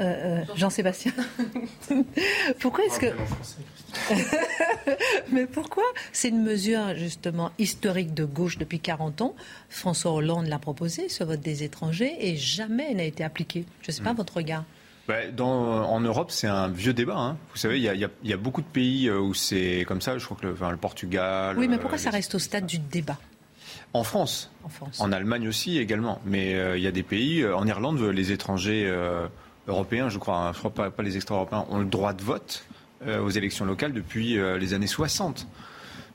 euh, 0.00 0.04
euh, 0.04 0.44
Jean-Sébastien. 0.56 1.12
pourquoi 2.60 2.84
est-ce 2.84 2.98
que... 2.98 3.06
Mais 5.32 5.46
pourquoi 5.46 5.84
c'est 6.12 6.28
une 6.28 6.42
mesure 6.42 6.94
justement 6.96 7.50
historique 7.58 8.14
de 8.14 8.24
gauche 8.24 8.56
depuis 8.56 8.80
40 8.80 9.20
ans 9.20 9.34
François 9.68 10.12
Hollande 10.12 10.46
l'a 10.46 10.58
proposé, 10.58 11.08
ce 11.08 11.24
vote 11.24 11.40
des 11.40 11.62
étrangers, 11.62 12.16
et 12.20 12.36
jamais 12.36 12.94
n'a 12.94 13.04
été 13.04 13.22
appliqué. 13.22 13.66
Je 13.82 13.88
ne 13.88 13.92
sais 13.92 14.02
pas 14.02 14.14
hmm. 14.14 14.16
votre 14.16 14.36
regard. 14.38 14.64
Bah, 15.08 15.16
en 15.42 16.00
Europe, 16.00 16.30
c'est 16.30 16.46
un 16.46 16.68
vieux 16.68 16.94
débat. 16.94 17.18
Hein. 17.18 17.36
Vous 17.50 17.58
savez, 17.58 17.78
il 17.78 18.08
y, 18.22 18.32
a 18.32 18.36
beaucoup 18.36 18.62
de 18.62 18.66
pays 18.66 19.08
euh, 19.08 19.18
où 19.18 19.34
c'est 19.34 19.84
comme 19.86 20.00
ça. 20.00 20.16
Je 20.16 20.24
crois 20.24 20.36
que 20.40 20.46
le, 20.46 20.70
le 20.70 20.76
Portugal. 20.76 21.58
Oui, 21.58 21.68
mais 21.68 21.78
pourquoi 21.78 21.98
ça 21.98 22.10
reste 22.10 22.34
au 22.34 22.38
stade 22.38 22.66
du 22.66 22.78
débat? 22.78 23.18
En 23.94 24.04
France. 24.04 24.50
en 25.00 25.12
Allemagne 25.12 25.48
aussi 25.48 25.78
également. 25.78 26.20
Mais 26.24 26.52
il 26.76 26.82
y 26.82 26.86
a 26.86 26.92
des 26.92 27.02
pays, 27.02 27.44
en 27.44 27.66
Irlande, 27.66 28.00
les 28.00 28.32
étrangers 28.32 28.90
européens, 29.66 30.08
je 30.08 30.18
crois, 30.18 30.36
hein, 30.36 30.52
je 30.52 30.58
crois 30.58 30.70
pas, 30.72 30.90
pas 30.90 31.02
les 31.02 31.16
extra-européens, 31.16 31.66
ont 31.70 31.78
le 31.78 31.84
droit 31.84 32.12
de 32.12 32.22
vote 32.22 32.64
euh, 33.06 33.20
aux 33.20 33.30
élections 33.30 33.64
locales 33.64 33.92
depuis 33.92 34.38
euh, 34.38 34.58
les 34.58 34.74
années 34.74 34.86
60. 34.86 35.46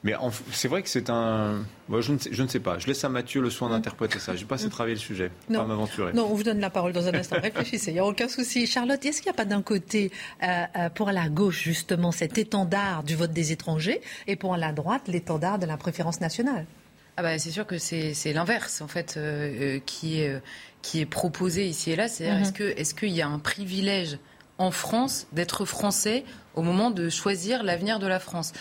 Mais 0.04 0.14
c'est 0.52 0.68
vrai 0.68 0.84
que 0.84 0.90
c'est 0.90 1.10
un. 1.10 1.66
je, 1.90 2.14
ne 2.14 2.18
sais, 2.18 2.30
je, 2.32 2.44
ne 2.44 2.48
sais, 2.48 2.60
pas. 2.60 2.78
Je 2.78 2.88
laisse 2.88 3.04
à 3.04 3.10
Mathieu 3.10 3.42
le 3.42 3.50
soin 3.50 3.70
d'interpréter 3.70 4.20
ça. 4.20 4.36
Je 4.36 4.42
n'ai 4.42 4.48
pas 4.48 4.56
assez 4.56 4.70
travaillé 4.70 4.96
le 4.96 5.02
sujet. 5.02 5.32
Non. 5.50 5.60
Pas 5.62 5.66
m'aventurer. 5.66 6.14
Non, 6.14 6.28
on 6.32 6.36
vous 6.36 6.44
donne 6.44 6.60
la 6.60 6.70
parole 6.70 6.94
dans 6.94 7.08
un 7.08 7.14
instant. 7.14 7.38
Réfléchissez, 7.42 7.92
il 7.92 7.96
n'y 7.96 8.00
a 8.00 8.06
aucun 8.06 8.28
souci. 8.30 8.68
Charlotte, 8.68 9.04
est-ce 9.04 9.22
qu'il 9.22 9.32
n'y 9.32 9.36
a 9.36 9.38
pas 9.38 9.46
d'un 9.46 9.64
côté, 9.64 10.12
euh, 10.44 10.90
pour 10.94 11.12
la 11.12 11.30
gauche, 11.30 11.64
justement, 11.64 12.12
cet 12.12 12.38
étendard 12.38 13.04
du 13.04 13.16
vote 13.16 13.32
des 13.32 13.52
étrangers 13.52 14.02
et 14.28 14.36
pour 14.36 14.56
la 14.56 14.72
droite, 14.72 15.08
l'étendard 15.08 15.58
de 15.58 15.66
la 15.66 15.78
préférence 15.78 16.22
nationale? 16.22 16.68
Ah 17.18 17.24
bah, 17.24 17.40
c'est 17.40 17.52
sûr 17.52 17.66
que 17.66 17.78
c'est 17.78 18.34
l'inverse 18.34 18.82
en 18.82 18.88
fait 18.88 19.20
qui 19.86 20.22
est 20.22 20.40
qui 20.82 21.02
est 21.02 21.06
proposé 21.06 21.68
ici 21.68 21.92
et 21.92 21.96
là. 21.96 22.08
C'est 22.08 22.32
mhm. 22.32 22.42
est-ce 22.42 22.54
que 22.54 22.64
est-ce 22.64 22.96
qu'il 22.96 23.10
y 23.10 23.22
a 23.22 23.28
un 23.28 23.40
privilège 23.40 24.20
en 24.58 24.72
France 24.72 25.28
d'être 25.34 25.66
français 25.66 26.24
au 26.56 26.62
moment 26.62 26.92
de 26.92 27.10
choisir 27.10 27.64
l'avenir 27.64 28.00
de 28.00 28.08
la 28.08 28.20
France? 28.20 28.54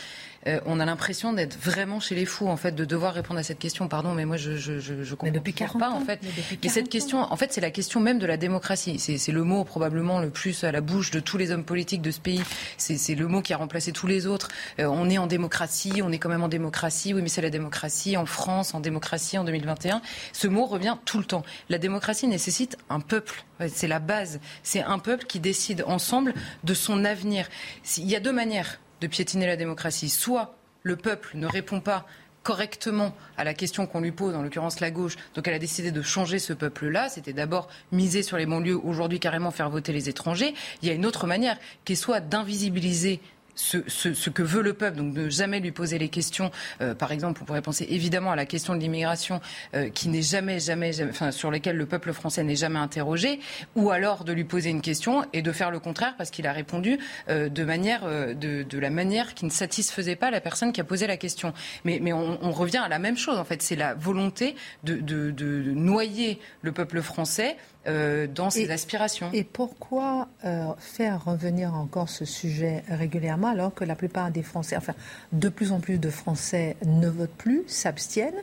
Euh, 0.47 0.61
on 0.66 0.80
a 0.80 0.84
l'impression 0.84 1.32
d'être 1.32 1.59
vraiment 1.59 2.01
chez 2.01 2.14
les 2.14 2.24
fous, 2.24 2.49
en 2.49 2.57
fait, 2.57 2.72
de 2.72 2.84
devoir 2.84 3.14
répondre 3.14 3.40
à 3.40 3.42
cette 3.42 3.59
question. 3.59 3.88
Pardon, 3.88 4.12
mais 4.12 4.24
moi, 4.24 4.36
je 4.36 4.57
je, 4.57 4.78
je, 4.78 5.03
je 5.03 5.14
comprends 5.14 5.34
depuis 5.34 5.53
pas, 5.53 5.90
en 5.90 6.01
fait. 6.01 6.20
Mais, 6.62 6.68
cette 6.68 6.88
question, 6.88 7.20
en 7.20 7.36
fait, 7.36 7.53
c'est 7.53 7.61
la 7.61 7.70
question 7.70 8.01
même 8.01 8.18
de 8.18 8.26
la 8.26 8.36
démocratie. 8.36 8.99
C'est 8.99 9.32
le 9.32 9.42
mot 9.44 9.64
probablement 9.64 10.20
le 10.20 10.30
plus 10.30 10.64
à 10.64 10.72
la 10.72 10.80
bouche 10.80 11.11
de 11.11 11.20
tous 11.20 11.36
les 11.36 11.51
hommes 11.51 11.64
politiques 11.64 12.03
de 12.03 12.11
ce 12.11 12.20
pays. 12.20 12.42
C'est 12.76 13.14
le 13.14 13.26
mot 13.26 13.42
qui 13.42 13.53
a 13.53 13.57
remplacé 13.57 13.92
tous 13.92 14.07
les 14.07 14.26
autres. 14.26 14.49
Euh, 14.78 14.86
on 14.86 15.09
est 15.11 15.18
en 15.18 15.26
démocratie, 15.26 16.01
on 16.03 16.12
est 16.12 16.18
quand 16.18 16.28
même 16.28 16.42
en 16.42 16.49
démocratie. 16.49 17.14
Oui, 17.14 17.22
mais 17.22 17.28
c'est 17.28 17.42
la 17.42 17.51
démocratie 17.51 18.16
en 18.16 18.26
France, 18.26 18.74
en 18.74 18.80
démocratie 18.80 19.38
en 19.38 19.44
2021. 19.44 20.01
Ce 20.32 20.47
mot 20.47 20.66
revient 20.66 20.97
tout 21.05 21.18
le 21.18 21.24
temps. 21.24 21.44
La 21.68 21.78
démocratie 21.78 22.28
nécessite 22.28 22.76
un 22.88 23.01
peuple. 23.01 23.44
C'est 23.68 23.88
la 23.88 23.99
base. 23.99 24.40
C'est 24.62 24.82
un 24.82 24.99
peuple 24.99 25.24
qui 25.26 25.40
décide 25.40 25.82
ensemble 25.86 26.34
de 26.64 26.74
son 26.74 27.05
avenir. 27.05 27.49
Il 27.97 28.09
y 28.09 28.16
a 28.16 28.20
deux 28.20 28.32
manières 28.32 28.78
de 29.01 29.07
piétiner 29.07 29.47
la 29.47 29.57
démocratie. 29.57 30.09
Soit 30.09 30.55
le 30.82 30.97
peuple 30.97 31.30
ne 31.34 31.47
répond 31.47 31.80
pas 31.80 32.07
correctement 32.47 33.12
à 33.36 33.42
la 33.42 33.55
question 33.55 33.88
qu'on 33.88 34.01
lui 34.01 34.12
pose, 34.12 34.36
en 34.36 34.42
l'occurrence 34.42 34.78
la 34.78 34.92
gauche. 34.92 35.16
Donc 35.34 35.49
elle 35.49 35.55
a 35.55 35.59
décidé 35.59 35.90
de 35.90 36.01
changer 36.01 36.38
ce 36.38 36.53
peuple-là. 36.53 37.09
C'était 37.09 37.32
d'abord 37.32 37.66
miser 37.90 38.22
sur 38.22 38.36
les 38.36 38.47
banlieues, 38.47 38.78
aujourd'hui 38.84 39.18
carrément 39.18 39.51
faire 39.51 39.68
voter 39.68 39.92
les 39.92 40.09
étrangers. 40.09 40.55
Il 40.80 40.88
y 40.88 40.92
a 40.92 40.94
une 40.94 41.07
autre 41.07 41.26
manière 41.26 41.59
qui 41.84 41.94
est 41.94 41.97
soit 41.97 42.20
d'invisibiliser 42.20 43.20
ce, 43.57 44.30
que 44.30 44.42
veut 44.42 44.62
le 44.62 44.74
peuple, 44.74 44.98
donc 44.98 45.14
ne 45.14 45.28
jamais 45.28 45.61
lui 45.61 45.72
poser 45.72 45.98
les 45.98 46.09
questions. 46.09 46.50
Euh, 46.80 46.94
par 46.94 47.11
exemple, 47.11 47.40
on 47.42 47.44
pourrait 47.44 47.62
penser 47.62 47.86
évidemment 47.88 48.30
à 48.32 48.36
la 48.36 48.46
question 48.46 48.74
de 48.74 48.80
l'immigration, 48.80 49.40
euh, 49.74 49.88
qui 49.88 50.09
n'est 50.09 50.22
jamais, 50.22 50.61
jamais, 50.61 51.02
enfin, 51.02 51.32
sur 51.32 51.50
lesquelles 51.50 51.76
le 51.76 51.86
peuple 51.86 52.12
français 52.12 52.44
n'est 52.44 52.57
jamais 52.57 52.78
interrogé, 52.78 53.40
ou 53.74 53.90
alors 53.90 54.24
de 54.24 54.32
lui 54.32 54.44
poser 54.44 54.70
une 54.70 54.82
question 54.82 55.24
et 55.32 55.42
de 55.42 55.52
faire 55.52 55.70
le 55.70 55.80
contraire 55.80 56.14
parce 56.16 56.30
qu'il 56.30 56.46
a 56.46 56.52
répondu 56.52 56.98
euh, 57.28 57.48
de 57.48 57.64
manière, 57.64 58.07
de, 58.07 58.78
la 58.78 58.90
manière 58.90 59.34
qui 59.34 59.46
ne 59.46 59.50
satisfaisait 59.50 60.16
pas 60.16 60.30
la 60.30 60.40
personne 60.40 60.72
qui 60.72 60.80
a 60.80 60.84
posé 60.84 61.07
la 61.07 61.16
question. 61.16 61.54
Mais, 61.84 61.98
mais 62.02 62.12
on, 62.12 62.52
revient 62.52 62.78
à 62.78 62.88
la 62.88 62.98
même 62.98 63.16
chose 63.16 63.38
en 63.38 63.44
fait, 63.44 63.61
c'est 63.62 63.76
la 63.76 63.94
volonté 63.94 64.54
de, 64.84 64.96
de 64.96 65.62
noyer 65.72 66.38
le 66.62 66.72
peuple 66.72 67.02
français 67.02 67.57
euh, 67.87 68.26
dans 68.26 68.51
ses 68.51 68.70
aspirations. 68.70 69.30
Et 69.32 69.45
pourquoi 69.45 70.28
euh, 70.45 70.66
faire 70.78 71.24
revenir 71.24 71.74
encore 71.74 72.09
ce 72.09 72.24
sujet 72.24 72.82
régulièrement 72.89 73.49
alors 73.49 73.74
que 73.74 73.84
la 73.84 73.95
plupart 73.95 74.30
des 74.30 74.43
Français, 74.43 74.76
enfin 74.76 74.95
de 75.32 75.49
plus 75.49 75.72
en 75.72 75.80
plus 75.80 75.99
de 75.99 76.11
Français 76.11 76.76
ne 76.84 77.09
votent 77.09 77.30
plus, 77.37 77.62
s'abstiennent? 77.66 78.43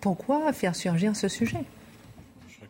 Pourquoi 0.00 0.52
faire 0.52 0.76
surgir 0.76 1.16
ce 1.16 1.28
sujet? 1.28 1.64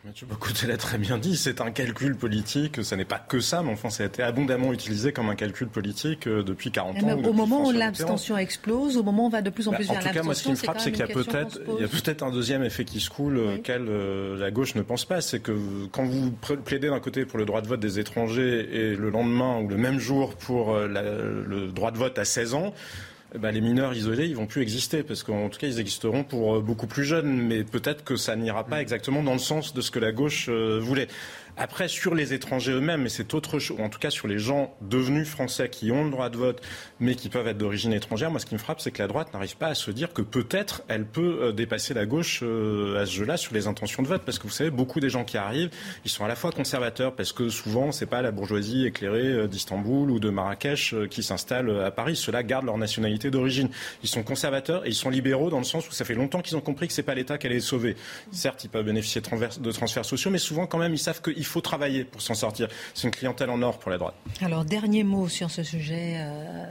Mathieu 0.05 0.27
Bocoté 0.27 0.67
l'a 0.67 0.77
très 0.77 0.99
bien 0.99 1.17
dit, 1.17 1.35
c'est 1.35 1.63
un 1.63 1.71
calcul 1.71 2.15
politique, 2.15 2.85
ça 2.85 2.95
n'est 2.95 3.07
pas 3.07 3.19
que 3.19 3.41
ça, 3.41 3.63
mais 3.63 3.73
enfin 3.73 3.89
ça 3.89 4.03
a 4.03 4.07
été 4.07 4.23
abondamment 4.23 4.71
utilisé 4.71 5.15
comme 5.15 5.31
un 5.31 5.35
calcul 5.35 5.69
politique 5.69 6.27
euh, 6.27 6.43
depuis 6.43 6.71
40 6.71 7.03
ans. 7.03 7.23
au 7.25 7.33
moment 7.33 7.67
où 7.67 7.73
l'abstention 7.73 8.37
explose, 8.37 8.99
au 8.99 9.03
moment 9.03 9.23
où 9.23 9.27
on 9.29 9.31
va 9.31 9.41
de 9.41 9.49
plus 9.49 9.67
en 9.67 9.71
bah, 9.71 9.79
plus 9.79 9.87
vers 9.87 9.95
l'abstention. 10.03 10.11
En 10.11 10.13
tout 10.13 10.21
cas, 10.21 10.27
moi 10.27 10.35
ce 10.35 10.43
qui 10.43 10.51
me 10.51 10.57
frappe, 10.57 10.81
c'est 10.81 10.91
qu'il 10.91 11.01
y 11.01 11.05
a 11.05 11.07
peut-être 11.07 12.19
peut 12.19 12.25
un 12.27 12.31
deuxième 12.31 12.63
effet 12.65 12.85
qui 12.85 13.01
se 13.01 13.09
coule 13.09 13.39
euh, 13.39 13.57
auquel 13.57 13.87
euh, 13.89 14.37
la 14.37 14.51
gauche 14.51 14.75
ne 14.75 14.83
pense 14.83 15.07
pas, 15.07 15.23
c'est 15.23 15.41
que 15.41 15.87
quand 15.91 16.05
vous 16.05 16.33
plaidez 16.33 16.91
d'un 16.91 17.01
côté 17.01 17.25
pour 17.25 17.39
le 17.39 17.47
droit 17.47 17.63
de 17.63 17.69
vote 17.69 17.81
des 17.81 17.99
étrangers 17.99 18.69
et 18.73 18.97
le 18.97 19.09
lendemain 19.09 19.59
ou 19.61 19.69
le 19.69 19.79
même 19.79 19.99
jour 19.99 20.35
pour 20.35 20.77
le 20.77 21.73
droit 21.73 21.93
de 21.93 21.97
vote 21.97 22.19
à 22.19 22.27
16 22.27 22.53
ans, 22.53 22.75
eh 22.75 23.14
ben, 23.39 23.51
les 23.51 23.61
mineurs 23.61 23.95
isolés, 23.95 24.27
ils 24.27 24.37
vont 24.37 24.47
plus 24.47 24.63
exister 24.63 25.03
parce 25.03 25.23
qu'en 25.23 25.49
tout 25.49 25.59
cas, 25.59 25.67
ils 25.67 25.81
existeront 25.81 26.23
pour 26.23 26.57
euh, 26.57 26.61
beaucoup 26.61 26.87
plus 26.87 27.05
jeunes. 27.05 27.43
Mais 27.43 27.65
peut-être 27.65 28.05
que 28.05 28.17
ça 28.17 28.37
n'ira 28.37 28.65
pas 28.65 28.77
mm. 28.77 28.83
exactement 28.83 29.23
dans 29.23 29.33
le 29.33 29.39
sens 29.39 29.75
de 29.75 29.81
ce 29.81 29.91
que 29.91 29.99
la 29.99 30.13
gauche 30.13 30.47
euh, 30.49 30.79
voulait. 30.81 31.09
Après, 31.57 31.87
sur 31.87 32.17
les 32.17 32.35
étrangers 32.35 32.73
eux-mêmes, 32.73 33.03
mais 33.03 33.09
c'est 33.09 33.33
autre 33.33 33.61
chose, 33.61 33.79
en 33.81 33.89
tout 33.89 34.01
cas 34.01 34.11
sur 34.11 34.27
les 34.27 34.41
gens 34.41 34.77
devenus 34.81 35.29
français 35.29 35.69
qui 35.69 35.93
ont 35.93 36.05
le 36.05 36.11
droit 36.11 36.29
de 36.29 36.37
vote, 36.37 36.61
mais 36.99 37.15
qui 37.15 37.29
peuvent 37.29 37.47
être 37.47 37.59
d'origine 37.59 37.93
étrangère, 37.93 38.31
moi 38.31 38.41
ce 38.41 38.47
qui 38.47 38.55
me 38.55 38.59
frappe, 38.59 38.81
c'est 38.81 38.91
que 38.91 39.01
la 39.01 39.07
droite 39.07 39.33
n'arrive 39.33 39.57
pas 39.57 39.69
à 39.69 39.75
se 39.75 39.93
dire 39.93 40.13
que 40.13 40.23
peut-être 40.23 40.83
elle 40.89 41.07
peut 41.07 41.39
euh, 41.43 41.53
dépasser 41.53 41.95
la 41.95 42.07
gauche 42.07 42.41
euh, 42.43 43.01
à 43.01 43.07
ce 43.07 43.13
jeu-là 43.13 43.37
sur 43.37 43.55
les 43.55 43.69
intentions 43.69 44.03
de 44.03 44.09
vote. 44.09 44.23
Parce 44.25 44.39
que 44.41 44.45
vous 44.45 44.53
savez, 44.53 44.71
beaucoup 44.71 44.99
des 44.99 45.11
gens 45.11 45.25
qui 45.25 45.37
arrivent, 45.37 45.71
ils 46.05 46.11
sont 46.11 46.25
à 46.25 46.29
la 46.29 46.35
fois 46.35 46.51
conservateurs, 46.51 47.15
parce 47.15 47.33
que 47.33 47.49
souvent, 47.49 47.93
c'est 47.93 48.07
pas 48.07 48.21
la 48.21 48.33
bourgeoisie 48.33 48.87
éclairée 48.87 49.27
euh, 49.27 49.47
d'Istanbul 49.47 50.11
ou 50.11 50.19
de 50.19 50.31
Marrakech 50.31 50.95
qui 51.09 51.23
s'installe 51.23 51.71
à 51.83 51.93
Paris. 51.93 52.17
Ceux-là 52.17 52.43
gardent 52.43 52.67
leur 52.67 52.79
nationalité 52.79 53.31
d'origine. 53.31 53.69
Ils 54.03 54.09
sont 54.09 54.25
conservateurs 54.25 54.85
et 54.87 54.89
ils 54.89 54.95
sont 54.95 55.11
libéraux 55.11 55.51
dans 55.51 55.59
le 55.59 55.65
sens 55.65 55.89
où 55.89 55.93
ça 55.93 56.05
fait 56.05 56.15
longtemps 56.15 56.41
qu'ils 56.41 56.57
ont 56.57 56.61
compris 56.61 56.89
que 56.89 56.93
c'est 56.93 57.05
pas 57.05 57.15
l'État 57.15 57.39
qui 57.39 57.47
allait 57.47 57.57
les 57.57 57.61
sauver. 57.61 57.97
Certes, 58.33 58.65
ils 58.65 58.69
peuvent 58.69 58.85
bénéficier 58.85 59.21
de 59.21 59.71
transferts 59.71 60.05
sociaux, 60.05 60.31
mais 60.31 60.39
souvent 60.39 60.67
quand 60.67 60.79
même, 60.79 60.93
ils 60.93 60.99
savent 60.99 61.23
qu'ils 61.23 61.44
il 61.45 61.47
faut 61.47 61.61
travailler 61.61 62.05
pour 62.05 62.23
s'en 62.23 62.35
sortir. 62.35 62.69
C'est 62.95 63.07
une 63.07 63.13
clientèle 63.13 63.51
en 63.51 63.61
or 63.61 63.79
pour 63.79 63.91
la 63.91 63.99
droite. 63.99 64.15
Alors, 64.41 64.65
dernier 64.65 65.05
mot 65.05 65.29
sur 65.29 65.51
ce 65.51 65.63
sujet, 65.63 66.15
euh, 66.17 66.65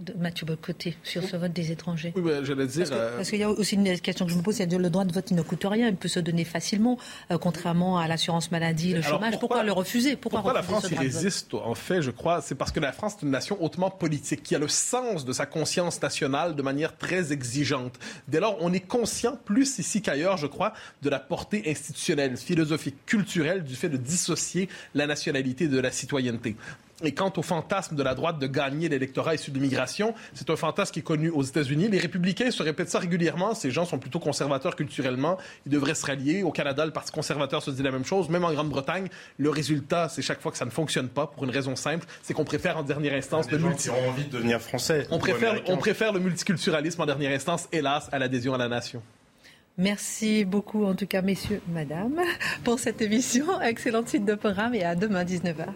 de 0.00 0.14
Mathieu 0.14 0.46
Bocoté, 0.46 0.96
sur 1.02 1.22
ce 1.22 1.36
vote 1.36 1.52
des 1.52 1.72
étrangers. 1.72 2.12
Oui, 2.16 2.32
j'allais 2.42 2.66
dire. 2.66 2.88
Parce 2.88 3.30
qu'il 3.30 3.38
y 3.38 3.42
a 3.42 3.50
aussi 3.50 3.74
une 3.74 3.98
question 4.00 4.26
que 4.26 4.32
je 4.32 4.36
me 4.36 4.42
pose, 4.42 4.56
c'est 4.56 4.70
le 4.70 4.90
droit 4.90 5.04
de 5.04 5.12
vote, 5.12 5.30
il 5.30 5.36
ne 5.36 5.42
coûte 5.42 5.64
rien, 5.64 5.88
il 5.88 5.96
peut 5.96 6.08
se 6.08 6.20
donner 6.20 6.44
facilement, 6.44 6.98
euh, 7.30 7.38
contrairement 7.38 7.98
à 7.98 8.08
l'assurance 8.08 8.50
maladie, 8.50 8.94
le 8.94 9.02
chômage. 9.02 9.38
Pourquoi, 9.38 9.62
le 9.62 9.72
refuser? 9.72 10.16
Pourquoi, 10.16 10.52
la 10.52 10.62
France 10.62 10.90
y 10.90 10.94
résiste, 10.94 11.54
en 11.54 11.74
fait, 11.74 12.02
je 12.02 12.10
crois 12.10 12.40
C'est 12.40 12.54
parce 12.54 12.72
que 12.72 12.80
la 12.80 12.92
France 12.92 13.16
est 13.18 13.22
une 13.22 13.30
nation 13.30 13.62
hautement 13.62 13.90
politique, 13.90 14.42
qui 14.42 14.54
a 14.54 14.58
le 14.58 14.68
sens 14.68 15.24
de 15.24 15.32
sa 15.32 15.46
conscience 15.46 16.00
nationale 16.00 16.54
de 16.54 16.62
manière 16.62 16.96
très 16.96 17.32
exigeante. 17.32 17.98
Dès 18.28 18.40
lors, 18.40 18.56
on 18.60 18.72
est 18.72 18.80
conscient, 18.80 19.36
plus 19.44 19.78
ici 19.78 20.02
qu'ailleurs, 20.02 20.36
je 20.36 20.46
crois, 20.46 20.72
de 21.02 21.10
la 21.10 21.18
portée 21.18 21.62
institutionnelle, 21.66 22.36
philosophique, 22.36 22.96
culturelle 23.06 23.64
du 23.64 23.74
fait 23.74 23.88
de 23.88 23.96
dissocier 23.96 24.68
la 24.94 25.06
nationalité 25.06 25.68
de 25.68 25.78
la 25.78 25.90
citoyenneté. 25.90 26.56
Et 27.02 27.12
quant 27.12 27.32
au 27.36 27.42
fantasme 27.42 27.96
de 27.96 28.02
la 28.02 28.14
droite 28.14 28.38
de 28.38 28.46
gagner 28.46 28.88
l'électorat 28.88 29.34
issu 29.34 29.50
de 29.50 29.56
l'immigration, 29.56 30.14
c'est 30.34 30.50
un 30.50 30.56
fantasme 30.56 30.92
qui 30.92 31.00
est 31.00 31.02
connu 31.02 31.30
aux 31.30 31.42
États-Unis. 31.42 31.88
Les 31.88 31.98
républicains 31.98 32.50
se 32.50 32.62
répètent 32.62 32.90
ça 32.90 32.98
régulièrement. 32.98 33.54
Ces 33.54 33.70
gens 33.70 33.84
sont 33.84 33.98
plutôt 33.98 34.18
conservateurs 34.18 34.76
culturellement. 34.76 35.38
Ils 35.66 35.72
devraient 35.72 35.94
se 35.94 36.04
rallier. 36.04 36.42
Au 36.42 36.50
Canada, 36.50 36.84
le 36.84 36.92
Parti 36.92 37.12
conservateur 37.12 37.62
se 37.62 37.70
dit 37.70 37.82
la 37.82 37.90
même 37.90 38.04
chose. 38.04 38.28
Même 38.28 38.44
en 38.44 38.52
Grande-Bretagne, 38.52 39.08
le 39.38 39.50
résultat, 39.50 40.08
c'est 40.08 40.22
chaque 40.22 40.40
fois 40.40 40.52
que 40.52 40.58
ça 40.58 40.64
ne 40.64 40.70
fonctionne 40.70 41.08
pas, 41.08 41.26
pour 41.26 41.44
une 41.44 41.50
raison 41.50 41.76
simple, 41.76 42.06
c'est 42.22 42.34
qu'on 42.34 42.44
préfère 42.44 42.76
en 42.76 42.82
dernière 42.82 43.14
instance 43.14 43.50
le 43.50 43.58
multi... 43.58 43.90
ont 43.90 44.08
envie 44.08 44.24
de 44.24 44.30
devenir 44.30 44.60
français. 44.60 45.06
On 45.10 45.18
préfère, 45.18 45.60
on 45.66 45.76
préfère 45.76 46.12
le 46.12 46.20
multiculturalisme 46.20 47.00
en 47.00 47.06
dernière 47.06 47.32
instance, 47.32 47.68
hélas, 47.72 48.08
à 48.12 48.18
l'adhésion 48.18 48.54
à 48.54 48.58
la 48.58 48.68
nation. 48.68 49.02
Merci 49.78 50.44
beaucoup, 50.44 50.84
en 50.84 50.94
tout 50.94 51.06
cas, 51.06 51.22
messieurs, 51.22 51.62
madame, 51.68 52.20
pour 52.64 52.78
cette 52.78 53.00
émission. 53.00 53.60
Excellente 53.62 54.08
suite 54.08 54.24
de 54.26 54.34
programme 54.34 54.74
et 54.74 54.84
à 54.84 54.94
demain, 54.94 55.24
19h. 55.24 55.68